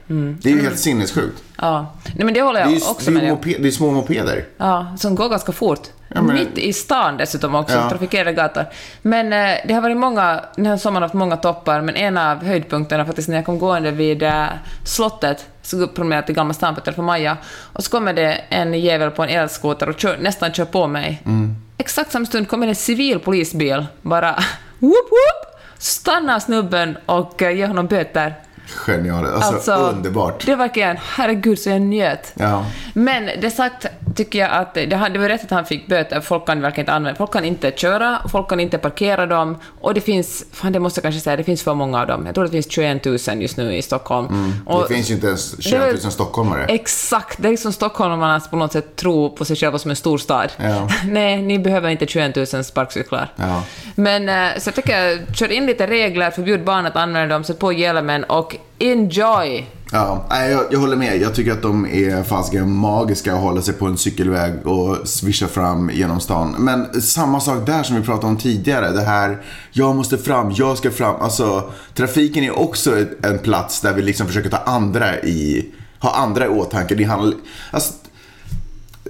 Det 0.41 0.49
är 0.49 0.53
ju 0.53 0.61
helt 0.61 0.79
sinnessjukt. 0.79 1.43
Ja. 1.57 1.93
Nej, 2.15 2.25
men 2.25 2.33
det 2.33 2.41
håller 2.41 2.59
Det 2.59 2.65
jag 2.65 2.75
är, 2.75 2.79
ju, 2.85 2.91
också 2.91 3.11
det, 3.11 3.17
är 3.17 3.21
med 3.21 3.29
moped, 3.31 3.55
det 3.61 3.67
är 3.67 3.71
små 3.71 3.91
mopeder. 3.91 4.45
Ja, 4.57 4.95
som 4.97 5.15
går 5.15 5.29
ganska 5.29 5.51
fort. 5.51 5.79
Ja, 6.15 6.21
men- 6.21 6.35
Mitt 6.35 6.57
i 6.57 6.73
stan 6.73 7.17
dessutom 7.17 7.55
också, 7.55 7.75
Ja. 7.75 7.89
trafikerade 7.89 8.33
gator. 8.33 8.65
Men 9.01 9.33
eh, 9.33 9.57
det 9.67 9.73
har 9.73 9.81
varit 9.81 9.97
många, 9.97 10.41
den 10.55 10.65
här 10.65 10.77
sommaren 10.77 11.01
har 11.01 11.07
haft 11.07 11.13
många 11.13 11.37
toppar, 11.37 11.81
men 11.81 11.95
en 11.95 12.17
av 12.17 12.43
höjdpunkterna 12.43 13.05
faktiskt 13.05 13.29
när 13.29 13.35
jag 13.35 13.45
kom 13.45 13.59
gående 13.59 13.91
vid 13.91 14.23
eh, 14.23 14.45
slottet, 14.85 15.45
så 15.61 15.87
promenerade 15.87 16.25
till 16.25 16.35
Gamla 16.35 16.53
stan 16.53 16.75
på 16.75 16.81
Telefon 16.81 17.05
Maja, 17.05 17.37
och 17.73 17.83
så 17.83 17.91
kommer 17.91 18.13
det 18.13 18.31
en 18.49 18.73
jävel 18.73 19.11
på 19.11 19.23
en 19.23 19.29
elskoter 19.29 19.89
och 19.89 19.99
kör, 19.99 20.17
nästan 20.17 20.53
kör 20.53 20.65
på 20.65 20.87
mig. 20.87 21.21
Mm. 21.25 21.55
Exakt 21.77 22.11
samma 22.11 22.25
stund 22.25 22.47
kommer 22.49 22.67
en 22.67 22.75
civil 22.75 23.19
polisbil, 23.19 23.85
bara 24.01 24.31
whoop 24.79 24.93
whoop, 25.09 25.61
stannar 25.77 26.39
snubben 26.39 26.97
och 27.05 27.41
eh, 27.41 27.51
ger 27.57 27.67
honom 27.67 27.87
böter. 27.87 28.35
Genialt. 28.73 29.43
Alltså, 29.43 29.71
underbart. 29.71 30.45
Det 30.45 30.51
var 30.51 30.57
verkligen, 30.57 30.97
herregud 30.97 31.59
så 31.59 31.69
jag 31.69 31.81
njöt. 31.81 32.33
Ja. 32.33 32.65
Men 32.93 33.29
det 33.41 33.51
sagt 33.51 33.85
tycker 34.15 34.39
jag 34.39 34.51
att 34.51 34.73
det, 34.73 34.85
det 34.85 34.95
var 34.95 35.29
rätt 35.29 35.43
att 35.43 35.51
han 35.51 35.65
fick 35.65 35.87
böter, 35.87 36.21
folk 36.21 36.45
kan 36.45 36.61
verkligen 36.61 36.83
inte 36.83 36.93
använda, 36.93 37.17
folk 37.17 37.33
kan 37.33 37.45
inte 37.45 37.71
köra, 37.71 38.21
folk 38.31 38.49
kan 38.49 38.59
inte 38.59 38.77
parkera 38.77 39.25
dem, 39.25 39.57
och 39.81 39.93
det 39.93 40.01
finns, 40.01 40.45
fan 40.51 40.71
det 40.71 40.79
måste 40.79 40.99
jag 40.99 41.03
kanske 41.03 41.21
säga, 41.21 41.35
det 41.35 41.43
finns 41.43 41.63
för 41.63 41.73
många 41.73 42.01
av 42.01 42.07
dem. 42.07 42.25
Jag 42.25 42.35
tror 42.35 42.45
det 42.45 42.51
finns 42.51 42.71
21 42.71 43.05
000 43.05 43.17
just 43.41 43.57
nu 43.57 43.75
i 43.75 43.81
Stockholm. 43.81 44.25
Och 44.65 44.71
Mm. 44.71 44.87
Det 44.89 44.95
finns 44.95 45.09
ju 45.09 45.13
inte 45.13 45.27
ens 45.27 45.63
21 45.63 45.81
000 45.81 45.93
Det 46.03 46.11
stockholmare. 46.11 46.65
Exakt, 46.65 47.41
det 47.41 47.47
är 47.47 47.51
liksom 47.51 47.73
stockholmarna 47.73 48.39
på 48.39 48.55
något 48.55 48.71
sätt 48.71 48.95
tror 48.95 49.29
på 49.29 49.45
sig 49.45 49.55
själva 49.55 49.79
som 49.79 49.91
en 49.91 49.95
stor 49.95 50.17
stad. 50.17 50.51
Ja. 50.57 50.89
Nej, 51.05 51.41
ni 51.41 51.59
behöver 51.59 51.89
inte 51.89 52.05
21 52.05 52.35
000 52.35 52.63
sparkcyklar. 52.63 53.33
Ja. 53.35 53.63
Men 53.95 54.29
eh, 54.29 54.59
så 54.59 54.67
jag 54.67 54.75
tycker, 54.75 55.33
kör 55.33 55.51
in 55.51 55.65
lite 55.65 55.87
regler, 55.87 56.31
förbjud 56.31 56.63
barn 56.63 56.85
att 56.85 56.95
använda 56.95 57.35
dem, 57.35 57.43
sätt 57.43 57.59
på 57.59 57.73
hjälmen 57.73 58.23
och 58.23 58.55
enjoy! 58.79 59.65
Ja, 59.93 60.25
nej, 60.29 60.51
jag, 60.51 60.63
jag 60.71 60.79
håller 60.79 60.97
med. 60.97 61.21
Jag 61.21 61.35
tycker 61.35 61.51
att 61.51 61.61
de 61.61 61.85
är 61.85 62.23
fasiken 62.23 62.71
magiska 62.71 63.33
att 63.33 63.41
hålla 63.41 63.61
sig 63.61 63.73
på 63.73 63.85
en 63.85 63.97
cykelväg 63.97 64.67
och 64.67 65.07
svischa 65.07 65.47
fram 65.47 65.89
genom 65.93 66.19
stan. 66.19 66.55
Men 66.59 67.01
samma 67.01 67.39
sak 67.39 67.65
där 67.65 67.83
som 67.83 67.95
vi 67.95 68.01
pratade 68.01 68.27
om 68.27 68.37
tidigare. 68.37 68.91
Det 68.91 69.01
här, 69.01 69.41
jag 69.71 69.95
måste 69.95 70.17
fram, 70.17 70.51
jag 70.51 70.77
ska 70.77 70.91
fram. 70.91 71.15
Alltså, 71.21 71.71
trafiken 71.95 72.43
är 72.43 72.59
också 72.59 73.05
en 73.23 73.39
plats 73.39 73.81
där 73.81 73.93
vi 73.93 74.01
liksom 74.01 74.27
försöker 74.27 74.49
ta 74.49 74.57
andra 74.57 75.19
i, 75.19 75.65
ha 75.99 76.15
andra 76.15 76.45
i 76.45 76.49
åtanke. 76.49 76.95
Det 76.95 77.03
handlar, 77.03 77.37
alltså, 77.71 77.93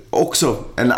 också 0.10 0.58
en, 0.76 0.94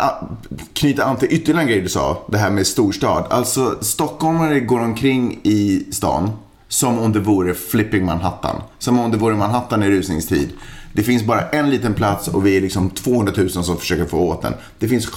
knyta 0.72 1.04
an 1.04 1.16
till 1.16 1.28
ytterligare 1.32 1.62
en 1.62 1.68
grej 1.68 1.80
du 1.80 1.88
sa, 1.88 2.24
det 2.28 2.38
här 2.38 2.50
med 2.50 2.66
storstad. 2.66 3.24
Alltså 3.30 3.78
stockholmare 3.80 4.60
går 4.60 4.80
omkring 4.80 5.40
i 5.42 5.86
stan 5.90 6.30
som 6.74 6.98
om 6.98 7.12
det 7.12 7.20
vore 7.20 7.54
flipping 7.54 8.04
Manhattan. 8.04 8.62
Som 8.78 8.98
om 8.98 9.10
det 9.10 9.16
vore 9.16 9.36
Manhattan 9.36 9.82
i 9.82 9.90
rusningstid. 9.90 10.48
Det 10.92 11.02
finns 11.02 11.22
bara 11.22 11.48
en 11.48 11.70
liten 11.70 11.94
plats 11.94 12.28
och 12.28 12.46
vi 12.46 12.56
är 12.56 12.60
liksom 12.60 12.90
200 12.90 13.32
000 13.36 13.50
som 13.50 13.76
försöker 13.76 14.04
få 14.04 14.18
åt 14.18 14.42
den. 14.42 14.54
Det 14.78 14.88
finns 14.88 15.08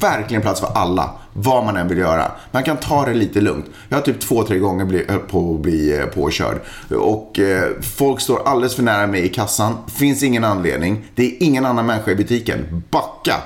verkligen 0.00 0.42
plats 0.42 0.60
för 0.60 0.68
alla, 0.74 1.10
vad 1.32 1.64
man 1.64 1.76
än 1.76 1.88
vill 1.88 1.98
göra. 1.98 2.32
Man 2.50 2.62
kan 2.62 2.76
ta 2.76 3.04
det 3.04 3.14
lite 3.14 3.40
lugnt. 3.40 3.66
Jag 3.88 3.96
har 3.96 4.02
typ 4.02 4.20
två, 4.20 4.42
tre 4.42 4.58
gånger 4.58 4.84
blivit 4.84 5.10
eh, 5.10 5.16
på 5.16 5.54
att 5.54 5.60
bli 5.60 5.98
eh, 5.98 6.04
påkörd. 6.04 6.60
Och 6.90 7.38
eh, 7.38 7.70
folk 7.82 8.20
står 8.20 8.48
alldeles 8.48 8.74
för 8.74 8.82
nära 8.82 9.06
mig 9.06 9.24
i 9.24 9.28
kassan. 9.28 9.74
Finns 9.86 10.22
ingen 10.22 10.44
anledning. 10.44 11.04
Det 11.14 11.26
är 11.26 11.42
ingen 11.42 11.66
annan 11.66 11.86
människa 11.86 12.10
i 12.10 12.16
butiken. 12.16 12.82
Backa! 12.90 13.36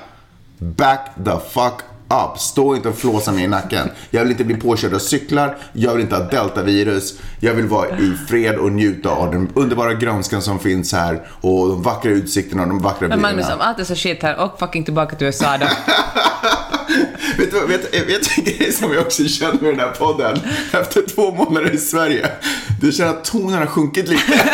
Back 0.59 1.11
the 1.25 1.39
fuck 1.51 1.94
up. 2.15 2.39
Stå 2.39 2.77
inte 2.77 2.89
och 2.89 2.99
flåsa 2.99 3.33
mig 3.33 3.45
i 3.45 3.49
nacken. 3.49 3.91
Jag 4.11 4.21
vill 4.23 4.31
inte 4.31 4.45
bli 4.45 4.57
påkörd 4.57 4.95
av 4.95 4.99
cyklar. 4.99 5.57
Jag 5.73 5.93
vill 5.93 6.03
inte 6.03 6.17
ha 6.17 6.23
deltavirus. 6.25 7.15
Jag 7.41 7.55
vill 7.55 7.67
vara 7.67 7.89
i 7.89 8.13
fred 8.29 8.57
och 8.57 8.73
njuta 8.73 9.11
av 9.11 9.31
den 9.31 9.49
underbara 9.55 9.95
grönskan 9.95 10.43
som 10.43 10.59
finns 10.59 10.93
här 10.93 11.27
och 11.41 11.69
de 11.69 11.83
vackra 11.83 12.11
utsikterna 12.11 12.63
och 12.63 12.69
de 12.69 12.79
vackra 12.83 13.09
Men 13.09 13.21
Magnus, 13.21 13.47
bilarna. 13.47 13.55
om 13.63 13.69
allt 13.69 13.79
är 13.79 13.85
så 13.85 13.95
shit 13.95 14.23
här, 14.23 14.37
och 14.37 14.59
fucking 14.59 14.85
tillbaka 14.85 15.17
till 15.17 15.27
USA 15.27 15.59
då. 15.59 15.67
Vet 17.39 17.51
du 17.51 17.67
vet, 17.67 18.09
vet 18.09 18.39
en 18.39 18.45
grej 18.45 18.73
som 18.73 18.93
jag 18.93 19.03
också 19.03 19.25
känner 19.25 19.61
med 19.61 19.71
den 19.71 19.81
här 19.81 19.91
podden? 19.91 20.41
Efter 20.73 21.03
två 21.15 21.35
månader 21.35 21.75
i 21.75 21.79
Sverige. 21.79 22.31
Du 22.81 22.93
känner 22.93 23.11
att 23.11 23.25
tonen 23.25 23.59
har 23.59 23.67
sjunkit 23.67 24.09
lite. 24.09 24.23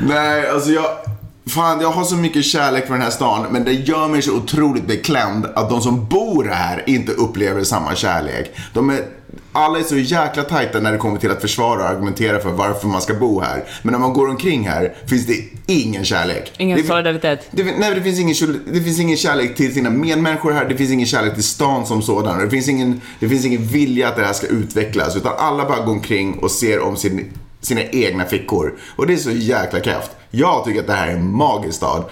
Nej, 0.00 0.48
alltså 0.48 0.70
jag... 0.70 1.09
Fan, 1.50 1.80
jag 1.80 1.90
har 1.90 2.04
så 2.04 2.16
mycket 2.16 2.44
kärlek 2.44 2.86
för 2.86 2.92
den 2.92 3.02
här 3.02 3.10
stan, 3.10 3.46
men 3.50 3.64
det 3.64 3.72
gör 3.72 4.08
mig 4.08 4.22
så 4.22 4.36
otroligt 4.36 4.86
beklämd 4.86 5.46
att 5.54 5.70
de 5.70 5.80
som 5.80 6.06
bor 6.06 6.44
här 6.44 6.84
inte 6.86 7.12
upplever 7.12 7.64
samma 7.64 7.94
kärlek. 7.94 8.52
De 8.72 8.90
är, 8.90 9.00
alla 9.52 9.78
är 9.78 9.82
så 9.82 9.96
jäkla 9.96 10.42
tajta 10.42 10.80
när 10.80 10.92
det 10.92 10.98
kommer 10.98 11.18
till 11.18 11.30
att 11.30 11.40
försvara 11.40 11.80
och 11.80 11.88
argumentera 11.88 12.40
för 12.40 12.50
varför 12.50 12.88
man 12.88 13.00
ska 13.00 13.14
bo 13.14 13.40
här. 13.40 13.64
Men 13.82 13.92
när 13.92 13.98
man 13.98 14.12
går 14.12 14.28
omkring 14.28 14.68
här 14.68 14.94
finns 15.06 15.26
det 15.26 15.44
ingen 15.66 16.04
kärlek. 16.04 16.52
Ingen 16.56 16.78
det, 16.78 16.86
solidaritet. 16.86 17.48
det, 17.50 17.64
nej, 17.64 17.94
det 17.94 18.02
finns, 18.02 18.20
ingen, 18.20 18.62
det 18.72 18.80
finns 18.80 19.00
ingen 19.00 19.16
kärlek 19.16 19.56
till 19.56 19.74
sina 19.74 19.90
medmänniskor 19.90 20.52
här. 20.52 20.68
Det 20.68 20.76
finns 20.76 20.90
ingen 20.90 21.06
kärlek 21.06 21.34
till 21.34 21.44
stan 21.44 21.86
som 21.86 22.02
sådan. 22.02 22.38
Det 22.38 22.50
finns 22.50 22.68
ingen, 22.68 23.00
det 23.20 23.28
finns 23.28 23.44
ingen 23.44 23.64
vilja 23.64 24.08
att 24.08 24.16
det 24.16 24.24
här 24.24 24.32
ska 24.32 24.46
utvecklas. 24.46 25.16
Utan 25.16 25.32
alla 25.38 25.64
bara 25.64 25.84
går 25.84 25.92
omkring 25.92 26.38
och 26.38 26.50
ser 26.50 26.80
om 26.80 26.96
sin, 26.96 27.32
sina 27.60 27.82
egna 27.82 28.24
fickor. 28.24 28.74
Och 28.96 29.06
det 29.06 29.12
är 29.12 29.16
så 29.16 29.30
jäkla 29.30 29.80
kraft. 29.80 30.10
Jag 30.30 30.64
tycker 30.64 30.80
att 30.80 30.86
det 30.86 30.92
här 30.92 31.08
är 31.08 31.12
en 31.12 31.32
magisk 31.36 31.76
stad. 31.76 32.04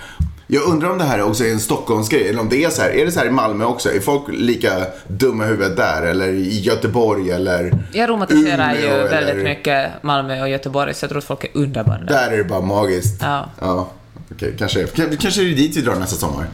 Jag 0.46 0.62
undrar 0.62 0.90
om 0.90 0.98
det 0.98 1.04
här 1.04 1.22
också 1.22 1.44
är 1.44 1.50
en 1.52 1.60
Stockholmsgrej. 1.60 2.28
Eller 2.28 2.40
om 2.40 2.48
det 2.48 2.64
är 2.64 2.70
så 2.70 2.82
här. 2.82 2.90
Är 2.90 3.06
det 3.06 3.12
så 3.12 3.18
här 3.18 3.26
i 3.26 3.30
Malmö 3.30 3.64
också? 3.64 3.92
Är 3.92 4.00
folk 4.00 4.22
lika 4.28 4.70
dumma 5.06 5.44
i 5.44 5.48
huvudet 5.48 5.76
där? 5.76 6.02
Eller 6.02 6.28
i 6.28 6.60
Göteborg? 6.60 7.30
Eller 7.30 7.72
Jag 7.92 8.08
romantiserar 8.10 8.74
ju 8.74 8.78
Umeå, 8.86 8.96
väldigt 9.08 9.34
eller- 9.34 9.44
mycket 9.44 9.90
Malmö 10.02 10.42
och 10.42 10.48
Göteborg, 10.48 10.94
så 10.94 11.04
jag 11.04 11.08
tror 11.10 11.18
att 11.18 11.24
folk 11.24 11.44
är 11.44 11.50
underbara 11.54 11.98
där. 11.98 12.30
Är 12.32 12.36
det 12.36 12.44
bara 12.44 12.60
magiskt. 12.60 13.18
Ja. 13.22 13.50
Ja. 13.60 13.88
Okej, 14.34 14.54
kanske, 14.58 14.86
kanske 15.20 15.40
är 15.42 15.44
det 15.44 15.54
dit 15.54 15.76
vi 15.76 15.80
drar 15.80 15.94
nästa 15.94 16.16
sommar. 16.16 16.46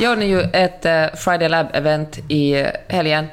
Jag 0.00 0.12
ordnade 0.12 0.30
ju 0.30 0.40
ett 0.40 0.84
eh, 0.84 1.06
Friday 1.16 1.48
Lab-event 1.48 2.18
i 2.28 2.60
eh, 2.60 2.66
helgen. 2.88 3.26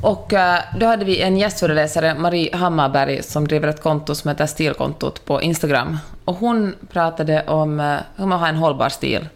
Och 0.00 0.32
eh, 0.32 0.60
då 0.78 0.86
hade 0.86 1.04
vi 1.04 1.20
en 1.20 1.36
gästföreläsare, 1.36 2.14
Marie 2.14 2.56
Hammarberg, 2.56 3.22
som 3.22 3.48
driver 3.48 3.68
ett 3.68 3.82
konto 3.82 4.14
som 4.14 4.28
heter 4.28 4.46
Stilkontot 4.46 5.24
på 5.24 5.42
Instagram. 5.42 5.98
Och 6.24 6.36
hon 6.36 6.74
pratade 6.92 7.42
om 7.46 7.98
hur 8.16 8.26
man 8.26 8.40
har 8.40 8.48
en 8.48 8.56
hållbar 8.56 8.88
stil. 8.88 9.28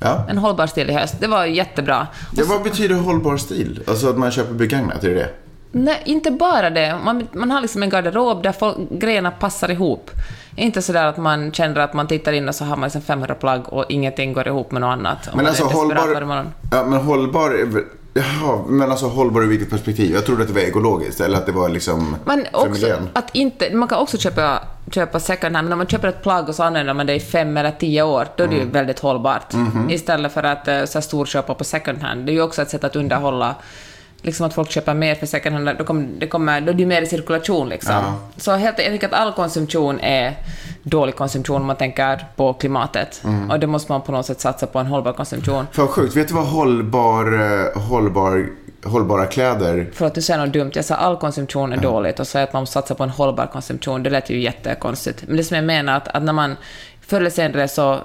Ja. 0.00 0.26
En 0.28 0.38
hållbar 0.38 0.66
stil 0.66 0.90
i 0.90 0.92
höst. 0.92 1.14
Det 1.20 1.26
var 1.26 1.44
jättebra. 1.44 2.06
Ja, 2.36 2.44
vad 2.48 2.62
betyder 2.62 2.94
hållbar 2.94 3.36
stil? 3.36 3.82
Alltså 3.86 4.10
att 4.10 4.18
man 4.18 4.30
köper 4.30 4.54
begagnat, 4.54 5.04
är 5.04 5.08
det 5.08 5.14
det? 5.14 5.30
Nej, 5.78 6.02
inte 6.04 6.30
bara 6.30 6.70
det. 6.70 6.96
Man, 7.04 7.28
man 7.32 7.50
har 7.50 7.60
liksom 7.60 7.82
en 7.82 7.90
garderob 7.90 8.42
där 8.42 8.52
folk, 8.52 8.76
grejerna 8.90 9.30
passar 9.30 9.70
ihop. 9.70 10.10
Inte 10.56 10.82
sådär 10.82 11.06
att 11.06 11.16
man 11.16 11.52
känner 11.52 11.80
att 11.80 11.94
man 11.94 12.06
tittar 12.06 12.32
in 12.32 12.48
och 12.48 12.54
så 12.54 12.64
har 12.64 12.76
man 12.76 12.86
liksom 12.86 13.02
500 13.02 13.34
plagg 13.34 13.62
och 13.72 13.84
ingenting 13.88 14.32
går 14.32 14.48
ihop 14.48 14.70
med 14.72 14.80
något 14.80 14.92
annat. 14.92 15.28
Men 15.34 15.46
alltså 15.46 15.64
hållbar... 15.64 16.46
Ja, 16.72 16.84
men 16.84 17.00
hållbar. 17.00 17.66
Jaha, 18.14 18.58
men 18.68 18.90
alltså 18.90 19.06
hållbar 19.06 19.42
ur 19.42 19.46
vilket 19.46 19.70
perspektiv? 19.70 20.14
Jag 20.14 20.26
trodde 20.26 20.42
att 20.42 20.48
det 20.48 20.54
var 20.54 20.60
ekologiskt, 20.60 21.20
eller 21.20 21.36
att 21.38 21.46
det 21.46 21.52
var 21.52 21.68
liksom 21.68 22.16
Men 22.24 22.44
för 22.50 22.56
också 22.56 22.68
miljön. 22.70 23.08
att 23.12 23.34
inte, 23.36 23.74
man 23.74 23.88
kan 23.88 23.98
också 23.98 24.18
köpa, 24.18 24.60
köpa 24.90 25.20
second 25.20 25.56
hand, 25.56 25.64
men 25.68 25.72
om 25.72 25.78
man 25.78 25.86
köper 25.86 26.08
ett 26.08 26.22
plagg 26.22 26.48
och 26.48 26.54
så 26.54 26.62
använder 26.62 26.94
man 26.94 27.06
det 27.06 27.14
i 27.14 27.20
fem 27.20 27.56
eller 27.56 27.70
tio 27.70 28.02
år, 28.02 28.26
då 28.36 28.44
är 28.44 28.48
det 28.48 28.54
Mm. 28.54 28.66
ju 28.66 28.72
väldigt 28.72 28.98
hållbart. 28.98 29.52
Mhm. 29.52 29.90
Istället 29.90 30.32
för 30.32 30.42
att 30.42 30.68
uh, 30.68 30.84
så 30.84 30.98
här 30.98 31.00
storköpa 31.00 31.54
på 31.54 31.64
second 31.64 31.98
hand. 32.02 32.26
Det 32.26 32.32
är 32.32 32.34
ju 32.34 32.42
också 32.42 32.62
ett 32.62 32.70
sätt 32.70 32.84
att 32.84 32.96
underhålla 32.96 33.54
Liksom 34.26 34.46
att 34.46 34.54
folk 34.54 34.70
köper 34.70 34.94
mer 34.94 35.14
för 35.14 35.26
second 35.26 35.54
hand, 35.54 35.78
då, 35.78 35.84
kommer, 35.84 36.08
det 36.18 36.26
kommer, 36.26 36.60
då 36.60 36.70
är 36.70 36.74
det 36.74 36.80
ju 36.80 36.86
mer 36.86 37.02
i 37.02 37.06
cirkulation. 37.06 37.68
Liksom. 37.68 37.94
Ja. 37.94 38.14
Så 38.36 38.52
helt, 38.52 38.78
jag 38.78 38.86
tycker 38.86 39.06
att 39.06 39.12
all 39.12 39.32
konsumtion 39.32 40.00
är 40.00 40.36
dålig 40.82 41.16
konsumtion 41.16 41.60
om 41.60 41.66
man 41.66 41.76
tänker 41.76 42.26
på 42.36 42.52
klimatet. 42.52 43.20
Mm. 43.24 43.50
Och 43.50 43.60
det 43.60 43.66
måste 43.66 43.92
man 43.92 44.02
på 44.02 44.12
något 44.12 44.26
sätt 44.26 44.40
satsa 44.40 44.66
på 44.66 44.78
en 44.78 44.86
hållbar 44.86 45.12
konsumtion. 45.12 45.66
Vad 45.76 45.88
sjukt. 45.88 46.16
Vet 46.16 46.28
du 46.28 46.34
vad 46.34 46.46
hållbar, 46.46 47.24
eh, 47.24 47.82
hållbar, 47.82 48.48
hållbara 48.84 49.26
kläder... 49.26 49.90
För 49.92 50.06
att 50.06 50.14
du 50.14 50.22
säger 50.22 50.40
något 50.40 50.52
dumt, 50.52 50.70
jag 50.74 50.84
sa 50.84 50.94
all 50.94 51.16
konsumtion 51.16 51.72
är 51.72 51.76
dåligt 51.76 52.20
och 52.20 52.26
så 52.26 52.38
att 52.38 52.52
man 52.52 52.62
måste 52.62 52.72
satsa 52.72 52.94
på 52.94 53.02
en 53.02 53.10
hållbar 53.10 53.46
konsumtion, 53.46 54.02
det 54.02 54.10
lät 54.10 54.30
ju 54.30 54.40
jättekonstigt. 54.40 55.24
Men 55.26 55.36
det 55.36 55.44
som 55.44 55.54
jag 55.54 55.64
menar 55.64 55.96
att, 55.96 56.08
att 56.08 56.22
när 56.22 56.32
man 56.32 56.56
förr 57.00 57.20
eller 57.20 57.30
senare 57.30 57.68
så 57.68 58.00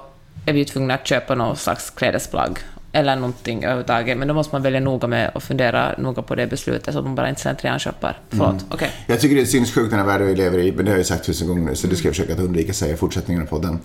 är 0.46 0.52
vi 0.52 0.64
tvungna 0.64 0.94
att 0.94 1.06
köpa 1.06 1.34
någon 1.34 1.56
slags 1.56 1.90
klädesplagg 1.90 2.58
eller 2.92 3.16
någonting 3.16 3.64
överhuvudtaget, 3.64 4.18
men 4.18 4.28
då 4.28 4.34
måste 4.34 4.54
man 4.54 4.62
välja 4.62 4.80
noga 4.80 5.08
med 5.08 5.30
och 5.34 5.42
fundera 5.42 5.94
noga 5.98 6.22
på 6.22 6.34
det 6.34 6.46
beslutet 6.46 6.92
så 6.92 6.98
att 6.98 7.04
man 7.04 7.14
bara 7.14 7.28
inte 7.28 7.40
slentrianköpar. 7.40 8.18
Förlåt, 8.30 8.64
okej. 8.70 8.90
Jag 9.06 9.20
tycker 9.20 9.36
det 9.36 9.42
är 9.42 9.46
sinnessjukt 9.46 9.90
den 9.90 9.98
här 9.98 10.06
världen 10.06 10.26
vi 10.26 10.34
lever 10.34 10.58
i, 10.58 10.72
men 10.72 10.84
det 10.84 10.90
har 10.90 10.98
jag 10.98 11.06
sagt 11.06 11.26
tusen 11.26 11.48
gånger 11.48 11.62
nu, 11.62 11.74
så 11.74 11.86
det 11.86 11.96
ska 11.96 12.08
jag 12.08 12.14
försöka 12.16 12.32
att 12.32 12.40
undvika 12.40 12.72
säga 12.72 12.94
i 12.94 12.96
fortsättningen 12.96 13.42
av 13.42 13.46
podden. 13.46 13.78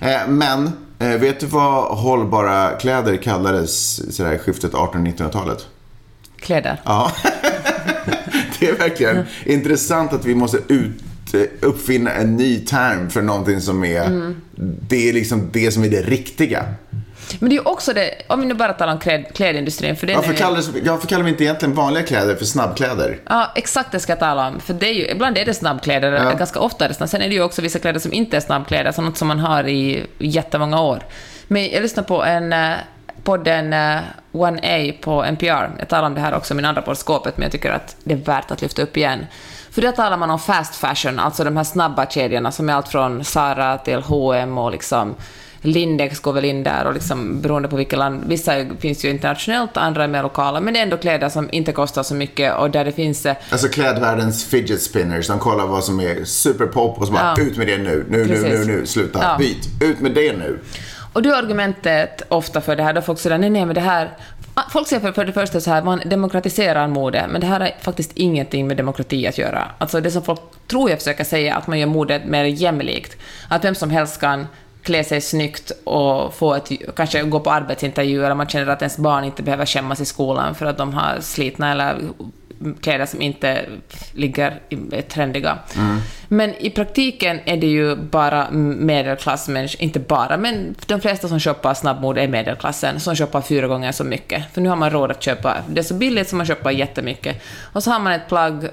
Eh, 0.00 0.28
men 0.28 0.70
Eh, 0.98 1.08
vet 1.20 1.40
du 1.40 1.46
vad 1.46 1.98
hållbara 1.98 2.70
kläder 2.70 3.16
kallades 3.16 3.96
sådär 4.16 4.38
skiftet 4.38 4.72
1800-1900-talet? 4.72 5.66
Kläder. 6.36 6.80
Ja. 6.84 7.12
det 8.60 8.68
är 8.68 8.78
verkligen 8.78 9.24
intressant 9.44 10.12
att 10.12 10.24
vi 10.24 10.34
måste 10.34 10.58
ut, 10.68 11.34
eh, 11.34 11.40
uppfinna 11.60 12.10
en 12.10 12.36
ny 12.36 12.58
term 12.58 13.10
för 13.10 13.22
någonting 13.22 13.60
som 13.60 13.84
är, 13.84 14.06
Mm. 14.06 14.36
det 14.88 15.08
är 15.08 15.12
liksom 15.12 15.50
det 15.52 15.70
som 15.70 15.84
är 15.84 15.88
det 15.88 16.02
riktiga. 16.02 16.64
Men 17.38 17.48
det 17.48 17.54
är 17.54 17.58
ju 17.58 17.64
också 17.64 17.92
det, 17.92 18.10
om 18.26 18.40
vi 18.40 18.46
nu 18.46 18.54
bara 18.54 18.72
talar 18.72 18.92
om 18.92 18.98
kläd, 18.98 19.24
klädindustrin, 19.34 19.96
för 19.96 20.06
den 20.06 20.16
Varför 20.16 20.34
kallar, 20.34 20.88
varför 20.90 21.08
kallar 21.08 21.24
vi 21.24 21.30
inte 21.30 21.44
egentligen 21.44 21.74
vanliga 21.74 22.02
kläder 22.04 22.34
för 22.36 22.44
snabbkläder? 22.44 23.18
Ja, 23.28 23.52
exakt 23.54 23.92
det 23.92 24.00
ska 24.00 24.12
jag 24.12 24.20
tala 24.20 24.48
om. 24.48 24.60
För 24.60 24.74
det 24.74 24.86
är 24.88 24.92
ju, 24.94 25.06
ibland 25.08 25.38
är 25.38 25.44
det 25.44 25.54
snabbkläder, 25.54 26.12
Ja. 26.12 26.32
ganska 26.32 26.60
ofta 26.60 26.84
är 26.84 26.88
det 26.88 26.94
snabb. 26.94 27.08
Sen 27.08 27.22
är 27.22 27.28
det 27.28 27.34
ju 27.34 27.42
också 27.42 27.62
vissa 27.62 27.78
kläder 27.78 28.00
som 28.00 28.12
inte 28.12 28.36
är 28.36 28.40
snabbkläder, 28.40 28.92
så 28.92 29.02
något 29.02 29.16
som 29.16 29.28
man 29.28 29.38
har 29.38 29.68
i 29.68 30.06
jättemånga 30.18 30.80
år. 30.80 31.02
Men 31.48 31.68
jag 31.70 31.82
lyssnade 31.82 32.08
på 32.08 32.24
en 32.24 32.52
eh, 32.52 32.72
podden 33.24 33.72
eh, 33.72 33.98
1A 34.32 34.92
på 35.00 35.24
NPR. 35.24 35.70
Jag 35.78 35.88
talar 35.88 36.06
om 36.06 36.14
det 36.14 36.20
här 36.20 36.34
också 36.34 36.54
i 36.54 36.56
min 36.56 36.64
andra 36.64 36.82
podd, 36.82 36.98
Skåpet, 36.98 37.36
men 37.36 37.42
jag 37.42 37.52
tycker 37.52 37.70
att 37.72 37.96
det 38.04 38.12
är 38.14 38.18
värt 38.18 38.50
att 38.50 38.62
lyfta 38.62 38.82
upp 38.82 38.96
igen. 38.96 39.26
För 39.70 39.82
där 39.82 39.92
talar 39.92 40.16
man 40.16 40.30
om 40.30 40.38
fast 40.38 40.76
fashion, 40.76 41.18
alltså 41.18 41.44
de 41.44 41.56
här 41.56 41.64
snabba 41.64 42.06
kedjorna 42.06 42.52
som 42.52 42.68
är 42.68 42.74
allt 42.74 42.88
från 42.88 43.24
Zara 43.24 43.78
till 43.78 44.02
H&M 44.02 44.58
och 44.58 44.70
liksom 44.72 45.14
Lindex 45.64 46.20
går 46.20 46.32
väl 46.32 46.44
in 46.44 46.62
där 46.62 46.84
och 46.86 46.94
liksom 46.94 47.40
beroende 47.40 47.68
på 47.68 47.76
vilket 47.76 47.98
land, 47.98 48.24
vissa 48.26 48.52
finns 48.78 49.04
ju 49.04 49.10
internationellt, 49.10 49.76
andra 49.76 50.04
är 50.04 50.08
mer 50.08 50.22
lokala, 50.22 50.60
men 50.60 50.74
det 50.74 50.80
är 50.80 50.82
ändå 50.82 50.96
kläder 50.96 51.28
som 51.28 51.48
inte 51.52 51.72
kostar 51.72 52.02
så 52.02 52.14
mycket 52.14 52.54
och 52.54 52.70
där 52.70 52.84
det 52.84 52.92
finns 52.92 53.26
eh, 53.26 53.36
Alltså 53.50 53.68
klädvärldens 53.68 54.44
fidget 54.44 54.82
spinners, 54.82 55.26
de 55.28 55.38
kollar 55.38 55.66
vad 55.66 55.84
som 55.84 56.00
är 56.00 56.24
superpop 56.24 56.98
och 56.98 57.06
så 57.06 57.12
bara 57.12 57.34
Ja. 57.36 57.42
ut 57.42 57.56
med 57.56 57.66
det 57.66 57.78
nu, 57.78 58.06
nu, 58.08 58.24
nu, 58.26 58.42
nu, 58.42 58.64
nu, 58.64 58.86
sluta, 58.86 59.18
Ja. 59.22 59.36
byt, 59.38 59.68
ut 59.82 60.00
med 60.00 60.12
det 60.14 60.32
nu. 60.32 60.58
Och 61.12 61.22
då 61.22 61.30
är 61.30 61.34
argumentet 61.36 62.22
ofta 62.28 62.60
för 62.60 62.76
det 62.76 62.82
här, 62.82 62.92
då 62.92 63.02
folk 63.02 63.18
säger 63.18 63.38
nej, 63.38 63.50
nej, 63.50 63.66
men 63.66 63.74
det 63.74 63.80
här... 63.80 64.10
Folk 64.72 64.88
säger 64.88 65.00
för, 65.02 65.12
för 65.12 65.24
det 65.24 65.32
första 65.32 65.60
så 65.60 65.70
här, 65.70 65.82
man 65.82 66.02
demokratiserar 66.06 66.88
mode, 66.88 67.26
men 67.30 67.40
det 67.40 67.46
här 67.46 67.60
har 67.60 67.70
faktiskt 67.80 68.10
ingenting 68.14 68.66
med 68.66 68.76
demokrati 68.76 69.26
att 69.26 69.38
göra. 69.38 69.64
Alltså 69.78 70.00
det 70.00 70.10
som 70.10 70.22
folk 70.22 70.40
tror 70.68 70.90
jag 70.90 70.98
försöker 70.98 71.24
säga, 71.24 71.56
att 71.56 71.66
man 71.66 71.78
gör 71.78 71.86
modet 71.86 72.24
mer 72.26 72.44
jämlikt. 72.44 73.16
Att 73.48 73.64
vem 73.64 73.74
som 73.74 73.90
helst 73.90 74.20
kan 74.20 74.46
klä 74.84 75.04
sig 75.04 75.20
snyggt 75.20 75.72
och 75.84 76.34
få 76.34 76.54
ett, 76.54 76.70
kanske 76.96 77.22
gå 77.22 77.40
på 77.40 77.50
arbetsintervju, 77.50 78.24
eller 78.24 78.34
man 78.34 78.48
känner 78.48 78.66
att 78.66 78.82
ens 78.82 78.98
barn 78.98 79.24
inte 79.24 79.42
behöver 79.42 79.66
skämmas 79.66 80.00
i 80.00 80.04
skolan 80.04 80.54
för 80.54 80.66
att 80.66 80.78
de 80.78 80.94
har 80.94 81.20
slitna 81.20 81.72
eller 81.72 81.98
kläder 82.80 83.06
som 83.06 83.22
inte 83.22 83.64
ligger 84.12 84.60
trendiga. 85.08 85.58
Men 86.28 86.54
i 86.54 86.70
praktiken 86.70 87.40
är 87.44 87.56
det 87.56 87.66
ju 87.66 87.96
bara 87.96 88.50
medelklassmänniskor, 88.50 89.82
inte 89.82 90.00
bara, 90.00 90.36
men 90.36 90.74
de 90.86 91.00
flesta 91.00 91.28
som 91.28 91.40
shoppar 91.40 91.74
snabbmode 91.74 92.22
är 92.22 92.28
medelklassen, 92.28 93.00
som 93.00 93.16
shoppar 93.16 93.40
fyra 93.40 93.66
gånger 93.66 93.92
så 93.92 94.04
mycket. 94.04 94.52
För 94.52 94.60
nu 94.60 94.68
har 94.68 94.76
man 94.76 94.90
råd 94.90 95.10
att 95.10 95.22
köpa, 95.22 95.56
det 95.68 95.80
är 95.80 95.82
så 95.82 95.94
billigt 95.94 96.28
som 96.28 96.38
man 96.38 96.46
köper 96.46 96.70
jättemycket. 96.70 97.42
Och 97.72 97.82
så 97.82 97.90
har 97.90 98.00
man 98.00 98.12
ett 98.12 98.28
plagg, 98.28 98.68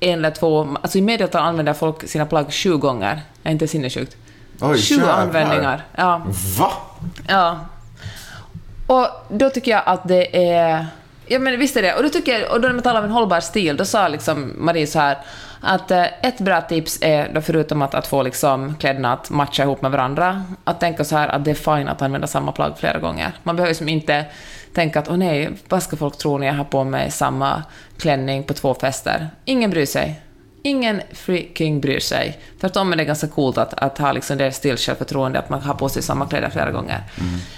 en 0.00 0.18
eller 0.18 0.30
två, 0.30 0.76
alltså 0.82 0.98
i 0.98 1.02
medeltal 1.02 1.42
använder 1.42 1.72
folk 1.72 2.08
sina 2.08 2.26
plagg 2.26 2.52
sju 2.52 2.76
gånger. 2.76 3.20
Är 3.42 3.50
inte 3.50 3.68
sinnessjukt? 3.68 4.16
Oj, 4.62 4.78
Sju 4.78 4.94
jävlar. 4.94 5.12
användningar. 5.12 5.84
Ja. 5.96 6.22
Va? 6.58 6.72
Ja. 7.28 7.58
Och 8.86 9.06
då 9.28 9.50
tycker 9.50 9.70
jag 9.70 9.82
att 9.86 10.08
det 10.08 10.54
är... 10.54 10.86
Ja 11.26 11.38
men 11.38 11.58
visst 11.58 11.76
är 11.76 11.82
det. 11.82 11.94
Och 11.94 12.02
då 12.02 12.08
tycker 12.08 12.38
jag, 12.38 12.50
och 12.52 12.60
då 12.60 12.68
när 12.68 12.74
man 12.74 12.82
talar 12.82 12.98
om 13.00 13.04
en 13.04 13.10
hållbar 13.12 13.40
stil, 13.40 13.76
då 13.76 13.84
sa 13.84 14.08
liksom 14.08 14.52
Marie 14.58 14.86
så 14.86 14.98
här 14.98 15.18
att 15.60 15.90
eh, 15.90 16.04
ett 16.26 16.38
bra 16.38 16.60
tips 16.60 16.98
är, 17.02 17.30
då 17.34 17.40
förutom 17.40 17.82
att, 17.82 17.94
att 17.94 18.06
få 18.06 18.22
liksom 18.22 18.74
kläderna 18.80 19.12
att 19.12 19.30
matcha 19.30 19.62
ihop 19.62 19.82
med 19.82 19.90
varandra, 19.90 20.44
att 20.64 20.80
tänka 20.80 21.04
så 21.04 21.16
här 21.16 21.28
att 21.28 21.44
det 21.44 21.50
är 21.50 21.76
fine 21.76 21.88
att 21.88 22.02
använda 22.02 22.26
samma 22.26 22.52
plagg 22.52 22.72
flera 22.78 22.98
gånger. 22.98 23.32
Man 23.42 23.56
behöver 23.56 23.70
liksom 23.70 23.88
inte 23.88 24.24
tänka 24.74 24.98
att 24.98 25.08
åh 25.08 25.16
nej, 25.16 25.50
vad 25.68 25.82
ska 25.82 25.96
folk 25.96 26.18
tro 26.18 26.38
när 26.38 26.46
jag 26.46 26.54
har 26.54 26.64
på 26.64 26.84
mig 26.84 27.10
samma 27.10 27.62
klänning 27.98 28.42
på 28.42 28.54
två 28.54 28.74
fester? 28.74 29.28
Ingen 29.44 29.70
bryr 29.70 29.86
sig. 29.86 30.20
Ingen 30.64 31.02
freaking 31.12 31.80
bryr 31.80 32.00
sig. 32.00 32.38
Tvärtom 32.60 32.92
är 32.92 32.96
det 32.96 33.04
ganska 33.04 33.28
coolt 33.28 33.58
att, 33.58 33.74
att 33.74 33.98
ha 33.98 34.12
liksom 34.12 34.38
det 34.38 34.52
still 34.52 34.76
självförtroende 34.76 35.38
att 35.38 35.48
man 35.48 35.60
har 35.60 35.74
på 35.74 35.88
sig 35.88 36.02
samma 36.02 36.26
kläder 36.26 36.50
flera 36.50 36.70
gånger. 36.70 37.02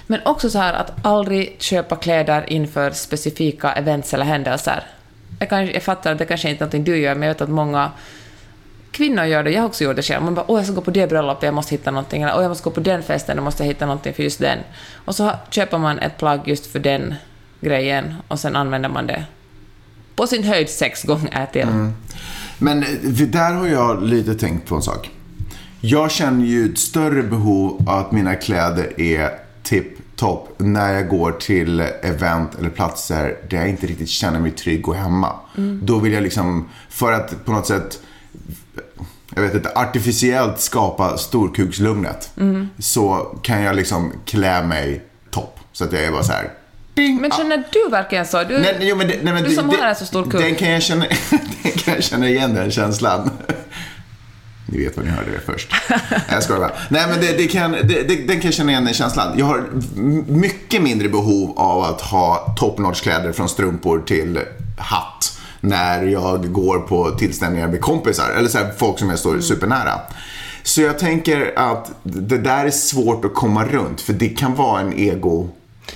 Men 0.07 0.21
också 0.25 0.51
så 0.51 0.59
här 0.59 0.75
att 0.75 0.93
aldrig 1.07 1.57
köpa 1.59 1.97
kläder 1.97 2.45
inför 2.53 2.91
specifika 2.91 3.73
events 3.73 4.15
eller 4.15 4.25
händelser. 4.25 4.83
Jag, 5.39 5.49
kan, 5.49 5.67
jag 5.67 5.83
fattar 5.83 6.13
att 6.13 6.19
det 6.19 6.25
kanske 6.25 6.51
inte 6.51 6.65
är 6.65 6.67
någonting 6.67 6.85
du 6.85 6.97
gör, 6.97 7.15
men 7.15 7.23
jag 7.23 7.35
vet 7.35 7.41
att 7.41 7.49
många 7.49 7.91
kvinnor 8.91 9.25
gör 9.25 9.43
det. 9.43 9.51
Jag 9.51 9.61
har 9.61 9.67
också 9.67 9.85
gjort 9.85 9.97
det 9.97 10.03
själv. 10.03 10.23
Man 10.23 10.35
bara 10.35 10.51
åh, 10.51 10.59
jag 10.59 10.67
ska 10.67 10.75
gå 10.75 10.81
på 10.81 10.91
det 10.91 11.07
bröllopet, 11.07 11.43
jag 11.43 11.55
måste 11.55 11.75
hitta 11.75 11.91
någonting. 11.91 12.23
Eller 12.23 12.37
åh, 12.37 12.43
jag 12.43 12.49
måste 12.49 12.65
gå 12.65 12.71
på 12.71 12.81
den 12.81 13.03
festen, 13.03 13.37
jag 13.37 13.45
måste 13.45 13.65
hitta 13.65 13.87
någonting 13.87 14.15
för 14.15 14.23
just 14.23 14.41
den. 14.41 14.59
Och 14.95 15.15
så 15.15 15.31
köper 15.51 15.79
man 15.79 15.99
ett 15.99 16.19
plagg 16.19 16.41
just 16.45 16.67
för 16.67 16.79
den 16.79 17.15
grejen 17.61 18.15
och 18.29 18.41
sen 18.41 18.57
använder 18.57 18.89
man 18.89 19.07
det 19.07 19.25
på 20.17 20.27
sin 20.27 20.45
höjd 20.45 20.69
sex 20.69 21.03
gånger 21.03 21.47
till. 21.53 21.67
Men 22.59 22.83
eh, 22.83 22.89
där 23.29 23.53
har 23.53 23.67
jag 23.67 24.03
lite 24.03 24.35
tänkt 24.35 24.69
på 24.69 24.75
en 24.75 24.83
sak. 24.83 25.11
Jag 25.81 26.11
känner 26.11 26.47
ju 26.47 26.73
ett 26.73 26.79
större 26.79 27.23
behov 27.23 27.89
av 27.89 27.99
att 27.99 28.13
mina 28.13 28.35
kläder 28.35 29.01
är 29.01 29.31
tipp-topp 29.63 30.55
när 30.59 30.93
jag 30.93 31.09
går 31.09 31.33
till 31.33 31.81
event 31.81 32.55
eller 32.59 32.71
platser 32.71 33.37
där 33.51 33.57
jag 33.57 33.69
inte 33.69 33.87
riktigt 33.87 34.09
känner 34.09 34.41
mig 34.41 34.51
trygg 34.51 34.89
och 34.89 34.95
hemma. 34.95 35.33
Då 35.83 35.99
vill 35.99 36.13
jag 36.13 36.23
liksom, 36.23 36.69
för 36.89 37.13
att 37.13 37.45
på 37.45 37.53
något 37.53 37.67
sätt 37.67 38.01
jag 39.35 39.43
vet 39.43 39.55
inte, 39.55 39.73
artificiellt 39.75 40.61
skapa 40.61 41.19
storkukslugnet. 41.19 42.31
Så 42.79 43.37
kan 43.43 43.63
jag 43.63 43.77
liksom 43.77 44.13
klä 44.25 44.67
mig 44.67 45.05
topp. 45.31 45.59
Så 45.73 45.85
att 45.85 45.93
jag 45.93 46.05
är 46.05 46.13
bara 46.13 46.23
så 46.23 46.33
här. 46.33 46.53
Ding, 46.95 47.21
Men 47.21 47.31
känner 47.31 47.65
du 47.73 47.91
verkligen 47.91 48.27
så? 48.27 48.45
Du, 48.45 48.59
Nej, 48.59 48.77
jo, 48.81 48.97
men 48.97 49.07
nej, 49.07 49.21
men 49.23 49.45
du 49.45 49.51
som 49.51 49.69
det, 49.69 49.77
har 49.77 49.89
en 49.89 49.97
så 49.97 50.07
stor 50.07 50.31
kuk. 50.31 50.41
Den 50.41 50.55
kan 50.55 50.71
jag 50.71 50.83
känna, 50.83 51.07
den 51.63 51.73
kan 51.73 51.95
jag 51.95 52.05
känna 52.05 52.29
igen 52.29 52.55
den 52.55 52.71
känslan. 52.71 53.31
Ni 54.67 54.85
vet 54.85 54.97
vad 54.97 55.07
ni 55.07 55.11
hörde 55.11 55.31
det 55.31 55.53
först. 55.53 55.73
Jag 56.31 56.43
skojar 56.43 56.61
bara. 56.61 56.73
Nej, 56.89 57.07
men 57.09 57.21
det, 57.21 57.37
det 57.37 57.47
kan, 57.47 57.73
den 58.27 58.27
kan 58.27 58.41
jag 58.41 58.55
känna 58.55 58.73
igen 58.73 58.85
den 58.85 58.95
känslan. 58.95 59.39
Jag 59.39 59.47
har 59.47 59.65
mycket 60.33 60.83
mindre 60.83 61.09
behov 61.09 61.59
av 61.59 61.83
att 61.83 62.01
ha 62.01 62.55
top 62.59 62.97
kläder 62.97 63.33
från 63.33 63.49
strumpor 63.49 64.03
till 64.07 64.41
hatt 64.79 65.41
när 65.61 66.03
jag 66.03 66.53
går 66.53 66.79
på 66.79 67.11
tillställningar 67.11 67.69
med 67.69 67.81
kompisar 67.81 68.31
eller 68.31 68.49
så 68.49 68.59
här, 68.59 68.73
folk 68.79 68.99
som 68.99 69.11
jag 69.11 69.19
står 69.19 69.41
supernära. 69.41 70.01
Så 70.63 70.81
jag 70.81 70.99
tänker 70.99 71.53
att 71.57 71.91
det 72.03 72.39
där 72.39 72.65
är 72.65 72.71
svårt 72.71 73.25
att 73.25 73.35
komma 73.35 73.65
runt 73.65 74.01
för 74.01 74.13
det 74.13 74.29
kan 74.29 74.55
vara 74.55 74.81
en 74.81 74.99
ego... 74.99 75.49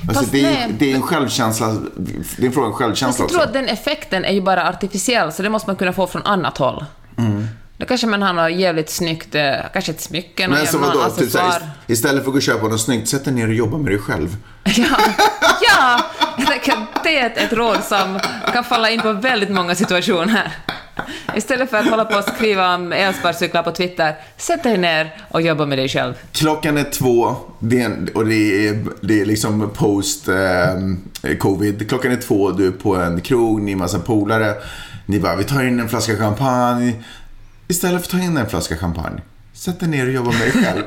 Alltså 0.09 0.25
det, 0.33 0.47
är, 0.47 0.69
det 0.79 0.93
är 0.93 0.95
en 0.95 1.03
självkänsla, 1.03 1.77
det 1.97 2.43
är 2.43 2.47
en 2.47 2.53
fråga 2.53 2.67
om 2.67 2.73
självkänsla 2.73 3.23
jag 3.23 3.29
tror 3.29 3.39
också. 3.41 3.49
att 3.49 3.55
den 3.55 3.69
effekten 3.69 4.25
är 4.25 4.33
ju 4.33 4.41
bara 4.41 4.69
artificiell, 4.69 5.33
så 5.33 5.43
det 5.43 5.51
måste 5.51 5.69
man 5.69 5.77
kunna 5.77 5.93
få 5.93 6.07
från 6.07 6.23
annat 6.23 6.59
håll. 6.59 6.85
Då 7.77 7.87
kanske 7.87 8.07
man 8.07 8.23
har 8.23 8.33
något 8.33 8.53
jävligt 8.53 8.91
snyggt, 8.91 9.35
eh, 9.35 9.53
kanske 9.73 9.93
ett 9.93 10.01
smycke, 10.01 10.49
Men 10.49 10.65
någon 10.73 10.83
vadå, 10.83 11.11
typ 11.11 11.31
såhär, 11.31 11.71
istället 11.87 12.23
för 12.23 12.31
att 12.31 12.33
gå 12.33 12.37
och 12.37 12.43
köpa 12.43 12.69
något 12.69 12.81
snyggt, 12.81 13.09
sätt 13.09 13.25
dig 13.25 13.35
ner 13.35 13.49
och 13.49 13.55
jobba 13.55 13.79
med 13.79 13.93
dig 13.93 13.99
själv. 13.99 14.37
Ja, 14.65 14.99
ja 15.61 16.01
det 17.03 17.19
är 17.19 17.27
ett, 17.27 17.37
ett 17.37 17.53
råd 17.53 17.85
som 17.85 18.21
kan 18.53 18.65
falla 18.65 18.91
in 18.91 19.01
på 19.01 19.13
väldigt 19.13 19.51
många 19.51 19.75
situationer. 19.75 20.53
Istället 21.37 21.71
för 21.71 21.77
att 21.77 21.91
hålla 21.91 22.05
på 22.05 22.17
och 22.19 22.25
skriva 22.25 22.75
om 22.75 22.93
elsparkcyklar 22.93 23.63
på 23.63 23.71
Twitter, 23.71 24.15
sätt 24.37 24.63
dig 24.63 24.79
ner 24.79 25.15
och 25.29 25.43
jobba 25.43 25.67
med 25.67 25.79
dig 25.79 25.89
själv. 25.89 26.15
Klockan 26.33 26.79
är 26.79 26.85
två 26.85 27.37
det 27.59 27.83
är, 27.83 28.17
och 28.17 28.27
det 28.27 28.69
är, 28.69 28.85
det 29.01 29.21
är 29.21 29.25
liksom 29.25 29.71
post 29.75 30.29
eh, 30.29 31.37
covid. 31.39 31.89
Klockan 31.89 32.13
är 32.13 32.17
två, 32.17 32.51
du 32.51 32.67
är 32.67 32.71
på 32.71 32.97
en 32.97 33.21
krog, 33.21 33.63
ni 33.63 33.73
är 33.73 33.77
massa 33.77 33.99
polare. 33.99 34.55
Ni 35.07 35.21
bara, 35.21 35.37
vi 35.37 35.45
tar 35.45 35.65
in 35.65 35.81
en 35.81 35.89
flaska 35.89 36.17
champagne. 36.17 36.93
Istället 37.69 38.07
för 38.07 38.17
att 38.17 38.21
ta 38.21 38.27
in 38.27 38.37
en 38.37 38.49
flaska 38.49 38.77
champagne, 38.77 39.21
sätt 39.53 39.81
dig 39.81 39.89
ner 39.89 40.07
och 40.07 40.13
jobba 40.13 40.31
med 40.31 40.41
dig 40.41 40.51
själv. 40.51 40.83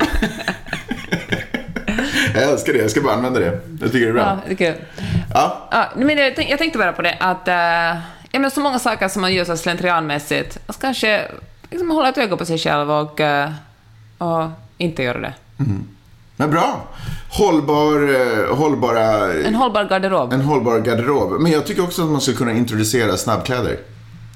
jag 2.34 2.44
älskar 2.44 2.74
det, 2.74 2.80
jag 2.80 2.92
ska 2.92 3.02
bara 3.02 3.14
använda 3.14 3.40
det. 3.40 3.60
Jag 3.82 3.92
tycker 3.92 4.06
det 4.06 4.12
är 4.12 4.14
bra. 4.14 4.22
Ja, 4.22 4.40
det 4.48 4.52
är 4.52 4.74
kul. 4.74 4.86
Ja. 5.34 5.70
Ja, 5.72 5.90
men 5.96 6.18
jag, 6.18 6.36
tänk, 6.36 6.52
jag 6.52 6.60
tänkte 6.60 6.80
bara 6.80 6.94
på 6.94 7.02
det 7.02 7.18
att 7.20 7.48
uh, 7.48 8.02
ja, 8.32 8.40
men 8.40 8.52
så 8.52 8.60
många 8.62 8.80
saker 8.80 9.08
som 9.08 9.22
man 9.22 9.34
gör 9.34 9.46
så 9.46 9.58
slentrianmässigt, 9.58 10.58
att 10.68 10.80
kanske 10.80 11.28
liksom 11.70 11.92
hålla 11.92 12.10
ett 12.10 12.18
öga 12.18 12.38
på 12.38 12.46
sig 12.46 12.58
själv 12.58 12.92
och, 12.92 13.20
eh, 13.20 13.52
och 14.18 14.44
inte 14.78 15.04
göra 15.04 15.20
det. 15.20 15.34
Men 16.36 16.52
bra. 16.52 16.82
Hållbar, 17.30 18.10
eh, 18.14 18.56
hållbara 18.58 19.34
En 19.34 19.56
hållbar 19.56 19.84
garderob. 19.84 20.34
En 20.34 20.42
hållbar 20.42 20.80
garderob. 20.80 21.42
Men 21.42 21.52
jag 21.52 21.66
tycker 21.66 21.84
också 21.84 22.02
att 22.04 22.10
man 22.10 22.22
skulle 22.22 22.38
kunna 22.38 22.52
introducera 22.52 23.18
snabbkläder. 23.18 23.78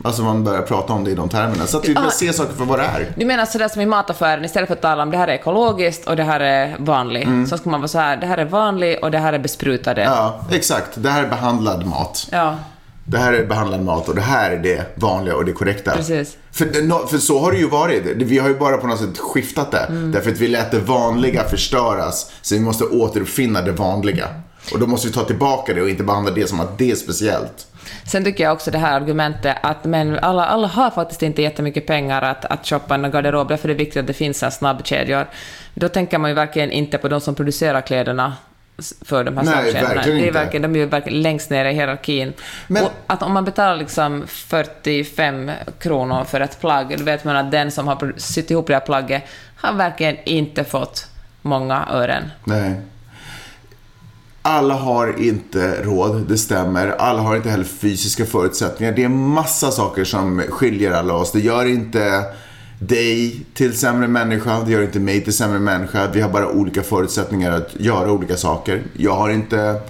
Alltså 0.04 0.22
man 0.22 0.44
börjar 0.44 0.62
prata 0.62 0.94
om 0.94 1.04
det 1.04 1.12
i 1.12 1.16
de 1.16 1.30
termerna. 1.30 1.66
Så 1.68 1.78
att 1.78 1.90
vi 1.90 1.94
börjar 1.94 2.08
Ja. 2.08 2.12
se 2.12 2.34
saker 2.34 2.54
för 2.54 2.66
vad 2.66 2.80
det 2.80 2.86
är. 2.86 3.14
Du 3.18 3.26
menar 3.26 3.46
sådär 3.46 3.68
som 3.68 3.82
i 3.82 3.86
mataffären, 3.86 4.46
istället 4.46 4.68
för 4.68 4.76
att 4.76 4.82
tala 4.82 5.04
om 5.04 5.12
det 5.12 5.18
här 5.18 5.28
är 5.28 5.34
ekologiskt 5.34 6.08
och 6.08 6.16
det 6.16 6.24
här 6.24 6.40
är 6.40 6.76
vanlig, 6.80 7.28
så 7.50 7.58
ska 7.58 7.70
man 7.70 7.80
vara 7.82 7.88
så 7.88 8.00
här, 8.00 8.18
det 8.18 8.28
här 8.28 8.38
är 8.38 8.46
vanlig 8.46 9.00
och 9.04 9.12
det 9.12 9.18
här 9.20 9.34
är 9.34 9.40
besprutade. 9.40 10.02
Ja, 10.04 10.40
exakt. 10.52 10.90
Det 10.96 11.10
här 11.10 11.24
är 11.24 11.28
behandlad 11.28 11.86
mat. 11.86 12.28
Ja. 12.32 12.56
Det 13.08 13.18
här 13.18 13.34
är 13.34 13.46
behandlad 13.46 13.84
mat 13.84 14.10
och 14.10 14.16
det 14.16 14.22
här 14.22 14.52
är 14.52 14.58
det 14.58 14.86
vanliga 14.96 15.36
och 15.36 15.46
det 15.46 15.52
korrekta. 15.52 15.92
Precis. 15.92 16.38
För, 16.52 16.66
det- 16.66 17.08
för 17.08 17.18
så 17.18 17.40
har 17.40 17.52
det 17.52 17.58
ju 17.58 17.70
varit. 17.70 18.04
Vi 18.06 18.38
har 18.40 18.48
ju 18.50 18.56
bara 18.56 18.78
på 18.78 18.88
något 18.88 19.00
sätt 19.00 19.18
skiftat 19.18 19.72
det. 19.72 19.78
Mm. 19.90 20.12
Därför 20.12 20.32
att 20.32 20.38
vi 20.38 20.48
lät 20.48 20.72
det 20.72 20.80
vanliga 20.80 21.44
förstöras. 21.44 22.32
Så 22.42 22.56
vi 22.56 22.62
måste 22.62 22.84
återuppfinna 22.84 23.62
det 23.62 23.72
vanliga. 23.72 24.28
Och 24.74 24.80
då 24.80 24.88
måste 24.88 25.08
vi 25.08 25.14
ta 25.14 25.24
tillbaka 25.24 25.74
det 25.74 25.82
och 25.82 25.90
inte 25.90 26.04
behandla 26.04 26.32
det 26.32 26.48
som 26.50 26.60
att 26.60 26.78
det 26.78 26.92
är 26.92 26.96
speciellt. 26.96 27.68
Sen 28.08 28.24
tycker 28.24 28.44
jag 28.44 28.54
också 28.54 28.72
det 28.72 28.78
här 28.78 29.02
argumentet 29.02 29.58
att 29.64 29.84
men 29.86 30.20
alla, 30.20 30.46
alla 30.46 30.68
har 30.68 30.90
faktiskt 30.92 31.24
inte 31.24 31.42
jättemycket 31.42 31.88
pengar 31.88 32.22
att, 32.22 32.46
att 32.46 32.68
shoppa 32.68 32.96
en 32.96 33.12
garderob, 33.12 33.48
därför 33.48 33.70
är 33.70 33.74
det 33.74 33.78
viktigt 33.84 34.00
att 34.00 34.08
det 34.08 34.14
finns 34.14 34.42
här 34.42 34.50
snabbkedjor. 34.50 35.26
Då 35.74 35.90
tänker 35.90 36.18
man 36.18 36.30
ju 36.30 36.36
verkligen 36.36 36.72
inte 36.72 36.98
på 36.98 37.08
de 37.08 37.22
som 37.22 37.36
producerar 37.36 37.82
kläderna 37.82 38.34
för 39.02 39.24
de 39.24 39.38
här 39.38 39.44
snabbkedjorna. 39.44 40.02
det 40.06 40.28
är 40.28 40.32
verkligen, 40.32 40.74
de 40.74 40.82
är 40.82 40.86
verkligen 40.86 41.22
längst 41.22 41.50
ner 41.50 41.66
i 41.66 41.74
hierarkin. 41.74 42.34
Men- 42.68 42.84
Och 42.84 42.92
att 43.08 43.24
om 43.24 43.34
man 43.34 43.46
betalar 43.46 43.76
liksom 43.76 44.24
45 44.28 45.52
kronor 45.80 46.24
för 46.24 46.40
ett 46.40 46.60
plagg, 46.62 46.96
då 46.98 47.04
vet 47.04 47.24
man 47.24 47.36
att 47.36 47.52
den 47.52 47.72
som 47.72 47.88
har 47.88 48.14
sytt 48.18 48.52
ihop 48.52 48.68
det 48.68 48.74
här 48.74 48.80
plagget 48.82 49.24
har 49.56 49.74
verkligen 49.74 50.18
inte 50.26 50.64
fått 50.64 51.08
många 51.42 51.86
ören. 51.92 52.24
Nej. 52.44 52.76
Alla 54.42 54.74
har 54.74 55.22
inte 55.22 55.84
råd, 55.84 56.26
det 56.28 56.38
stämmer. 56.38 56.88
Alla 56.88 57.22
har 57.22 57.36
inte 57.36 57.50
heller 57.50 57.64
fysiska 57.64 58.26
förutsättningar. 58.26 58.94
Det 58.94 59.04
är 59.04 59.10
massa 59.10 59.72
saker 59.72 60.04
som 60.04 60.42
skiljer 60.50 60.92
alla 60.92 61.14
oss. 61.14 61.32
Det 61.32 61.40
gör 61.40 61.66
inte 61.66 62.24
dig 62.80 63.46
till 63.54 63.78
sämre 63.78 64.08
människa, 64.08 64.64
det 64.66 64.72
gör 64.72 64.82
inte 64.82 65.00
mig 65.00 65.24
till 65.24 65.34
sämre 65.34 65.60
människa. 65.60 66.08
Vi 66.14 66.22
har 66.22 66.30
bara 66.30 66.50
olika 66.50 66.84
förutsättningar 66.84 67.52
att 67.52 67.76
göra 67.80 68.12
olika 68.12 68.38
saker. 68.38 68.84
Jag 68.98 69.16
har 69.16 69.30
inte 69.30 69.82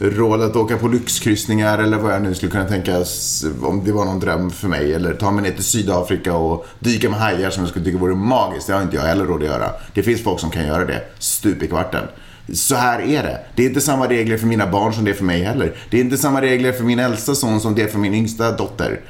råd 0.00 0.42
att 0.42 0.56
åka 0.56 0.76
på 0.76 0.88
lyxkryssningar 0.88 1.78
eller 1.78 1.96
vad 1.96 2.14
jag 2.14 2.22
nu 2.22 2.34
skulle 2.34 2.52
kunna 2.52 2.64
tänkas 2.64 3.44
om 3.62 3.84
det 3.84 3.92
var 3.92 4.04
någon 4.04 4.20
dröm 4.20 4.50
för 4.50 4.68
mig. 4.68 4.94
Eller 4.94 5.14
ta 5.14 5.30
mig 5.30 5.42
ner 5.42 5.50
till 5.50 5.64
Sydafrika 5.64 6.34
och 6.34 6.66
dyka 6.78 7.10
med 7.10 7.18
hajar 7.18 7.50
som 7.50 7.62
jag 7.62 7.70
skulle 7.70 7.84
tycka 7.84 7.98
vore 7.98 8.14
magiskt. 8.14 8.66
Det 8.66 8.72
har 8.72 8.82
inte 8.82 8.96
jag 8.96 9.02
heller 9.02 9.24
råd 9.24 9.42
att 9.42 9.48
göra. 9.48 9.70
Det 9.94 10.02
finns 10.02 10.22
folk 10.22 10.40
som 10.40 10.50
kan 10.50 10.66
göra 10.66 10.84
det 10.84 11.02
stup 11.18 11.62
i 11.62 11.68
kvarten. 11.68 12.04
Så 12.52 12.74
här 12.74 13.00
är 13.00 13.22
det. 13.22 13.40
Det 13.54 13.64
är 13.64 13.68
inte 13.68 13.80
samma 13.80 14.08
regler 14.08 14.38
för 14.38 14.46
mina 14.46 14.66
barn 14.66 14.92
som 14.92 15.04
det 15.04 15.10
är 15.10 15.14
för 15.14 15.24
mig 15.24 15.42
heller. 15.42 15.74
Det 15.90 15.96
är 15.96 16.00
inte 16.00 16.18
samma 16.18 16.42
regler 16.42 16.72
för 16.72 16.84
min 16.84 16.98
äldsta 16.98 17.34
son 17.34 17.60
som 17.60 17.74
det 17.74 17.82
är 17.82 17.88
för 17.88 17.98
min 17.98 18.14
yngsta 18.14 18.52
dotter. 18.52 19.00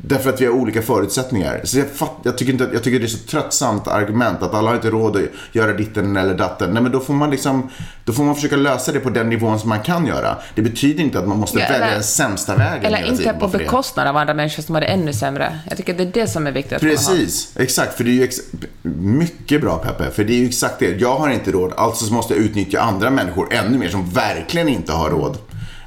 Därför 0.00 0.30
att 0.30 0.40
vi 0.40 0.46
har 0.46 0.52
olika 0.52 0.82
förutsättningar. 0.82 1.60
Så 1.64 1.78
jag, 1.78 1.90
fatt, 1.90 2.10
jag, 2.22 2.38
tycker 2.38 2.52
inte, 2.52 2.68
jag 2.72 2.82
tycker 2.82 2.98
det 2.98 3.04
är 3.06 3.08
så 3.08 3.18
tröttsamt 3.18 3.88
argument 3.88 4.42
att 4.42 4.54
alla 4.54 4.68
har 4.70 4.74
inte 4.76 4.90
råd 4.90 5.16
att 5.16 5.22
göra 5.52 5.72
ditten 5.72 6.16
eller 6.16 6.34
datten. 6.34 6.70
Nej 6.70 6.82
men 6.82 6.92
då 6.92 7.00
får 7.00 7.14
man 7.14 7.30
liksom, 7.30 7.70
då 8.04 8.12
får 8.12 8.24
man 8.24 8.34
försöka 8.34 8.56
lösa 8.56 8.92
det 8.92 9.00
på 9.00 9.10
den 9.10 9.28
nivån 9.28 9.60
som 9.60 9.68
man 9.68 9.82
kan 9.82 10.06
göra. 10.06 10.36
Det 10.54 10.62
betyder 10.62 11.04
inte 11.04 11.18
att 11.18 11.28
man 11.28 11.38
måste 11.38 11.58
Ja, 11.58 11.66
välja 11.70 11.90
den 11.90 12.02
sämsta 12.02 12.56
vägen 12.56 12.84
Eller 12.84 12.96
hela 12.98 13.08
inte 13.10 13.22
tiden 13.22 13.38
på 13.40 13.48
för 13.48 13.58
det. 13.58 13.64
bekostnad 13.64 14.06
av 14.06 14.16
andra 14.16 14.34
människor 14.34 14.62
som 14.62 14.74
har 14.74 14.82
det 14.82 14.86
ännu 14.86 15.12
sämre. 15.12 15.58
Jag 15.68 15.76
tycker 15.76 15.94
det 15.94 16.02
är 16.02 16.10
det 16.12 16.26
som 16.26 16.46
är 16.46 16.52
viktigt. 16.52 16.80
Precis, 16.80 17.52
exakt. 17.56 17.94
För 17.96 18.04
det 18.04 18.10
är 18.10 18.14
ju 18.14 18.28
mycket 19.00 19.60
bra 19.60 19.78
Peppe. 19.78 20.10
För 20.10 20.24
det 20.24 20.32
är 20.32 20.38
ju 20.38 20.46
exakt 20.48 20.78
det. 20.78 21.00
Jag 21.00 21.14
har 21.14 21.30
inte 21.30 21.50
råd, 21.50 21.72
alltså 21.76 22.04
så 22.04 22.12
måste 22.12 22.34
jag 22.34 22.42
utnyttja 22.42 22.80
andra 22.80 23.10
människor 23.10 23.48
ännu 23.54 23.78
mer 23.78 23.88
som 23.88 24.10
verkligen 24.10 24.68
inte 24.68 24.92
har 24.92 25.10
råd. 25.10 25.38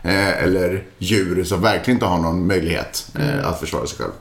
Eh, 0.04 0.44
eller 0.44 0.84
djur 0.98 1.44
som 1.44 1.62
verkligen 1.62 1.96
inte 1.96 2.06
har 2.06 2.18
någon 2.18 2.48
möjlighet 2.48 3.08
eh, 3.20 3.48
att 3.48 3.60
försvara 3.60 3.88
sig 3.88 3.98
själv. 3.98 4.12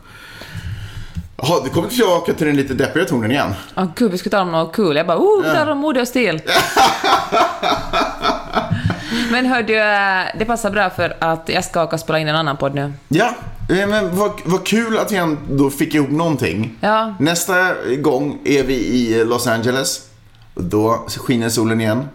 Jaha, 1.36 1.60
vi 1.64 1.70
kommer 1.70 1.88
tillbaka 1.88 2.32
till 2.32 2.46
den 2.46 2.56
lite 2.56 2.74
deppiga 2.74 3.04
tonen 3.04 3.30
igen. 3.30 3.54
Åh 3.76 3.86
gud, 3.96 4.10
vi 4.10 4.18
skulle 4.18 4.30
tala 4.30 4.42
om 4.42 4.52
något 4.52 4.76
kul. 4.76 4.96
Jag 4.96 5.06
bara, 5.06 5.18
oh, 5.18 5.42
talar 5.44 5.72
om 5.72 5.78
mode 5.78 6.00
och 6.00 6.08
stil. 6.08 6.42
Men 9.30 9.46
hördu, 9.46 9.74
eh, 9.74 10.26
det 10.38 10.44
passar 10.44 10.70
bra 10.70 10.90
för 10.90 11.16
att 11.18 11.48
jag 11.48 11.64
ska 11.64 11.82
åka 11.82 11.96
och 11.96 12.00
spela 12.00 12.18
in 12.18 12.28
en 12.28 12.36
annan 12.36 12.56
podd 12.56 12.74
nu. 12.74 12.92
Ja, 13.08 13.34
eh, 13.68 13.88
men 13.88 14.16
vad, 14.16 14.32
vad 14.44 14.66
kul 14.66 14.98
att 14.98 15.12
vi 15.12 15.16
ändå 15.16 15.70
fick 15.70 15.94
ihop 15.94 16.10
någonting. 16.10 16.78
Ja. 16.80 17.14
Nästa 17.18 17.54
gång 17.98 18.38
är 18.44 18.64
vi 18.64 18.74
i 18.74 19.24
Los 19.24 19.46
Angeles. 19.46 20.00
Då 20.54 21.06
skiner 21.18 21.48
solen 21.48 21.80
igen. 21.80 22.08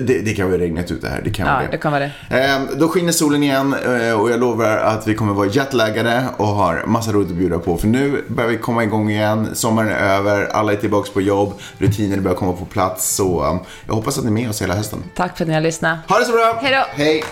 Det, 0.00 0.18
det 0.20 0.32
kan 0.34 0.50
vara 0.50 0.58
regnat 0.60 0.90
ute 0.90 1.08
här, 1.08 1.20
det 1.24 1.30
kan 1.30 1.46
Ja, 1.46 1.52
vara 1.52 1.62
det. 1.64 1.68
det 1.70 1.78
kan 1.78 1.92
vara 1.92 2.02
det. 2.30 2.36
Ehm, 2.36 2.68
Då 2.78 2.88
skiner 2.88 3.12
solen 3.12 3.42
igen 3.42 3.74
eh, 3.84 4.20
och 4.20 4.30
jag 4.30 4.40
lovar 4.40 4.76
att 4.76 5.06
vi 5.08 5.14
kommer 5.14 5.32
vara 5.34 5.46
jetlaggade 5.48 6.24
och 6.36 6.46
har 6.46 6.82
massa 6.86 7.12
roligt 7.12 7.30
att 7.30 7.36
bjuda 7.36 7.58
på. 7.58 7.76
För 7.76 7.88
nu 7.88 8.24
börjar 8.28 8.50
vi 8.50 8.56
komma 8.58 8.84
igång 8.84 9.10
igen, 9.10 9.48
sommaren 9.54 9.88
är 9.88 10.16
över, 10.16 10.44
alla 10.46 10.72
är 10.72 10.76
tillbaka 10.76 11.10
på 11.12 11.20
jobb, 11.20 11.52
rutiner 11.78 12.16
börjar 12.20 12.36
komma 12.36 12.52
på 12.52 12.64
plats. 12.64 13.14
Så 13.14 13.44
eh, 13.44 13.56
jag 13.86 13.94
hoppas 13.94 14.18
att 14.18 14.24
ni 14.24 14.30
är 14.30 14.34
med 14.34 14.48
oss 14.50 14.62
hela 14.62 14.74
hösten. 14.74 14.98
Tack 15.16 15.36
för 15.36 15.44
att 15.44 15.48
ni 15.48 15.54
har 15.54 15.60
lyssnat. 15.60 15.98
Ha 16.08 16.18
det 16.18 16.24
så 16.24 16.32
bra! 16.32 16.58
Hej 16.62 16.72
då. 16.72 17.02
Hej! 17.02 17.24